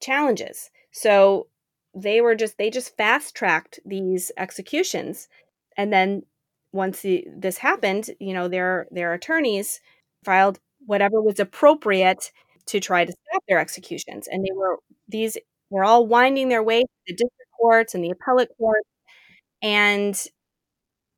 challenges 0.00 0.70
so 0.92 1.46
they 1.94 2.20
were 2.20 2.34
just 2.34 2.58
they 2.58 2.70
just 2.70 2.96
fast 2.96 3.34
tracked 3.34 3.80
these 3.84 4.30
executions 4.36 5.28
and 5.76 5.92
then 5.92 6.22
once 6.72 7.02
the, 7.02 7.26
this 7.36 7.58
happened 7.58 8.10
you 8.20 8.34
know 8.34 8.48
their 8.48 8.86
their 8.90 9.12
attorneys 9.14 9.80
filed 10.24 10.58
whatever 10.86 11.20
was 11.22 11.40
appropriate 11.40 12.32
to 12.66 12.80
try 12.80 13.04
to 13.04 13.12
stop 13.12 13.42
their 13.48 13.58
executions 13.58 14.28
and 14.28 14.44
they 14.44 14.52
were 14.54 14.78
these 15.08 15.36
were 15.70 15.84
all 15.84 16.06
winding 16.06 16.48
their 16.48 16.62
way 16.62 16.80
to 16.82 16.88
the 17.06 17.14
district 17.14 17.50
courts 17.60 17.94
and 17.94 18.04
the 18.04 18.10
appellate 18.10 18.50
courts 18.58 18.88
and 19.62 20.26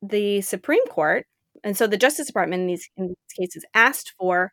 the 0.01 0.41
supreme 0.41 0.85
court 0.87 1.25
and 1.63 1.77
so 1.77 1.87
the 1.87 1.97
Justice 1.97 2.27
Department 2.27 2.61
in 2.61 2.67
these, 2.67 2.89
in 2.97 3.07
these 3.07 3.37
cases 3.39 3.65
asked 3.73 4.13
for 4.19 4.51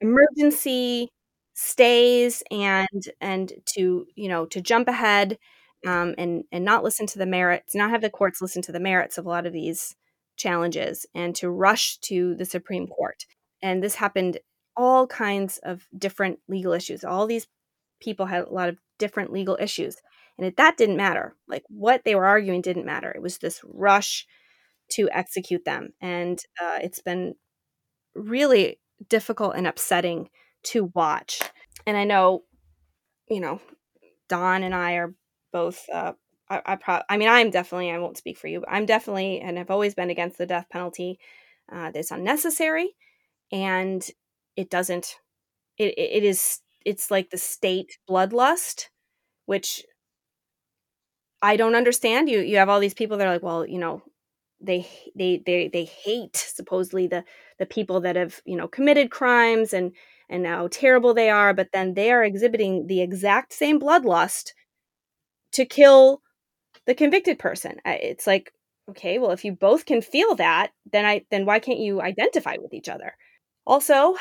emergency 0.00 1.10
stays 1.54 2.42
and 2.50 3.08
and 3.20 3.52
to 3.66 4.06
you 4.16 4.28
know 4.28 4.46
to 4.46 4.60
jump 4.60 4.88
ahead 4.88 5.38
um, 5.86 6.14
and 6.18 6.44
and 6.52 6.64
not 6.64 6.84
listen 6.84 7.06
to 7.08 7.18
the 7.18 7.26
merits, 7.26 7.74
not 7.74 7.90
have 7.90 8.02
the 8.02 8.10
courts 8.10 8.42
listen 8.42 8.62
to 8.62 8.72
the 8.72 8.80
merits 8.80 9.18
of 9.18 9.26
a 9.26 9.28
lot 9.28 9.46
of 9.46 9.52
these 9.52 9.94
challenges, 10.36 11.06
and 11.14 11.34
to 11.36 11.50
rush 11.50 11.98
to 11.98 12.34
the 12.34 12.44
Supreme 12.44 12.86
Court. 12.86 13.24
And 13.62 13.82
this 13.82 13.94
happened 13.94 14.38
all 14.76 15.06
kinds 15.06 15.58
of 15.58 15.86
different 15.96 16.40
legal 16.48 16.72
issues. 16.72 17.04
All 17.04 17.26
these 17.26 17.46
people 18.00 18.26
had 18.26 18.44
a 18.44 18.52
lot 18.52 18.68
of 18.68 18.78
different 18.98 19.32
legal 19.32 19.56
issues, 19.60 19.96
and 20.36 20.46
it, 20.46 20.56
that 20.56 20.76
didn't 20.76 20.96
matter. 20.96 21.34
Like 21.48 21.64
what 21.68 22.02
they 22.04 22.14
were 22.14 22.26
arguing 22.26 22.60
didn't 22.60 22.86
matter. 22.86 23.10
It 23.10 23.22
was 23.22 23.38
this 23.38 23.60
rush 23.64 24.26
to 24.92 25.08
execute 25.10 25.64
them. 25.64 25.92
And 26.00 26.38
uh, 26.60 26.78
it's 26.82 27.00
been 27.00 27.34
really 28.14 28.80
difficult 29.08 29.54
and 29.56 29.66
upsetting 29.66 30.28
to 30.64 30.90
watch. 30.94 31.40
And 31.86 31.96
I 31.96 32.04
know, 32.04 32.44
you 33.28 33.40
know, 33.40 33.60
Don 34.28 34.62
and 34.62 34.74
I 34.74 34.94
are 34.94 35.14
both. 35.52 35.84
Uh, 35.92 36.12
I, 36.50 36.78
I, 36.86 37.02
I 37.08 37.16
mean, 37.16 37.28
I'm 37.28 37.50
definitely. 37.50 37.90
I 37.90 37.98
won't 37.98 38.18
speak 38.18 38.38
for 38.38 38.48
you, 38.48 38.60
but 38.60 38.68
I'm 38.70 38.86
definitely, 38.86 39.40
and 39.40 39.58
I've 39.58 39.70
always 39.70 39.94
been 39.94 40.10
against 40.10 40.38
the 40.38 40.46
death 40.46 40.66
penalty. 40.70 41.18
Uh, 41.72 41.90
it's 41.94 42.10
unnecessary, 42.10 42.94
and 43.52 44.06
it 44.56 44.70
doesn't. 44.70 45.16
It, 45.78 45.94
it 45.98 46.24
is. 46.24 46.60
It's 46.84 47.10
like 47.10 47.30
the 47.30 47.38
state 47.38 47.98
bloodlust, 48.08 48.88
which 49.46 49.84
I 51.42 51.56
don't 51.56 51.74
understand. 51.74 52.28
You 52.30 52.40
you 52.40 52.56
have 52.56 52.68
all 52.68 52.80
these 52.80 52.94
people 52.94 53.16
that 53.18 53.26
are 53.26 53.32
like, 53.32 53.42
well, 53.42 53.66
you 53.66 53.78
know, 53.78 54.02
they 54.60 54.86
they 55.14 55.42
they 55.44 55.68
they 55.68 55.84
hate 55.84 56.36
supposedly 56.36 57.06
the 57.06 57.24
the 57.58 57.66
people 57.66 58.00
that 58.02 58.16
have 58.16 58.40
you 58.44 58.56
know 58.56 58.68
committed 58.68 59.10
crimes 59.10 59.72
and 59.74 59.92
and 60.30 60.46
how 60.46 60.68
terrible 60.68 61.14
they 61.14 61.30
are, 61.30 61.52
but 61.54 61.70
then 61.72 61.94
they 61.94 62.10
are 62.12 62.24
exhibiting 62.24 62.86
the 62.86 63.00
exact 63.02 63.52
same 63.52 63.78
bloodlust 63.80 64.52
to 65.52 65.64
kill 65.64 66.22
the 66.86 66.94
convicted 66.94 67.38
person. 67.38 67.80
It's 67.86 68.26
like, 68.26 68.52
okay, 68.90 69.18
well, 69.18 69.30
if 69.32 69.44
you 69.44 69.52
both 69.52 69.86
can 69.86 70.02
feel 70.02 70.34
that, 70.36 70.72
then 70.92 71.04
I 71.04 71.24
then 71.30 71.46
why 71.46 71.58
can't 71.58 71.78
you 71.78 72.00
identify 72.02 72.56
with 72.60 72.74
each 72.74 72.88
other? 72.88 73.14
Also, 73.66 74.16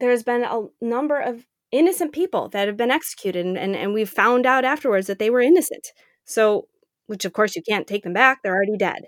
there's 0.00 0.22
been 0.22 0.44
a 0.44 0.66
number 0.80 1.20
of 1.20 1.46
innocent 1.72 2.12
people 2.12 2.48
that 2.50 2.68
have 2.68 2.76
been 2.76 2.90
executed, 2.90 3.46
and, 3.46 3.58
and, 3.58 3.76
and 3.76 3.94
we've 3.94 4.10
found 4.10 4.46
out 4.46 4.64
afterwards 4.64 5.06
that 5.06 5.18
they 5.18 5.30
were 5.30 5.40
innocent. 5.40 5.88
So, 6.24 6.68
which 7.06 7.24
of 7.24 7.32
course 7.32 7.56
you 7.56 7.62
can't 7.68 7.86
take 7.86 8.04
them 8.04 8.12
back; 8.14 8.40
they're 8.42 8.54
already 8.54 8.76
dead. 8.78 9.04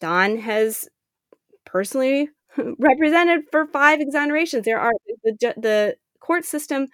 Don 0.00 0.38
has 0.38 0.88
personally 1.64 2.30
represented 2.78 3.42
for 3.50 3.66
five 3.66 4.00
exonerations. 4.00 4.64
There 4.64 4.80
are 4.80 4.92
the 5.24 5.54
the 5.56 5.96
court 6.20 6.44
system 6.44 6.88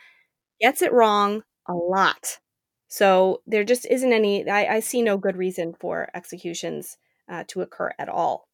gets 0.60 0.82
it 0.82 0.92
wrong 0.92 1.42
a 1.68 1.74
lot. 1.74 2.38
So 2.92 3.40
there 3.46 3.64
just 3.64 3.86
isn't 3.86 4.12
any. 4.12 4.46
I, 4.46 4.74
I 4.74 4.80
see 4.80 5.00
no 5.00 5.16
good 5.16 5.38
reason 5.38 5.72
for 5.72 6.10
executions 6.12 6.98
uh, 7.26 7.44
to 7.48 7.62
occur 7.62 7.92
at 7.98 8.10
all, 8.10 8.48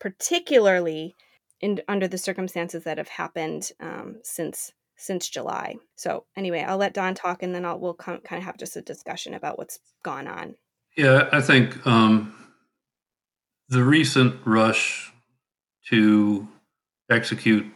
particularly 0.00 1.14
in 1.60 1.82
under 1.86 2.08
the 2.08 2.16
circumstances 2.16 2.84
that 2.84 2.96
have 2.96 3.08
happened 3.10 3.72
um, 3.78 4.16
since 4.22 4.72
since 4.96 5.28
July. 5.28 5.74
So 5.94 6.24
anyway, 6.38 6.64
I'll 6.66 6.78
let 6.78 6.94
Don 6.94 7.14
talk, 7.14 7.42
and 7.42 7.54
then 7.54 7.66
I'll 7.66 7.78
we'll 7.78 7.92
kind 7.92 8.18
of 8.24 8.42
have 8.44 8.56
just 8.56 8.78
a 8.78 8.80
discussion 8.80 9.34
about 9.34 9.58
what's 9.58 9.78
gone 10.02 10.26
on. 10.26 10.54
Yeah, 10.96 11.28
I 11.30 11.42
think 11.42 11.86
um, 11.86 12.34
the 13.68 13.84
recent 13.84 14.40
rush 14.46 15.12
to 15.90 16.48
execute 17.10 17.66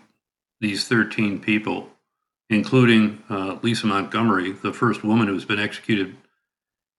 these 0.63 0.89
13 0.89 1.41
people, 1.41 1.91
including 2.51 3.23
uh, 3.31 3.59
Lisa 3.63 3.87
Montgomery, 3.87 4.53
the 4.53 4.73
first 4.73 5.05
woman 5.05 5.29
who's 5.29 5.45
been 5.45 5.61
executed 5.61 6.17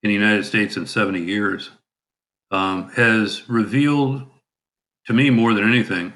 in 0.02 0.08
the 0.08 0.14
United 0.14 0.44
States 0.44 0.76
in 0.76 0.86
70 0.86 1.20
years, 1.20 1.70
um, 2.50 2.90
has 2.90 3.48
revealed 3.48 4.24
to 5.06 5.12
me 5.12 5.30
more 5.30 5.54
than 5.54 5.68
anything 5.68 6.14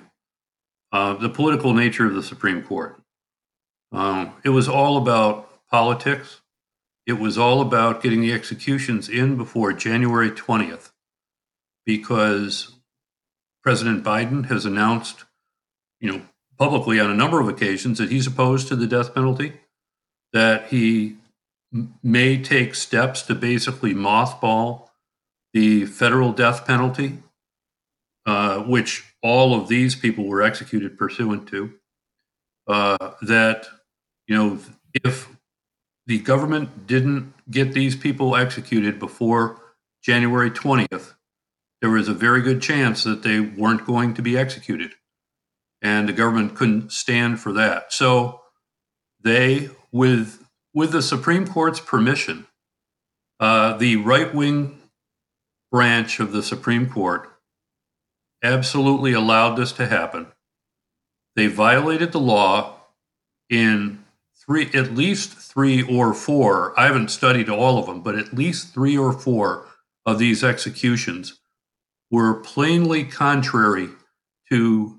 uh, 0.93 1.14
the 1.14 1.28
political 1.28 1.74
nature 1.74 2.07
of 2.07 2.14
the 2.14 2.22
Supreme 2.22 2.62
Court. 2.62 3.01
Um, 3.93 4.32
it 4.45 4.51
was 4.51 4.68
all 4.68 4.97
about 4.97 5.51
politics. 5.70 6.41
It 7.07 7.14
was 7.14 7.37
all 7.37 7.61
about 7.61 8.03
getting 8.03 8.20
the 8.20 8.32
executions 8.32 9.09
in 9.09 9.37
before 9.37 9.72
January 9.72 10.30
20th, 10.30 10.93
because 11.84 12.76
President 13.62 14.03
Biden 14.03 14.47
has 14.47 14.64
announced, 14.64 15.24
you 16.01 16.11
know, 16.11 16.22
publicly 16.59 16.99
on 17.01 17.11
a 17.11 17.15
number 17.15 17.41
of 17.41 17.49
occasions 17.49 17.99
that 17.99 18.11
he's 18.11 18.27
opposed 18.27 18.69
to 18.69 18.77
the 18.77 18.87
death 18.87 19.15
penalty, 19.15 19.53
that 20.33 20.69
he 20.69 21.17
may 22.03 22.41
take 22.43 22.75
steps 22.75 23.23
to 23.23 23.35
basically 23.35 23.95
mothball 23.95 24.89
the 25.53 25.87
federal 25.87 26.33
death 26.33 26.67
penalty, 26.67 27.19
uh, 28.27 28.59
which 28.61 29.05
all 29.23 29.55
of 29.55 29.69
these 29.69 29.95
people 29.95 30.27
were 30.27 30.43
executed 30.43 30.99
pursuant 30.99 31.49
to. 31.49 31.73
Uh, 32.67 33.13
that, 33.23 33.67
you 34.27 34.37
know, 34.37 34.59
if 35.05 35.29
the 36.07 36.19
government 36.19 36.87
didn't 36.87 37.33
get 37.51 37.73
these 37.73 37.95
people 37.95 38.37
executed 38.37 38.99
before 38.99 39.61
January 40.03 40.51
20th, 40.51 41.15
there 41.81 41.91
was 41.91 42.09
a 42.09 42.15
very 42.15 42.41
good 42.43 42.61
chance 42.61 43.05
that 43.05 43.23
they 43.23 43.41
weren't 43.41 43.87
going 43.87 44.15
to 44.15 44.23
be 44.23 44.37
executed 44.37 44.93
and 45.83 46.09
the 46.09 46.12
government 46.12 46.55
couldn't 46.55 46.93
stand 46.93 47.41
for 47.41 47.53
that. 47.53 47.93
So 47.93 48.41
they, 49.22 49.70
with 49.93 50.45
with 50.74 50.93
the 50.93 51.03
Supreme 51.03 51.47
Court's 51.47 51.81
permission, 51.81 52.47
uh, 53.41 53.77
the 53.77 53.97
right 53.97 54.35
wing 54.35 54.79
branch 55.70 56.20
of 56.20 56.33
the 56.33 56.43
Supreme 56.43 56.89
Court 56.89 57.31
absolutely 58.43 59.12
allowed 59.12 59.57
this 59.57 59.72
to 59.72 59.87
happen. 59.87 60.27
They 61.35 61.47
violated 61.47 62.12
the 62.12 62.20
law 62.20 62.77
in 63.51 64.05
three, 64.47 64.70
at 64.74 64.95
least 64.95 65.33
three 65.33 65.83
or 65.83 66.14
four. 66.14 66.79
I 66.79 66.87
haven't 66.87 67.11
studied 67.11 67.49
all 67.49 67.79
of 67.79 67.87
them, 67.87 68.03
but 68.03 68.16
at 68.16 68.35
least 68.35 68.72
three 68.72 68.97
or 68.97 69.12
four 69.12 69.66
of 70.05 70.18
these 70.18 70.45
executions 70.45 71.41
were 72.11 72.35
plainly 72.35 73.05
contrary 73.05 73.89
to 74.51 74.99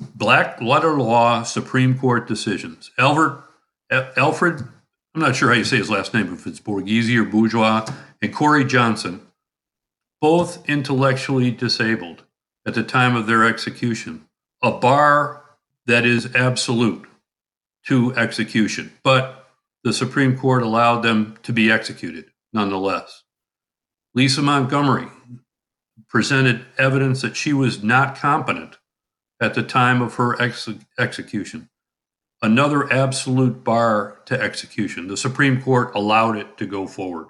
black 0.00 0.60
letter 0.60 0.98
law 0.98 1.42
Supreme 1.42 1.98
Court 1.98 2.28
decisions. 2.28 2.90
Albert, 2.98 3.44
Alfred, 3.90 4.60
I'm 5.14 5.20
not 5.20 5.36
sure 5.36 5.48
how 5.48 5.54
you 5.54 5.64
say 5.64 5.78
his 5.78 5.90
last 5.90 6.14
name, 6.14 6.32
if 6.32 6.46
it's 6.46 6.60
Borghese 6.60 7.16
or 7.16 7.24
Bourgeois, 7.24 7.86
and 8.22 8.34
Corey 8.34 8.64
Johnson, 8.64 9.22
both 10.20 10.68
intellectually 10.68 11.50
disabled 11.50 12.24
at 12.66 12.74
the 12.74 12.82
time 12.82 13.16
of 13.16 13.26
their 13.26 13.44
execution. 13.44 14.26
A 14.62 14.72
bar 14.72 15.44
that 15.86 16.04
is 16.04 16.34
absolute 16.34 17.06
to 17.86 18.14
execution, 18.14 18.92
but 19.02 19.48
the 19.84 19.92
Supreme 19.92 20.36
Court 20.36 20.62
allowed 20.62 21.02
them 21.02 21.38
to 21.44 21.52
be 21.52 21.70
executed 21.70 22.26
nonetheless. 22.52 23.22
Lisa 24.14 24.42
Montgomery 24.42 25.08
presented 26.08 26.64
evidence 26.76 27.22
that 27.22 27.36
she 27.36 27.52
was 27.52 27.82
not 27.82 28.16
competent 28.16 28.78
at 29.40 29.54
the 29.54 29.62
time 29.62 30.02
of 30.02 30.14
her 30.14 30.40
ex- 30.40 30.68
execution. 30.98 31.68
Another 32.40 32.92
absolute 32.92 33.64
bar 33.64 34.20
to 34.26 34.40
execution. 34.40 35.08
The 35.08 35.16
Supreme 35.16 35.60
Court 35.60 35.94
allowed 35.94 36.36
it 36.36 36.56
to 36.58 36.66
go 36.66 36.86
forward. 36.86 37.28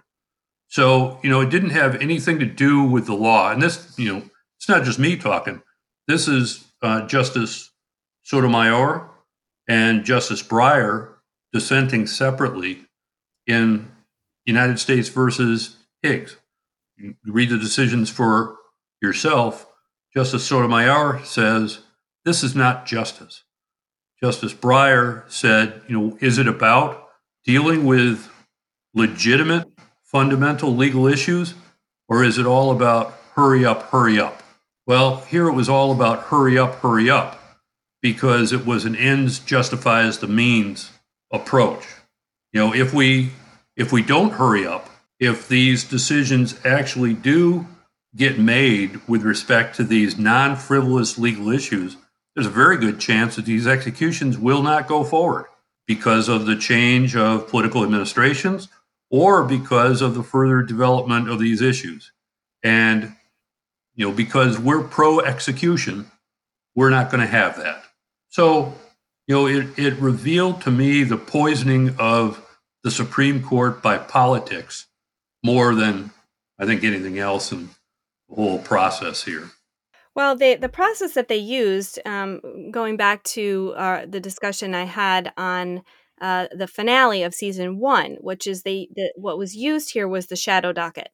So, 0.68 1.18
you 1.22 1.30
know, 1.30 1.40
it 1.40 1.50
didn't 1.50 1.70
have 1.70 1.96
anything 1.96 2.38
to 2.40 2.46
do 2.46 2.82
with 2.82 3.06
the 3.06 3.14
law. 3.14 3.50
And 3.50 3.62
this, 3.62 3.94
you 3.98 4.12
know, 4.12 4.22
it's 4.58 4.68
not 4.68 4.84
just 4.84 4.98
me 4.98 5.16
talking. 5.16 5.62
This 6.06 6.28
is 6.28 6.64
uh, 6.82 7.06
Justice 7.06 7.70
Sotomayor 8.22 9.08
and 9.66 10.04
Justice 10.04 10.42
Breyer 10.42 11.14
dissenting 11.52 12.06
separately 12.06 12.84
in 13.46 13.90
United 14.44 14.78
States 14.78 15.08
versus 15.08 15.76
Higgs. 16.02 16.36
You 16.98 17.14
read 17.24 17.48
the 17.48 17.58
decisions 17.58 18.10
for 18.10 18.56
yourself. 19.00 19.66
Justice 20.14 20.44
Sotomayor 20.44 21.24
says 21.24 21.80
this 22.28 22.44
is 22.44 22.54
not 22.54 22.84
justice. 22.84 23.44
Justice 24.22 24.52
Breyer 24.52 25.22
said, 25.30 25.80
you 25.88 25.98
know, 25.98 26.18
is 26.20 26.36
it 26.36 26.46
about 26.46 27.08
dealing 27.42 27.86
with 27.86 28.30
legitimate 28.92 29.66
fundamental 30.02 30.76
legal 30.76 31.06
issues 31.06 31.54
or 32.06 32.22
is 32.22 32.36
it 32.36 32.44
all 32.44 32.70
about 32.70 33.14
hurry 33.34 33.64
up, 33.64 33.84
hurry 33.84 34.20
up? 34.20 34.42
Well, 34.86 35.22
here 35.22 35.48
it 35.48 35.54
was 35.54 35.70
all 35.70 35.90
about 35.90 36.24
hurry 36.24 36.58
up, 36.58 36.74
hurry 36.76 37.08
up 37.08 37.40
because 38.02 38.52
it 38.52 38.66
was 38.66 38.84
an 38.84 38.94
ends 38.94 39.38
justifies 39.38 40.18
the 40.18 40.26
means 40.26 40.90
approach. 41.32 41.86
You 42.52 42.60
know, 42.60 42.74
if 42.74 42.92
we 42.92 43.30
if 43.74 43.90
we 43.90 44.02
don't 44.02 44.34
hurry 44.34 44.66
up, 44.66 44.90
if 45.18 45.48
these 45.48 45.82
decisions 45.82 46.60
actually 46.62 47.14
do 47.14 47.66
get 48.14 48.38
made 48.38 49.00
with 49.08 49.22
respect 49.22 49.76
to 49.76 49.84
these 49.84 50.18
non-frivolous 50.18 51.16
legal 51.16 51.48
issues, 51.50 51.96
there's 52.38 52.46
a 52.46 52.50
very 52.50 52.76
good 52.76 53.00
chance 53.00 53.34
that 53.34 53.46
these 53.46 53.66
executions 53.66 54.38
will 54.38 54.62
not 54.62 54.86
go 54.86 55.02
forward 55.02 55.46
because 55.88 56.28
of 56.28 56.46
the 56.46 56.54
change 56.54 57.16
of 57.16 57.48
political 57.48 57.82
administrations 57.82 58.68
or 59.10 59.42
because 59.42 60.00
of 60.00 60.14
the 60.14 60.22
further 60.22 60.62
development 60.62 61.28
of 61.28 61.40
these 61.40 61.60
issues. 61.60 62.12
And, 62.62 63.16
you 63.96 64.06
know, 64.06 64.14
because 64.14 64.56
we're 64.56 64.84
pro 64.84 65.18
execution, 65.18 66.12
we're 66.76 66.90
not 66.90 67.10
going 67.10 67.22
to 67.22 67.26
have 67.26 67.56
that. 67.56 67.82
So, 68.28 68.72
you 69.26 69.34
know, 69.34 69.46
it, 69.48 69.76
it 69.76 69.94
revealed 69.94 70.60
to 70.60 70.70
me 70.70 71.02
the 71.02 71.16
poisoning 71.16 71.96
of 71.98 72.40
the 72.84 72.92
Supreme 72.92 73.42
Court 73.42 73.82
by 73.82 73.98
politics 73.98 74.86
more 75.42 75.74
than 75.74 76.12
I 76.56 76.66
think 76.66 76.84
anything 76.84 77.18
else 77.18 77.50
in 77.50 77.70
the 78.28 78.36
whole 78.36 78.60
process 78.60 79.24
here. 79.24 79.50
Well, 80.18 80.34
they, 80.34 80.56
the 80.56 80.68
process 80.68 81.14
that 81.14 81.28
they 81.28 81.36
used, 81.36 82.00
um, 82.04 82.40
going 82.72 82.96
back 82.96 83.22
to 83.38 83.72
uh, 83.76 84.04
the 84.04 84.18
discussion 84.18 84.74
I 84.74 84.82
had 84.82 85.32
on 85.36 85.84
uh, 86.20 86.48
the 86.50 86.66
finale 86.66 87.22
of 87.22 87.34
season 87.34 87.78
one, 87.78 88.16
which 88.20 88.48
is 88.48 88.64
they 88.64 88.88
the, 88.96 89.12
what 89.14 89.38
was 89.38 89.54
used 89.54 89.92
here 89.92 90.08
was 90.08 90.26
the 90.26 90.34
shadow 90.34 90.72
docket, 90.72 91.10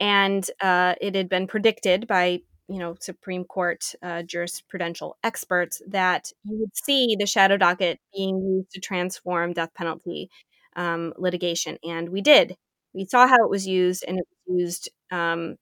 and 0.00 0.50
uh, 0.62 0.94
it 1.00 1.14
had 1.14 1.28
been 1.28 1.46
predicted 1.46 2.06
by 2.06 2.40
you 2.68 2.78
know 2.80 2.96
Supreme 3.00 3.44
Court 3.44 3.84
uh, 4.02 4.22
jurisprudential 4.24 5.14
experts 5.24 5.82
that 5.88 6.32
you 6.44 6.58
would 6.60 6.76
see 6.76 7.16
the 7.18 7.26
shadow 7.26 7.56
docket 7.58 8.00
being 8.16 8.38
used 8.40 8.70
to 8.72 8.80
transform 8.80 9.52
death 9.54 9.74
penalty 9.74 10.30
um, 10.76 11.12
litigation, 11.18 11.78
and 11.84 12.08
we 12.10 12.22
did. 12.22 12.56
We 12.94 13.06
saw 13.06 13.26
how 13.28 13.44
it 13.44 13.50
was 13.50 13.66
used, 13.66 14.04
and 14.08 14.18
it 14.18 14.26
was 14.46 14.60
used 14.62 14.90
um, 15.10 15.56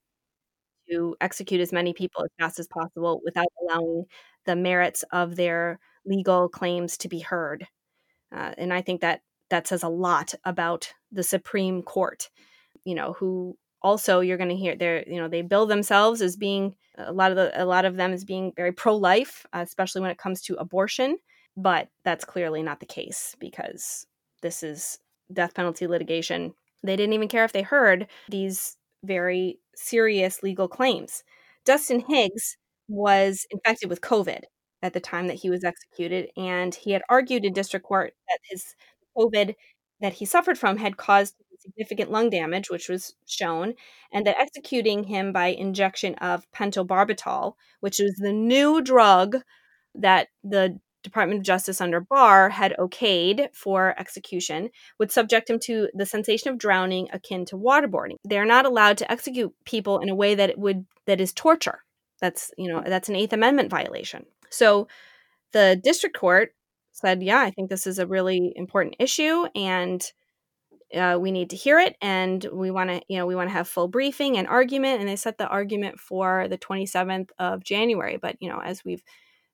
to 0.92 1.16
execute 1.20 1.60
as 1.60 1.72
many 1.72 1.92
people 1.92 2.24
as 2.24 2.30
fast 2.38 2.58
as 2.58 2.68
possible 2.68 3.20
without 3.24 3.46
allowing 3.62 4.04
the 4.46 4.56
merits 4.56 5.04
of 5.12 5.36
their 5.36 5.78
legal 6.04 6.48
claims 6.48 6.96
to 6.98 7.08
be 7.08 7.20
heard. 7.20 7.66
Uh, 8.34 8.52
and 8.58 8.72
I 8.72 8.82
think 8.82 9.00
that 9.00 9.20
that 9.50 9.66
says 9.66 9.82
a 9.82 9.88
lot 9.88 10.34
about 10.44 10.92
the 11.10 11.22
Supreme 11.22 11.82
Court, 11.82 12.30
you 12.84 12.94
know, 12.94 13.12
who 13.12 13.56
also 13.82 14.20
you're 14.20 14.38
going 14.38 14.48
to 14.48 14.56
hear 14.56 14.76
they're 14.76 15.04
you 15.08 15.20
know 15.20 15.28
they 15.28 15.42
bill 15.42 15.66
themselves 15.66 16.22
as 16.22 16.36
being 16.36 16.74
a 16.98 17.12
lot 17.12 17.30
of 17.30 17.36
the 17.36 17.62
a 17.62 17.64
lot 17.64 17.84
of 17.84 17.96
them 17.96 18.12
as 18.12 18.24
being 18.24 18.52
very 18.56 18.72
pro-life 18.72 19.44
uh, 19.52 19.58
especially 19.58 20.00
when 20.00 20.10
it 20.10 20.18
comes 20.18 20.40
to 20.40 20.54
abortion 20.54 21.18
but 21.56 21.88
that's 22.04 22.24
clearly 22.24 22.62
not 22.62 22.80
the 22.80 22.86
case 22.86 23.34
because 23.40 24.06
this 24.40 24.62
is 24.62 24.98
death 25.32 25.54
penalty 25.54 25.86
litigation 25.86 26.54
they 26.84 26.96
didn't 26.96 27.12
even 27.12 27.28
care 27.28 27.44
if 27.44 27.52
they 27.52 27.62
heard 27.62 28.06
these 28.28 28.76
very 29.04 29.58
serious 29.76 30.42
legal 30.42 30.68
claims. 30.68 31.22
Dustin 31.64 32.00
higgs 32.08 32.56
was 32.88 33.46
infected 33.50 33.88
with 33.90 34.00
covid 34.00 34.42
at 34.82 34.92
the 34.92 35.00
time 35.00 35.28
that 35.28 35.34
he 35.36 35.48
was 35.50 35.64
executed 35.64 36.28
and 36.36 36.74
he 36.74 36.90
had 36.92 37.02
argued 37.08 37.44
in 37.44 37.52
district 37.52 37.86
court 37.86 38.12
that 38.28 38.38
his 38.50 38.74
covid 39.16 39.54
that 40.00 40.14
he 40.14 40.24
suffered 40.26 40.58
from 40.58 40.76
had 40.78 40.96
caused 40.96 41.34
significant 41.60 42.10
lung 42.10 42.28
damage, 42.30 42.70
which 42.70 42.88
was 42.88 43.14
shown, 43.26 43.74
and 44.12 44.26
that 44.26 44.38
executing 44.40 45.04
him 45.04 45.32
by 45.32 45.46
injection 45.48 46.14
of 46.16 46.50
pentobarbital, 46.52 47.54
which 47.80 47.98
was 48.00 48.14
the 48.18 48.32
new 48.32 48.80
drug 48.82 49.36
that 49.94 50.28
the 50.44 50.78
Department 51.02 51.38
of 51.38 51.44
Justice 51.44 51.80
under 51.80 52.00
Barr 52.00 52.50
had 52.50 52.74
okayed 52.78 53.54
for 53.54 53.94
execution, 53.98 54.70
would 54.98 55.10
subject 55.10 55.50
him 55.50 55.58
to 55.60 55.88
the 55.94 56.06
sensation 56.06 56.50
of 56.50 56.58
drowning 56.58 57.08
akin 57.12 57.44
to 57.46 57.56
waterboarding. 57.56 58.16
They're 58.24 58.44
not 58.44 58.66
allowed 58.66 58.98
to 58.98 59.10
execute 59.10 59.52
people 59.64 59.98
in 59.98 60.08
a 60.08 60.14
way 60.14 60.34
that 60.34 60.58
would 60.58 60.86
that 61.06 61.20
is 61.20 61.32
torture. 61.32 61.82
That's 62.20 62.50
you 62.56 62.68
know 62.68 62.82
that's 62.86 63.08
an 63.08 63.16
Eighth 63.16 63.32
Amendment 63.32 63.70
violation. 63.70 64.26
So 64.50 64.88
the 65.52 65.80
district 65.82 66.16
court 66.16 66.54
said, 66.92 67.22
yeah, 67.22 67.40
I 67.40 67.50
think 67.50 67.68
this 67.70 67.86
is 67.86 67.98
a 67.98 68.06
really 68.06 68.52
important 68.56 68.96
issue, 68.98 69.46
and 69.54 70.02
uh, 70.94 71.18
we 71.18 71.30
need 71.30 71.50
to 71.50 71.56
hear 71.56 71.78
it 71.78 71.96
and 72.02 72.46
we 72.52 72.70
want 72.70 72.90
to 72.90 73.00
you 73.08 73.16
know 73.16 73.26
we 73.26 73.34
want 73.34 73.48
to 73.48 73.54
have 73.54 73.68
full 73.68 73.88
briefing 73.88 74.36
and 74.36 74.46
argument 74.46 75.00
and 75.00 75.08
they 75.08 75.16
set 75.16 75.38
the 75.38 75.48
argument 75.48 75.98
for 75.98 76.48
the 76.48 76.58
27th 76.58 77.30
of 77.38 77.64
january 77.64 78.18
but 78.20 78.36
you 78.40 78.48
know 78.48 78.60
as 78.60 78.84
we've 78.84 79.02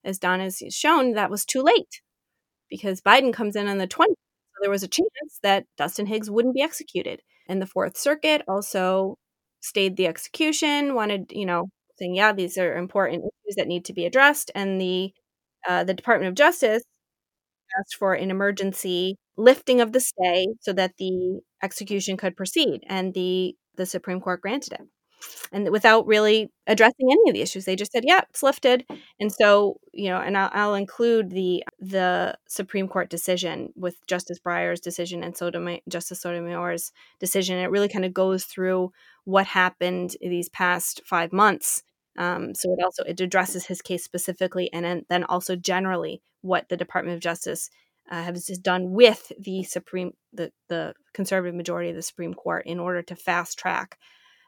as 0.08 0.18
don 0.20 0.40
has 0.40 0.62
shown 0.70 1.14
that 1.14 1.30
was 1.30 1.44
too 1.46 1.62
late 1.62 2.02
because 2.70 3.00
biden 3.00 3.32
comes 3.32 3.56
in 3.56 3.68
on 3.68 3.78
the 3.78 3.88
20th 3.88 4.16
so 4.54 4.58
there 4.62 4.70
was 4.70 4.82
a 4.82 4.88
chance 4.88 5.40
that 5.42 5.64
dustin 5.76 6.06
higgs 6.06 6.30
wouldn't 6.30 6.54
be 6.54 6.62
executed 6.62 7.22
and 7.48 7.62
the 7.62 7.66
fourth 7.66 7.96
circuit 7.96 8.42
also 8.48 9.16
stayed 9.60 9.96
the 9.96 10.06
execution 10.06 10.94
wanted 10.94 11.26
you 11.32 11.46
know 11.46 11.68
saying 11.98 12.14
yeah 12.14 12.32
these 12.32 12.58
are 12.58 12.76
important 12.76 13.22
issues 13.24 13.56
that 13.56 13.68
need 13.68 13.84
to 13.84 13.92
be 13.94 14.06
addressed 14.06 14.50
and 14.54 14.80
the 14.80 15.12
uh, 15.68 15.84
the 15.84 15.94
department 15.94 16.28
of 16.28 16.34
justice 16.36 16.82
asked 17.78 17.96
for 17.96 18.14
an 18.14 18.30
emergency 18.30 19.16
lifting 19.36 19.80
of 19.80 19.92
the 19.92 20.00
stay 20.00 20.48
so 20.60 20.72
that 20.72 20.92
the 20.98 21.40
execution 21.62 22.16
could 22.16 22.36
proceed 22.36 22.82
and 22.88 23.14
the 23.14 23.54
the 23.76 23.86
Supreme 23.86 24.20
Court 24.20 24.40
granted 24.40 24.72
it. 24.72 24.80
And 25.52 25.70
without 25.70 26.06
really 26.06 26.50
addressing 26.66 27.10
any 27.10 27.30
of 27.30 27.34
the 27.34 27.42
issues, 27.42 27.64
they 27.64 27.76
just 27.76 27.92
said, 27.92 28.04
"Yeah, 28.06 28.20
it's 28.30 28.42
lifted." 28.42 28.84
And 29.20 29.32
so, 29.32 29.80
you 29.92 30.08
know, 30.10 30.18
and 30.20 30.36
I'll, 30.36 30.50
I'll 30.52 30.74
include 30.74 31.30
the 31.30 31.64
the 31.80 32.36
Supreme 32.48 32.88
Court 32.88 33.10
decision 33.10 33.72
with 33.76 34.06
Justice 34.06 34.38
Breyer's 34.38 34.80
decision 34.80 35.22
and 35.24 35.36
Sotomayor, 35.36 35.80
Justice 35.88 36.20
Sotomayor's 36.20 36.92
decision. 37.18 37.58
It 37.58 37.70
really 37.70 37.88
kind 37.88 38.04
of 38.04 38.14
goes 38.14 38.44
through 38.44 38.92
what 39.24 39.46
happened 39.46 40.16
these 40.20 40.48
past 40.48 41.02
five 41.04 41.32
months 41.32 41.82
um, 42.18 42.52
so 42.54 42.72
it 42.72 42.82
also 42.82 43.04
it 43.04 43.20
addresses 43.20 43.66
his 43.66 43.80
case 43.80 44.02
specifically, 44.04 44.70
and 44.72 45.04
then 45.08 45.24
also 45.24 45.54
generally 45.54 46.20
what 46.42 46.68
the 46.68 46.76
Department 46.76 47.14
of 47.14 47.20
Justice 47.22 47.70
uh, 48.10 48.22
has 48.22 48.46
done 48.60 48.90
with 48.90 49.30
the 49.38 49.62
Supreme 49.62 50.12
the 50.32 50.52
the 50.68 50.94
conservative 51.14 51.54
majority 51.54 51.90
of 51.90 51.96
the 51.96 52.02
Supreme 52.02 52.34
Court 52.34 52.66
in 52.66 52.80
order 52.80 53.02
to 53.02 53.14
fast 53.14 53.56
track 53.58 53.98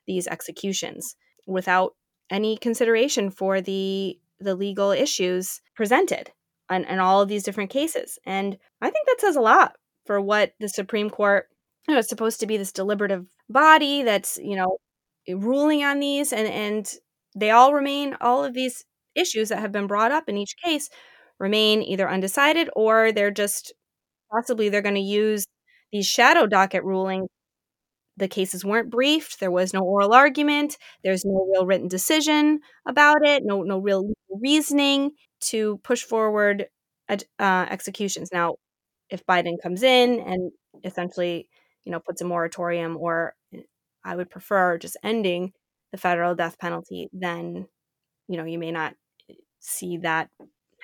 these 0.07 0.27
executions 0.27 1.17
without 1.47 1.95
any 2.31 2.57
consideration 2.57 3.31
for 3.31 3.61
the 3.61 4.19
the 4.39 4.55
legal 4.55 4.91
issues 4.91 5.61
presented 5.75 6.31
in, 6.71 6.85
in 6.85 6.99
all 6.99 7.21
of 7.21 7.29
these 7.29 7.43
different 7.43 7.71
cases. 7.71 8.19
And 8.25 8.57
I 8.81 8.91
think 8.91 9.07
that 9.07 9.21
says 9.21 9.37
a 9.37 9.41
lot 9.41 9.75
for 10.07 10.21
what 10.21 10.53
the 10.61 10.69
Supreme 10.69 11.11
Court 11.11 11.47
you 11.89 11.95
know, 11.95 11.99
is 11.99 12.09
supposed 12.09 12.41
to 12.41 12.47
be 12.47 12.57
this 12.57 12.73
deliberative 12.73 13.27
body 13.49 14.03
that's 14.03 14.39
you 14.43 14.57
know 14.57 14.79
ruling 15.29 15.85
on 15.85 16.01
these 16.01 16.33
and 16.33 16.49
and 16.49 16.95
they 17.37 17.51
all 17.51 17.73
remain, 17.75 18.17
all 18.21 18.45
of 18.45 18.55
these 18.55 18.85
issues 19.15 19.49
that 19.51 19.61
have 19.61 19.73
been 19.73 19.87
brought 19.87 20.13
up 20.13 20.29
in 20.29 20.37
each 20.37 20.55
case 20.65 20.89
remain 21.39 21.83
either 21.83 22.09
undecided 22.09 22.69
or 22.77 23.13
they're 23.13 23.31
just 23.31 23.73
possibly 24.33 24.69
they're 24.69 24.83
going 24.83 24.95
to 24.95 25.01
use 25.01 25.47
these 25.93 26.07
shadow 26.07 26.47
docket 26.47 26.85
rulings. 26.85 27.29
The 28.21 28.29
cases 28.29 28.67
weren't 28.67 28.91
briefed. 28.91 29.41
There 29.41 29.51
was 29.51 29.73
no 29.73 29.81
oral 29.81 30.13
argument. 30.13 30.77
There's 31.03 31.25
no 31.25 31.49
real 31.51 31.65
written 31.65 31.89
decision 31.89 32.61
about 32.87 33.25
it. 33.25 33.43
No, 33.47 33.63
no 33.63 33.79
real 33.79 34.13
reasoning 34.31 35.13
to 35.41 35.79
push 35.79 36.03
forward 36.03 36.67
uh, 37.09 37.17
executions. 37.71 38.29
Now, 38.31 38.57
if 39.09 39.25
Biden 39.25 39.55
comes 39.63 39.83
in 39.83 40.21
and 40.21 40.53
essentially, 40.85 41.49
you 41.85 41.93
know, 41.93 41.99
puts 41.99 42.21
a 42.21 42.27
moratorium, 42.27 42.99
or 42.99 43.35
I 44.05 44.17
would 44.17 44.29
prefer 44.29 44.77
just 44.77 44.99
ending 45.03 45.53
the 45.91 45.99
federal 45.99 46.35
death 46.35 46.59
penalty, 46.59 47.09
then 47.15 47.67
you 48.29 48.37
know 48.37 48.45
you 48.45 48.59
may 48.59 48.71
not 48.71 48.93
eh, 49.31 49.35
see 49.61 49.97
that 50.03 50.29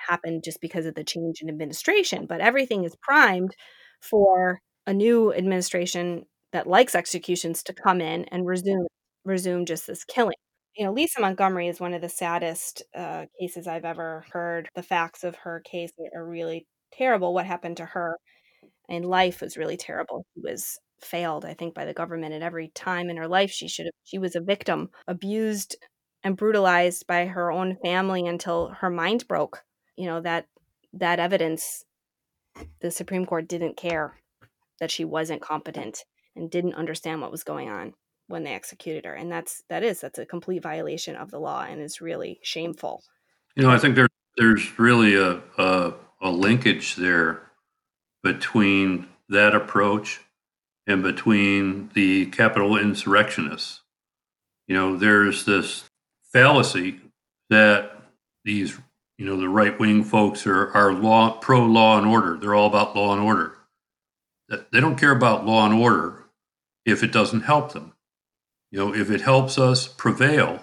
happen 0.09 0.41
just 0.43 0.59
because 0.59 0.87
of 0.87 0.95
the 0.95 1.03
change 1.03 1.43
in 1.43 1.49
administration. 1.49 2.25
But 2.27 2.41
everything 2.41 2.83
is 2.83 2.95
primed 2.99 3.55
for 4.01 4.59
a 4.87 4.93
new 4.93 5.31
administration 5.31 6.25
that 6.53 6.67
likes 6.67 6.95
executions 6.95 7.63
to 7.63 7.73
come 7.73 8.01
in 8.01 8.25
and 8.25 8.45
resume 8.45 8.87
resume 9.25 9.65
just 9.65 9.87
this 9.87 10.03
killing. 10.05 10.35
You 10.75 10.85
know, 10.85 10.93
Lisa 10.93 11.19
Montgomery 11.19 11.67
is 11.67 11.79
one 11.79 11.93
of 11.93 12.01
the 12.01 12.09
saddest 12.09 12.83
uh, 12.95 13.25
cases 13.39 13.67
I've 13.67 13.85
ever 13.85 14.25
heard. 14.31 14.69
The 14.75 14.83
facts 14.83 15.23
of 15.23 15.35
her 15.37 15.61
case 15.61 15.91
are 16.15 16.25
really 16.25 16.67
terrible. 16.93 17.33
What 17.33 17.45
happened 17.45 17.77
to 17.77 17.85
her 17.85 18.17
in 18.87 19.03
life 19.03 19.41
was 19.41 19.57
really 19.57 19.77
terrible. 19.77 20.25
She 20.33 20.41
was 20.41 20.79
failed 21.01 21.45
i 21.45 21.53
think 21.53 21.73
by 21.73 21.85
the 21.85 21.93
government 21.93 22.33
at 22.33 22.41
every 22.41 22.69
time 22.69 23.09
in 23.09 23.17
her 23.17 23.27
life 23.27 23.51
she 23.51 23.67
should 23.67 23.85
have 23.85 23.93
she 24.03 24.17
was 24.17 24.35
a 24.35 24.41
victim 24.41 24.89
abused 25.07 25.75
and 26.23 26.37
brutalized 26.37 27.05
by 27.07 27.25
her 27.25 27.51
own 27.51 27.77
family 27.83 28.25
until 28.25 28.69
her 28.69 28.89
mind 28.89 29.27
broke 29.27 29.63
you 29.95 30.05
know 30.05 30.21
that 30.21 30.45
that 30.93 31.19
evidence 31.19 31.85
the 32.81 32.89
supreme 32.89 33.25
court 33.25 33.47
didn't 33.47 33.77
care 33.77 34.15
that 34.79 34.91
she 34.91 35.05
wasn't 35.05 35.41
competent 35.41 36.03
and 36.37 36.49
didn't 36.49 36.75
understand 36.75 37.21
what 37.21 37.31
was 37.31 37.43
going 37.43 37.69
on 37.69 37.93
when 38.27 38.43
they 38.43 38.53
executed 38.53 39.05
her 39.05 39.13
and 39.13 39.31
that's 39.31 39.63
that 39.69 39.83
is 39.83 40.01
that's 40.01 40.19
a 40.19 40.25
complete 40.25 40.61
violation 40.61 41.15
of 41.15 41.31
the 41.31 41.39
law 41.39 41.63
and 41.63 41.81
is 41.81 42.01
really 42.01 42.39
shameful 42.43 43.01
you 43.55 43.63
know 43.63 43.69
i 43.69 43.77
think 43.77 43.95
there 43.95 44.07
there's 44.37 44.77
really 44.77 45.15
a 45.15 45.41
a, 45.57 45.93
a 46.21 46.29
linkage 46.29 46.95
there 46.95 47.41
between 48.23 49.07
that 49.29 49.55
approach 49.55 50.19
and 50.87 51.03
between 51.03 51.89
the 51.93 52.25
Capitol 52.27 52.77
insurrectionists. 52.77 53.81
You 54.67 54.75
know, 54.75 54.97
there's 54.97 55.45
this 55.45 55.83
fallacy 56.31 56.99
that 57.49 57.91
these, 58.45 58.77
you 59.17 59.25
know, 59.25 59.37
the 59.37 59.49
right 59.49 59.77
wing 59.79 60.03
folks 60.03 60.47
are, 60.47 60.71
are 60.73 60.93
law 60.93 61.31
pro 61.39 61.65
law 61.65 61.97
and 61.97 62.07
order. 62.07 62.37
They're 62.37 62.55
all 62.55 62.67
about 62.67 62.95
law 62.95 63.13
and 63.13 63.21
order. 63.21 63.57
They 64.49 64.79
don't 64.79 64.97
care 64.97 65.11
about 65.11 65.45
law 65.45 65.65
and 65.65 65.73
order 65.73 66.16
if 66.87 67.03
it 67.03 67.11
doesn't 67.11 67.41
help 67.41 67.73
them. 67.73 67.93
You 68.71 68.79
know, 68.79 68.95
if 68.95 69.11
it 69.11 69.21
helps 69.21 69.59
us 69.59 69.87
prevail, 69.87 70.61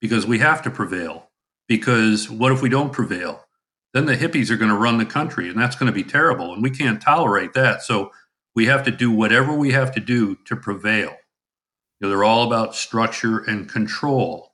because 0.00 0.26
we 0.26 0.38
have 0.38 0.62
to 0.62 0.70
prevail. 0.70 1.28
Because 1.68 2.30
what 2.30 2.52
if 2.52 2.62
we 2.62 2.68
don't 2.68 2.92
prevail? 2.92 3.44
Then 3.92 4.06
the 4.06 4.16
hippies 4.16 4.50
are 4.50 4.56
going 4.56 4.70
to 4.70 4.76
run 4.76 4.98
the 4.98 5.06
country, 5.06 5.48
and 5.48 5.60
that's 5.60 5.76
going 5.76 5.92
to 5.92 5.92
be 5.92 6.04
terrible. 6.04 6.52
And 6.52 6.62
we 6.62 6.70
can't 6.70 7.00
tolerate 7.00 7.52
that. 7.54 7.82
So 7.82 8.10
we 8.54 8.66
have 8.66 8.84
to 8.84 8.90
do 8.90 9.10
whatever 9.10 9.52
we 9.52 9.72
have 9.72 9.92
to 9.94 10.00
do 10.00 10.36
to 10.46 10.56
prevail. 10.56 11.10
You 11.10 12.02
know, 12.02 12.08
they're 12.08 12.24
all 12.24 12.46
about 12.46 12.74
structure 12.74 13.38
and 13.38 13.68
control. 13.68 14.52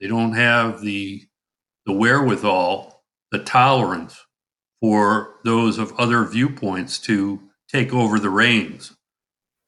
They 0.00 0.06
don't 0.06 0.32
have 0.32 0.80
the 0.80 1.26
the 1.86 1.92
wherewithal, 1.92 3.02
the 3.32 3.38
tolerance 3.38 4.26
for 4.80 5.36
those 5.44 5.78
of 5.78 5.92
other 5.98 6.24
viewpoints 6.24 6.98
to 6.98 7.40
take 7.68 7.92
over 7.92 8.18
the 8.18 8.30
reins 8.30 8.96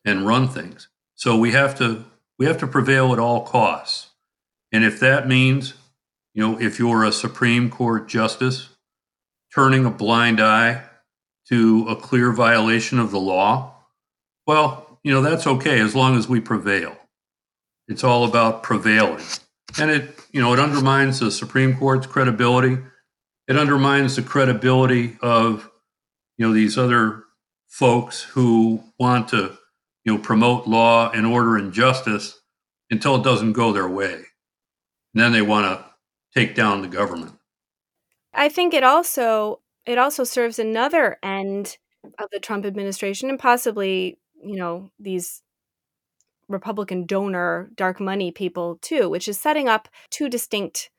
and 0.05 0.27
run 0.27 0.47
things. 0.47 0.89
So 1.23 1.37
we 1.37 1.53
have 1.53 1.79
to 1.79 2.05
we 2.37 2.47
have 2.47 2.59
to 2.59 2.67
prevail 2.67 3.13
at 3.13 3.21
all 3.21 3.47
costs. 3.47 4.09
And 4.73 4.83
if 4.83 4.99
that 4.99 5.29
means, 5.29 5.75
you 6.35 6.43
know, 6.43 6.61
if 6.61 6.81
you're 6.81 7.05
a 7.05 7.13
Supreme 7.13 7.71
Court 7.71 8.09
justice 8.09 8.71
turning 9.55 9.85
a 9.85 9.91
blind 9.91 10.41
eye 10.41 10.83
to 11.49 11.87
a 11.89 11.95
clear 11.95 12.33
violation 12.33 12.99
of 12.99 13.13
the 13.13 13.21
law, 13.21 13.85
well, 14.49 14.99
you 15.05 15.13
know, 15.13 15.23
that's 15.23 15.47
okay 15.47 15.79
as 15.79 15.95
long 15.95 16.19
as 16.19 16.27
we 16.27 16.41
prevail. 16.41 16.97
It's 17.87 18.03
all 18.03 18.25
about 18.25 18.65
prevailing. 18.65 19.23
And 19.79 19.93
it, 19.93 20.27
you 20.33 20.41
know, 20.41 20.53
it 20.53 20.59
undermines 20.59 21.21
the 21.21 21.31
Supreme 21.31 21.77
Court's 21.77 22.09
credibility. 22.09 22.79
It 23.47 23.57
undermines 23.57 24.17
the 24.17 24.23
credibility 24.23 25.19
of, 25.23 25.71
you 26.37 26.49
know, 26.49 26.53
these 26.53 26.77
other 26.77 27.23
folks 27.69 28.23
who 28.23 28.83
want 28.99 29.29
to, 29.29 29.57
you 30.05 30.13
know, 30.13 30.19
promote 30.19 30.67
law 30.67 31.11
and 31.11 31.27
order 31.27 31.57
and 31.57 31.73
justice 31.73 32.41
until 32.91 33.17
it 33.17 33.25
doesn't 33.25 33.53
go 33.53 33.73
their 33.73 33.89
way. 33.89 34.15
And 34.15 35.23
then 35.23 35.33
they 35.33 35.43
want 35.43 35.67
to 35.67 35.85
take 36.39 36.55
down 36.55 36.83
the 36.83 36.89
government. 36.89 37.33
I 38.35 38.49
think 38.49 38.75
it 38.75 38.85
also 38.85 39.61
it 39.87 39.99
also 39.99 40.25
serves 40.25 40.59
another 40.59 41.19
end 41.23 41.77
of 42.19 42.29
the 42.33 42.41
Trump 42.41 42.65
administration 42.65 43.29
and 43.29 43.39
possibly, 43.39 44.19
you 44.43 44.57
know, 44.57 44.91
these 44.99 45.43
Republican 46.49 47.07
donor 47.07 47.71
dark 47.75 48.01
money 48.01 48.31
people 48.31 48.79
too, 48.81 49.09
which 49.09 49.29
is 49.29 49.39
setting 49.39 49.69
up 49.69 49.89
two 50.11 50.29
distinct 50.29 50.91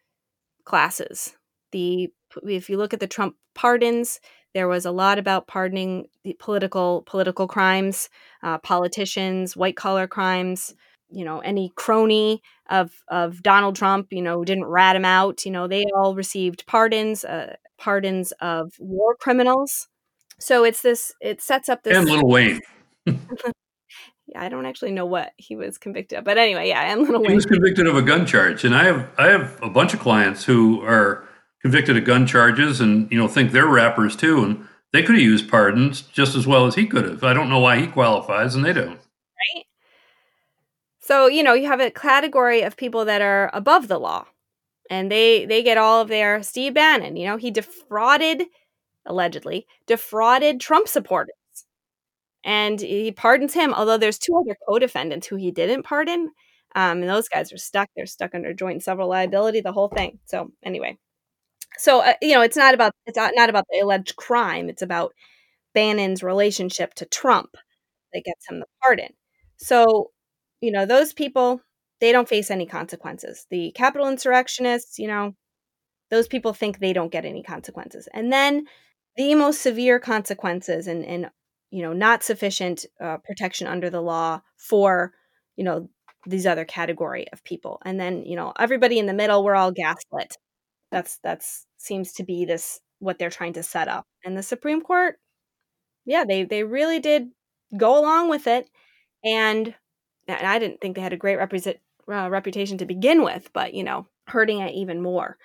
classes. 0.66 1.36
The 1.72 2.10
if 2.44 2.70
you 2.70 2.78
look 2.78 2.94
at 2.94 3.00
the 3.00 3.08
Trump 3.08 3.36
pardons, 3.54 4.20
there 4.54 4.68
was 4.68 4.86
a 4.86 4.92
lot 4.92 5.20
about 5.20 5.48
pardoning 5.48 6.08
the 6.24 6.36
political 6.40 7.04
political 7.06 7.48
crimes, 7.48 8.10
uh, 8.44 8.58
politicians, 8.60 9.58
white 9.58 9.76
collar 9.76 10.08
crimes. 10.08 10.76
You 11.10 11.26
know, 11.26 11.40
any 11.40 11.72
crony 11.76 12.42
of 12.70 12.92
of 13.08 13.44
Donald 13.44 13.76
Trump, 13.76 14.08
you 14.12 14.22
know, 14.22 14.44
didn't 14.44 14.66
rat 14.66 14.96
him 14.96 15.06
out. 15.06 15.46
You 15.46 15.52
know, 15.52 15.68
they 15.68 15.86
all 15.96 16.16
received 16.16 16.66
pardons, 16.66 17.24
uh, 17.24 17.56
pardons 17.78 18.32
of 18.42 18.74
war 18.80 19.16
criminals. 19.16 19.88
So 20.40 20.64
it's 20.64 20.82
this. 20.82 21.14
It 21.22 21.42
sets 21.42 21.70
up 21.70 21.84
this. 21.84 21.98
And 21.98 22.08
Lil 22.08 22.28
Wayne. 22.28 22.60
yeah, 23.06 23.22
I 24.36 24.50
don't 24.50 24.66
actually 24.66 24.92
know 24.92 25.06
what 25.06 25.34
he 25.38 25.56
was 25.56 25.78
convicted 25.78 26.20
of, 26.20 26.26
but 26.26 26.38
anyway, 26.38 26.68
yeah, 26.70 26.92
and 26.92 27.08
Lil 27.08 27.22
Wayne. 27.22 27.30
He 27.32 27.36
was 27.36 27.46
convicted 27.46 27.88
of 27.88 27.96
a 27.96 28.02
gun 28.02 28.26
charge, 28.26 28.64
and 28.64 28.76
I 28.76 28.86
have 28.86 29.08
I 29.18 29.28
have 29.28 29.60
a 29.62 29.70
bunch 29.70 29.94
of 29.94 30.00
clients 30.00 30.46
who 30.46 30.82
are 30.82 31.28
convicted 31.64 31.98
of 31.98 32.06
gun 32.06 32.28
charges, 32.28 32.80
and 32.80 33.12
you 33.12 33.18
know 33.18 33.28
think 33.28 33.52
they're 33.52 33.66
rappers 33.66 34.16
too, 34.16 34.44
and 34.44 34.68
they 34.92 35.02
could 35.02 35.16
have 35.16 35.24
used 35.24 35.50
pardons 35.50 36.02
just 36.02 36.36
as 36.36 36.46
well 36.46 36.68
as 36.68 36.76
he 36.76 36.86
could 36.86 37.06
have. 37.06 37.24
I 37.24 37.34
don't 37.34 37.50
know 37.50 37.60
why 37.60 37.80
he 37.80 37.88
qualifies, 37.88 38.54
and 38.56 38.64
they 38.64 38.74
don't. 38.74 39.00
Right. 39.00 39.66
So 41.00 41.28
you 41.28 41.44
know 41.44 41.54
you 41.54 41.68
have 41.68 41.82
a 41.82 41.92
category 41.92 42.62
of 42.62 42.78
people 42.78 43.06
that 43.06 43.22
are 43.22 43.50
above 43.54 43.88
the 43.88 44.00
law, 44.00 44.26
and 44.90 45.12
they 45.12 45.46
they 45.46 45.64
get 45.64 45.78
all 45.78 46.02
of 46.02 46.10
their 46.10 46.44
Steve 46.44 46.76
Bannon. 46.76 47.16
You 47.16 47.28
know 47.28 47.38
he 47.38 47.52
defrauded, 47.52 48.44
allegedly 49.06 49.66
defrauded 49.88 50.60
Trump 50.60 50.88
supporters 50.88 51.36
and 52.44 52.80
he 52.82 53.12
pardons 53.12 53.54
him. 53.54 53.74
Although 53.74 53.98
there's 53.98 54.18
two 54.20 54.36
other 54.38 54.56
co-defendants 54.68 55.28
who 55.28 55.36
he 55.36 55.52
didn't 55.52 55.84
pardon, 55.84 56.32
um, 56.76 57.02
and 57.02 57.10
those 57.10 57.30
guys 57.30 57.54
are 57.54 57.58
stuck. 57.58 57.90
They're 57.96 58.06
stuck 58.06 58.36
under 58.36 58.54
joint 58.54 58.84
several 58.84 59.10
liability, 59.10 59.62
the 59.62 59.72
whole 59.72 59.90
thing. 59.90 60.20
So 60.26 60.52
anyway, 60.64 60.98
so 61.78 62.02
uh, 62.02 62.14
you 62.22 62.34
know, 62.34 62.42
it's 62.42 62.58
not 62.58 62.74
about 62.74 62.94
it's 63.06 63.18
not, 63.18 63.50
about 63.50 63.66
the 63.70 63.80
alleged 63.80 64.16
crime. 64.16 64.70
It's 64.70 64.82
about 64.82 65.14
Bannon's 65.74 66.24
relationship 66.24 66.94
to 66.96 67.06
Trump 67.06 67.56
that 68.14 68.24
gets 68.24 68.48
him 68.50 68.60
the 68.60 68.66
pardon. 68.82 69.10
So 69.58 70.12
you 70.62 70.72
know, 70.72 70.86
those 70.86 71.14
people 71.14 71.62
they 72.00 72.12
don't 72.12 72.30
face 72.30 72.52
any 72.52 72.66
consequences. 72.66 73.46
The 73.50 73.72
Capitol 73.72 74.10
insurrectionists, 74.10 75.00
you 75.00 75.08
know, 75.08 75.36
those 76.12 76.28
people 76.28 76.54
think 76.54 76.80
they 76.80 76.94
don't 76.94 77.12
get 77.12 77.26
any 77.26 77.44
consequences. 77.44 78.10
And 78.14 78.32
then 78.32 78.66
the 79.16 79.36
most 79.36 79.62
severe 79.62 80.00
consequences 80.00 80.88
and, 80.88 81.06
and 81.06 81.30
you 81.74 81.82
know 81.82 81.94
not 81.94 82.24
sufficient 82.24 82.86
uh, 83.02 83.18
protection 83.18 83.68
under 83.68 83.90
the 83.90 84.02
law 84.02 84.42
for 84.58 85.12
you 85.56 85.64
know 85.64 85.90
these 86.26 86.46
other 86.46 86.66
category 86.66 87.26
of 87.34 87.44
people 87.44 87.82
and 87.84 88.00
then 88.00 88.24
you 88.26 88.36
know 88.36 88.54
everybody 88.60 89.00
in 89.00 89.08
the 89.08 89.14
middle 89.14 89.44
we're 89.44 89.56
all 89.56 89.72
gaslit 89.72 90.38
that's 90.94 91.18
that's 91.24 91.66
seems 91.78 92.14
to 92.14 92.24
be 92.24 92.46
this 92.46 92.80
what 93.00 93.18
they're 93.18 93.30
trying 93.30 93.54
to 93.54 93.64
set 93.64 93.88
up. 93.88 94.06
And 94.24 94.38
the 94.38 94.44
supreme 94.44 94.82
court 94.82 95.18
yeah 96.06 96.24
they 96.24 96.44
they 96.44 96.64
really 96.64 97.00
did 97.00 97.30
go 97.76 98.00
along 98.00 98.30
with 98.30 98.48
it. 98.48 98.70
And, 99.26 99.74
and 100.28 100.48
i 100.48 100.60
didn't 100.60 100.80
think 100.80 100.96
they 100.96 101.02
had 101.02 101.14
a 101.14 101.18
great 101.18 101.38
represent, 101.38 101.78
uh, 102.12 102.30
reputation 102.30 102.78
to 102.78 102.86
begin 102.86 103.24
with 103.24 103.50
but 103.54 103.74
you 103.74 103.84
know 103.84 104.08
hurting 104.28 104.60
it 104.60 104.74
even 104.74 105.02
more. 105.02 105.38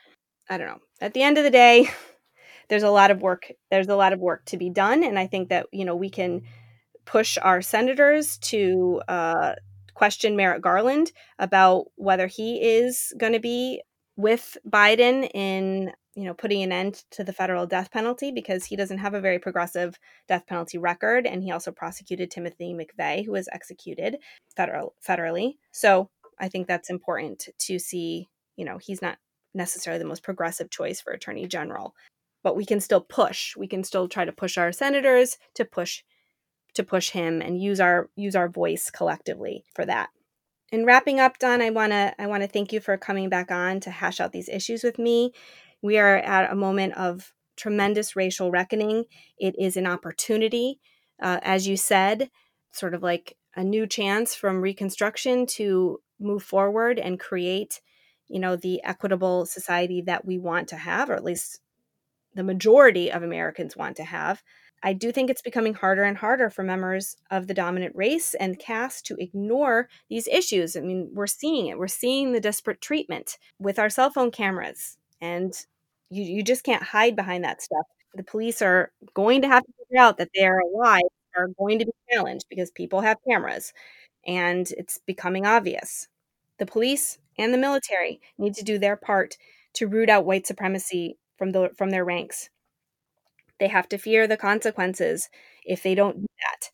I 0.48 0.56
don't 0.56 0.68
know. 0.68 0.78
At 1.00 1.14
the 1.14 1.22
end 1.22 1.38
of 1.38 1.44
the 1.44 1.50
day 1.50 1.88
there's 2.68 2.82
a 2.82 2.90
lot 2.90 3.10
of 3.10 3.22
work 3.22 3.50
there's 3.70 3.88
a 3.88 3.96
lot 3.96 4.12
of 4.12 4.20
work 4.20 4.44
to 4.46 4.58
be 4.58 4.68
done. 4.70 5.02
And 5.02 5.18
i 5.18 5.26
think 5.26 5.48
that 5.48 5.66
you 5.72 5.84
know 5.86 5.96
we 5.96 6.10
can 6.10 6.42
push 7.06 7.38
our 7.40 7.62
senators 7.62 8.36
to 8.36 9.00
uh, 9.08 9.54
question 9.94 10.36
merrick 10.36 10.62
garland 10.62 11.10
about 11.38 11.86
whether 11.96 12.26
he 12.26 12.62
is 12.62 13.14
going 13.18 13.32
to 13.32 13.40
be 13.40 13.82
with 14.18 14.58
biden 14.68 15.30
in 15.32 15.90
you 16.14 16.24
know 16.24 16.34
putting 16.34 16.62
an 16.62 16.72
end 16.72 17.04
to 17.10 17.24
the 17.24 17.32
federal 17.32 17.66
death 17.66 17.90
penalty 17.90 18.30
because 18.30 18.66
he 18.66 18.76
doesn't 18.76 18.98
have 18.98 19.14
a 19.14 19.20
very 19.20 19.38
progressive 19.38 19.98
death 20.26 20.46
penalty 20.46 20.76
record 20.76 21.26
and 21.26 21.42
he 21.42 21.50
also 21.50 21.72
prosecuted 21.72 22.30
timothy 22.30 22.74
mcveigh 22.74 23.24
who 23.24 23.32
was 23.32 23.48
executed 23.52 24.18
federal 24.54 24.94
federally 25.06 25.54
so 25.72 26.10
i 26.38 26.48
think 26.48 26.66
that's 26.66 26.90
important 26.90 27.48
to 27.58 27.78
see 27.78 28.28
you 28.56 28.64
know 28.66 28.76
he's 28.76 29.00
not 29.00 29.16
necessarily 29.54 29.98
the 29.98 30.08
most 30.08 30.22
progressive 30.22 30.68
choice 30.68 31.00
for 31.00 31.12
attorney 31.12 31.46
general 31.46 31.94
but 32.42 32.56
we 32.56 32.64
can 32.64 32.80
still 32.80 33.00
push. 33.00 33.56
We 33.56 33.66
can 33.66 33.84
still 33.84 34.08
try 34.08 34.24
to 34.24 34.32
push 34.32 34.58
our 34.58 34.72
senators 34.72 35.38
to 35.54 35.64
push 35.64 36.02
to 36.74 36.84
push 36.84 37.10
him 37.10 37.42
and 37.42 37.60
use 37.60 37.80
our 37.80 38.08
use 38.14 38.36
our 38.36 38.48
voice 38.48 38.90
collectively 38.90 39.64
for 39.74 39.84
that. 39.84 40.10
In 40.70 40.84
wrapping 40.84 41.18
up, 41.18 41.38
Don, 41.38 41.62
I 41.62 41.70
wanna 41.70 42.14
I 42.18 42.26
wanna 42.26 42.46
thank 42.46 42.72
you 42.72 42.80
for 42.80 42.96
coming 42.98 43.28
back 43.28 43.50
on 43.50 43.80
to 43.80 43.90
hash 43.90 44.20
out 44.20 44.32
these 44.32 44.48
issues 44.48 44.82
with 44.82 44.98
me. 44.98 45.32
We 45.80 45.98
are 45.98 46.18
at 46.18 46.52
a 46.52 46.56
moment 46.56 46.94
of 46.94 47.32
tremendous 47.56 48.14
racial 48.16 48.50
reckoning. 48.50 49.04
It 49.38 49.54
is 49.58 49.76
an 49.76 49.86
opportunity, 49.86 50.78
uh, 51.22 51.40
as 51.42 51.66
you 51.66 51.76
said, 51.76 52.30
sort 52.72 52.94
of 52.94 53.02
like 53.02 53.36
a 53.56 53.64
new 53.64 53.86
chance 53.86 54.34
from 54.34 54.60
Reconstruction 54.60 55.46
to 55.46 56.00
move 56.20 56.42
forward 56.42 56.98
and 56.98 57.18
create, 57.18 57.80
you 58.28 58.38
know, 58.38 58.54
the 58.54 58.82
equitable 58.84 59.46
society 59.46 60.02
that 60.02 60.26
we 60.26 60.38
want 60.38 60.68
to 60.68 60.76
have, 60.76 61.08
or 61.08 61.14
at 61.14 61.24
least 61.24 61.60
the 62.34 62.44
majority 62.44 63.10
of 63.10 63.22
Americans 63.22 63.76
want 63.76 63.96
to 63.96 64.04
have. 64.04 64.42
I 64.82 64.92
do 64.92 65.10
think 65.12 65.28
it's 65.30 65.42
becoming 65.42 65.74
harder 65.74 66.04
and 66.04 66.16
harder 66.16 66.50
for 66.50 66.62
members 66.62 67.16
of 67.30 67.46
the 67.46 67.54
dominant 67.54 67.96
race 67.96 68.34
and 68.34 68.58
caste 68.58 69.06
to 69.06 69.16
ignore 69.18 69.88
these 70.08 70.28
issues. 70.28 70.76
I 70.76 70.80
mean, 70.80 71.10
we're 71.12 71.26
seeing 71.26 71.66
it. 71.66 71.78
We're 71.78 71.88
seeing 71.88 72.32
the 72.32 72.40
disparate 72.40 72.80
treatment 72.80 73.38
with 73.58 73.78
our 73.78 73.90
cell 73.90 74.10
phone 74.10 74.30
cameras, 74.30 74.96
and 75.20 75.52
you, 76.10 76.22
you 76.22 76.42
just 76.42 76.64
can't 76.64 76.82
hide 76.82 77.16
behind 77.16 77.44
that 77.44 77.62
stuff. 77.62 77.86
The 78.14 78.22
police 78.22 78.62
are 78.62 78.92
going 79.14 79.42
to 79.42 79.48
have 79.48 79.64
to 79.64 79.72
figure 79.78 80.00
out 80.02 80.18
that 80.18 80.30
they 80.34 80.46
are 80.46 80.60
lives 80.74 81.04
are 81.36 81.48
going 81.58 81.78
to 81.78 81.86
be 81.86 81.92
challenged 82.10 82.46
because 82.48 82.70
people 82.70 83.00
have 83.00 83.18
cameras, 83.28 83.72
and 84.26 84.70
it's 84.72 84.98
becoming 85.06 85.46
obvious. 85.46 86.08
The 86.58 86.66
police 86.66 87.18
and 87.38 87.54
the 87.54 87.58
military 87.58 88.20
need 88.38 88.54
to 88.54 88.64
do 88.64 88.78
their 88.78 88.96
part 88.96 89.36
to 89.74 89.86
root 89.86 90.08
out 90.10 90.24
white 90.26 90.46
supremacy 90.46 91.16
from 91.36 91.50
the 91.52 91.70
from 91.76 91.90
their 91.90 92.04
ranks. 92.04 92.50
They 93.60 93.68
have 93.68 93.88
to 93.90 93.98
fear 93.98 94.26
the 94.26 94.36
consequences 94.36 95.28
if 95.64 95.82
they 95.82 95.94
don't 95.94 96.20
do 96.20 96.26
that. 96.26 96.70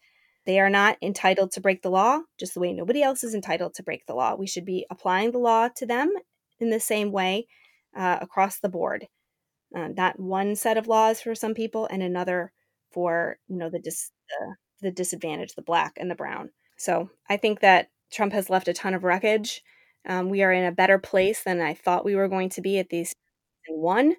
They 0.47 0.61
are 0.61 0.71
not 0.71 0.99
entitled 1.01 1.53
to 1.53 1.61
break 1.61 1.83
the 1.83 1.91
law, 1.91 2.21
just 2.39 2.55
the 2.55 2.61
way 2.61 2.73
nobody 2.73 3.03
else 3.03 3.25
is 3.25 3.35
entitled 3.35 3.75
to 3.75 3.83
break 3.83 4.07
the 4.07 4.15
law. 4.15 4.35
We 4.35 4.47
should 4.47 4.67
be 4.67 4.87
applying 4.91 5.33
the 5.33 5.39
law 5.39 5.69
to 5.77 5.87
them 5.87 6.13
in 6.61 6.71
the 6.71 6.81
same 6.81 7.13
way 7.13 7.47
uh, 7.97 8.19
across 8.21 8.59
the 8.59 8.69
board. 8.69 9.07
Uh, 9.75 9.89
not 9.89 10.21
one 10.21 10.55
set 10.55 10.77
of 10.77 10.87
laws 10.87 11.21
for 11.21 11.35
some 11.35 11.55
people 11.55 11.87
and 11.91 12.03
another 12.03 12.53
for 12.93 13.39
you 13.49 13.57
know 13.57 13.71
the, 13.71 13.81
dis- 13.81 14.13
the 14.29 14.55
the 14.83 14.91
disadvantaged, 14.91 15.57
the 15.57 15.63
black 15.63 15.95
and 15.97 16.11
the 16.11 16.15
brown. 16.15 16.51
So 16.77 17.11
I 17.29 17.37
think 17.37 17.61
that 17.61 17.89
Trump 18.13 18.33
has 18.33 18.51
left 18.51 18.69
a 18.69 18.75
ton 18.75 18.95
of 18.95 19.03
wreckage. 19.03 19.63
Um, 20.07 20.29
we 20.29 20.43
are 20.43 20.53
in 20.53 20.65
a 20.65 20.73
better 20.73 20.99
place 20.99 21.43
than 21.43 21.61
I 21.61 21.75
thought 21.75 22.05
we 22.05 22.15
were 22.15 22.29
going 22.29 22.51
to 22.51 22.61
be 22.61 22.79
at 22.79 22.91
these 22.91 23.15
one. 23.69 24.15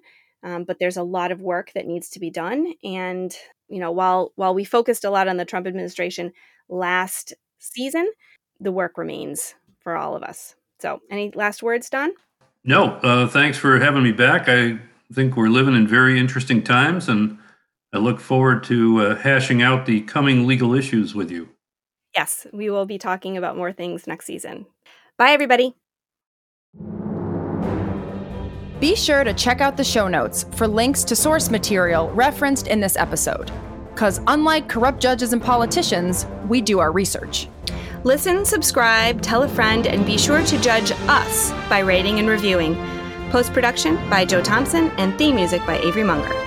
Um, 0.46 0.62
but 0.62 0.78
there's 0.78 0.96
a 0.96 1.02
lot 1.02 1.32
of 1.32 1.40
work 1.40 1.72
that 1.74 1.88
needs 1.88 2.08
to 2.10 2.20
be 2.20 2.30
done. 2.30 2.72
And 2.84 3.36
you 3.68 3.80
know, 3.80 3.90
while 3.90 4.32
while 4.36 4.54
we 4.54 4.64
focused 4.64 5.04
a 5.04 5.10
lot 5.10 5.26
on 5.26 5.36
the 5.36 5.44
Trump 5.44 5.66
administration 5.66 6.32
last 6.68 7.34
season, 7.58 8.10
the 8.60 8.70
work 8.70 8.96
remains 8.96 9.54
for 9.80 9.96
all 9.96 10.14
of 10.14 10.22
us. 10.22 10.54
So, 10.78 11.00
any 11.10 11.32
last 11.34 11.64
words, 11.64 11.90
Don? 11.90 12.12
No. 12.64 12.92
Uh, 12.96 13.26
thanks 13.26 13.58
for 13.58 13.80
having 13.80 14.04
me 14.04 14.12
back. 14.12 14.48
I 14.48 14.78
think 15.12 15.36
we're 15.36 15.48
living 15.48 15.74
in 15.74 15.88
very 15.88 16.18
interesting 16.18 16.62
times, 16.62 17.08
and 17.08 17.38
I 17.92 17.98
look 17.98 18.20
forward 18.20 18.62
to 18.64 19.00
uh, 19.00 19.16
hashing 19.16 19.62
out 19.62 19.84
the 19.86 20.02
coming 20.02 20.46
legal 20.46 20.74
issues 20.74 21.14
with 21.14 21.30
you. 21.30 21.48
Yes, 22.14 22.46
we 22.52 22.70
will 22.70 22.86
be 22.86 22.98
talking 22.98 23.36
about 23.36 23.56
more 23.56 23.72
things 23.72 24.06
next 24.06 24.26
season. 24.26 24.66
Bye, 25.18 25.30
everybody. 25.30 25.74
Be 28.80 28.94
sure 28.94 29.24
to 29.24 29.32
check 29.32 29.62
out 29.62 29.78
the 29.78 29.84
show 29.84 30.06
notes 30.06 30.44
for 30.52 30.68
links 30.68 31.02
to 31.04 31.16
source 31.16 31.50
material 31.50 32.10
referenced 32.10 32.66
in 32.66 32.78
this 32.78 32.96
episode. 32.96 33.50
Because 33.94 34.20
unlike 34.26 34.68
corrupt 34.68 35.00
judges 35.00 35.32
and 35.32 35.42
politicians, 35.42 36.26
we 36.46 36.60
do 36.60 36.78
our 36.78 36.92
research. 36.92 37.48
Listen, 38.04 38.44
subscribe, 38.44 39.22
tell 39.22 39.44
a 39.44 39.48
friend, 39.48 39.86
and 39.86 40.04
be 40.04 40.18
sure 40.18 40.44
to 40.44 40.60
judge 40.60 40.92
us 41.08 41.52
by 41.70 41.78
rating 41.78 42.18
and 42.18 42.28
reviewing. 42.28 42.76
Post 43.30 43.54
production 43.54 43.96
by 44.10 44.26
Joe 44.26 44.42
Thompson 44.42 44.90
and 44.98 45.16
theme 45.16 45.36
music 45.36 45.64
by 45.66 45.78
Avery 45.78 46.04
Munger. 46.04 46.45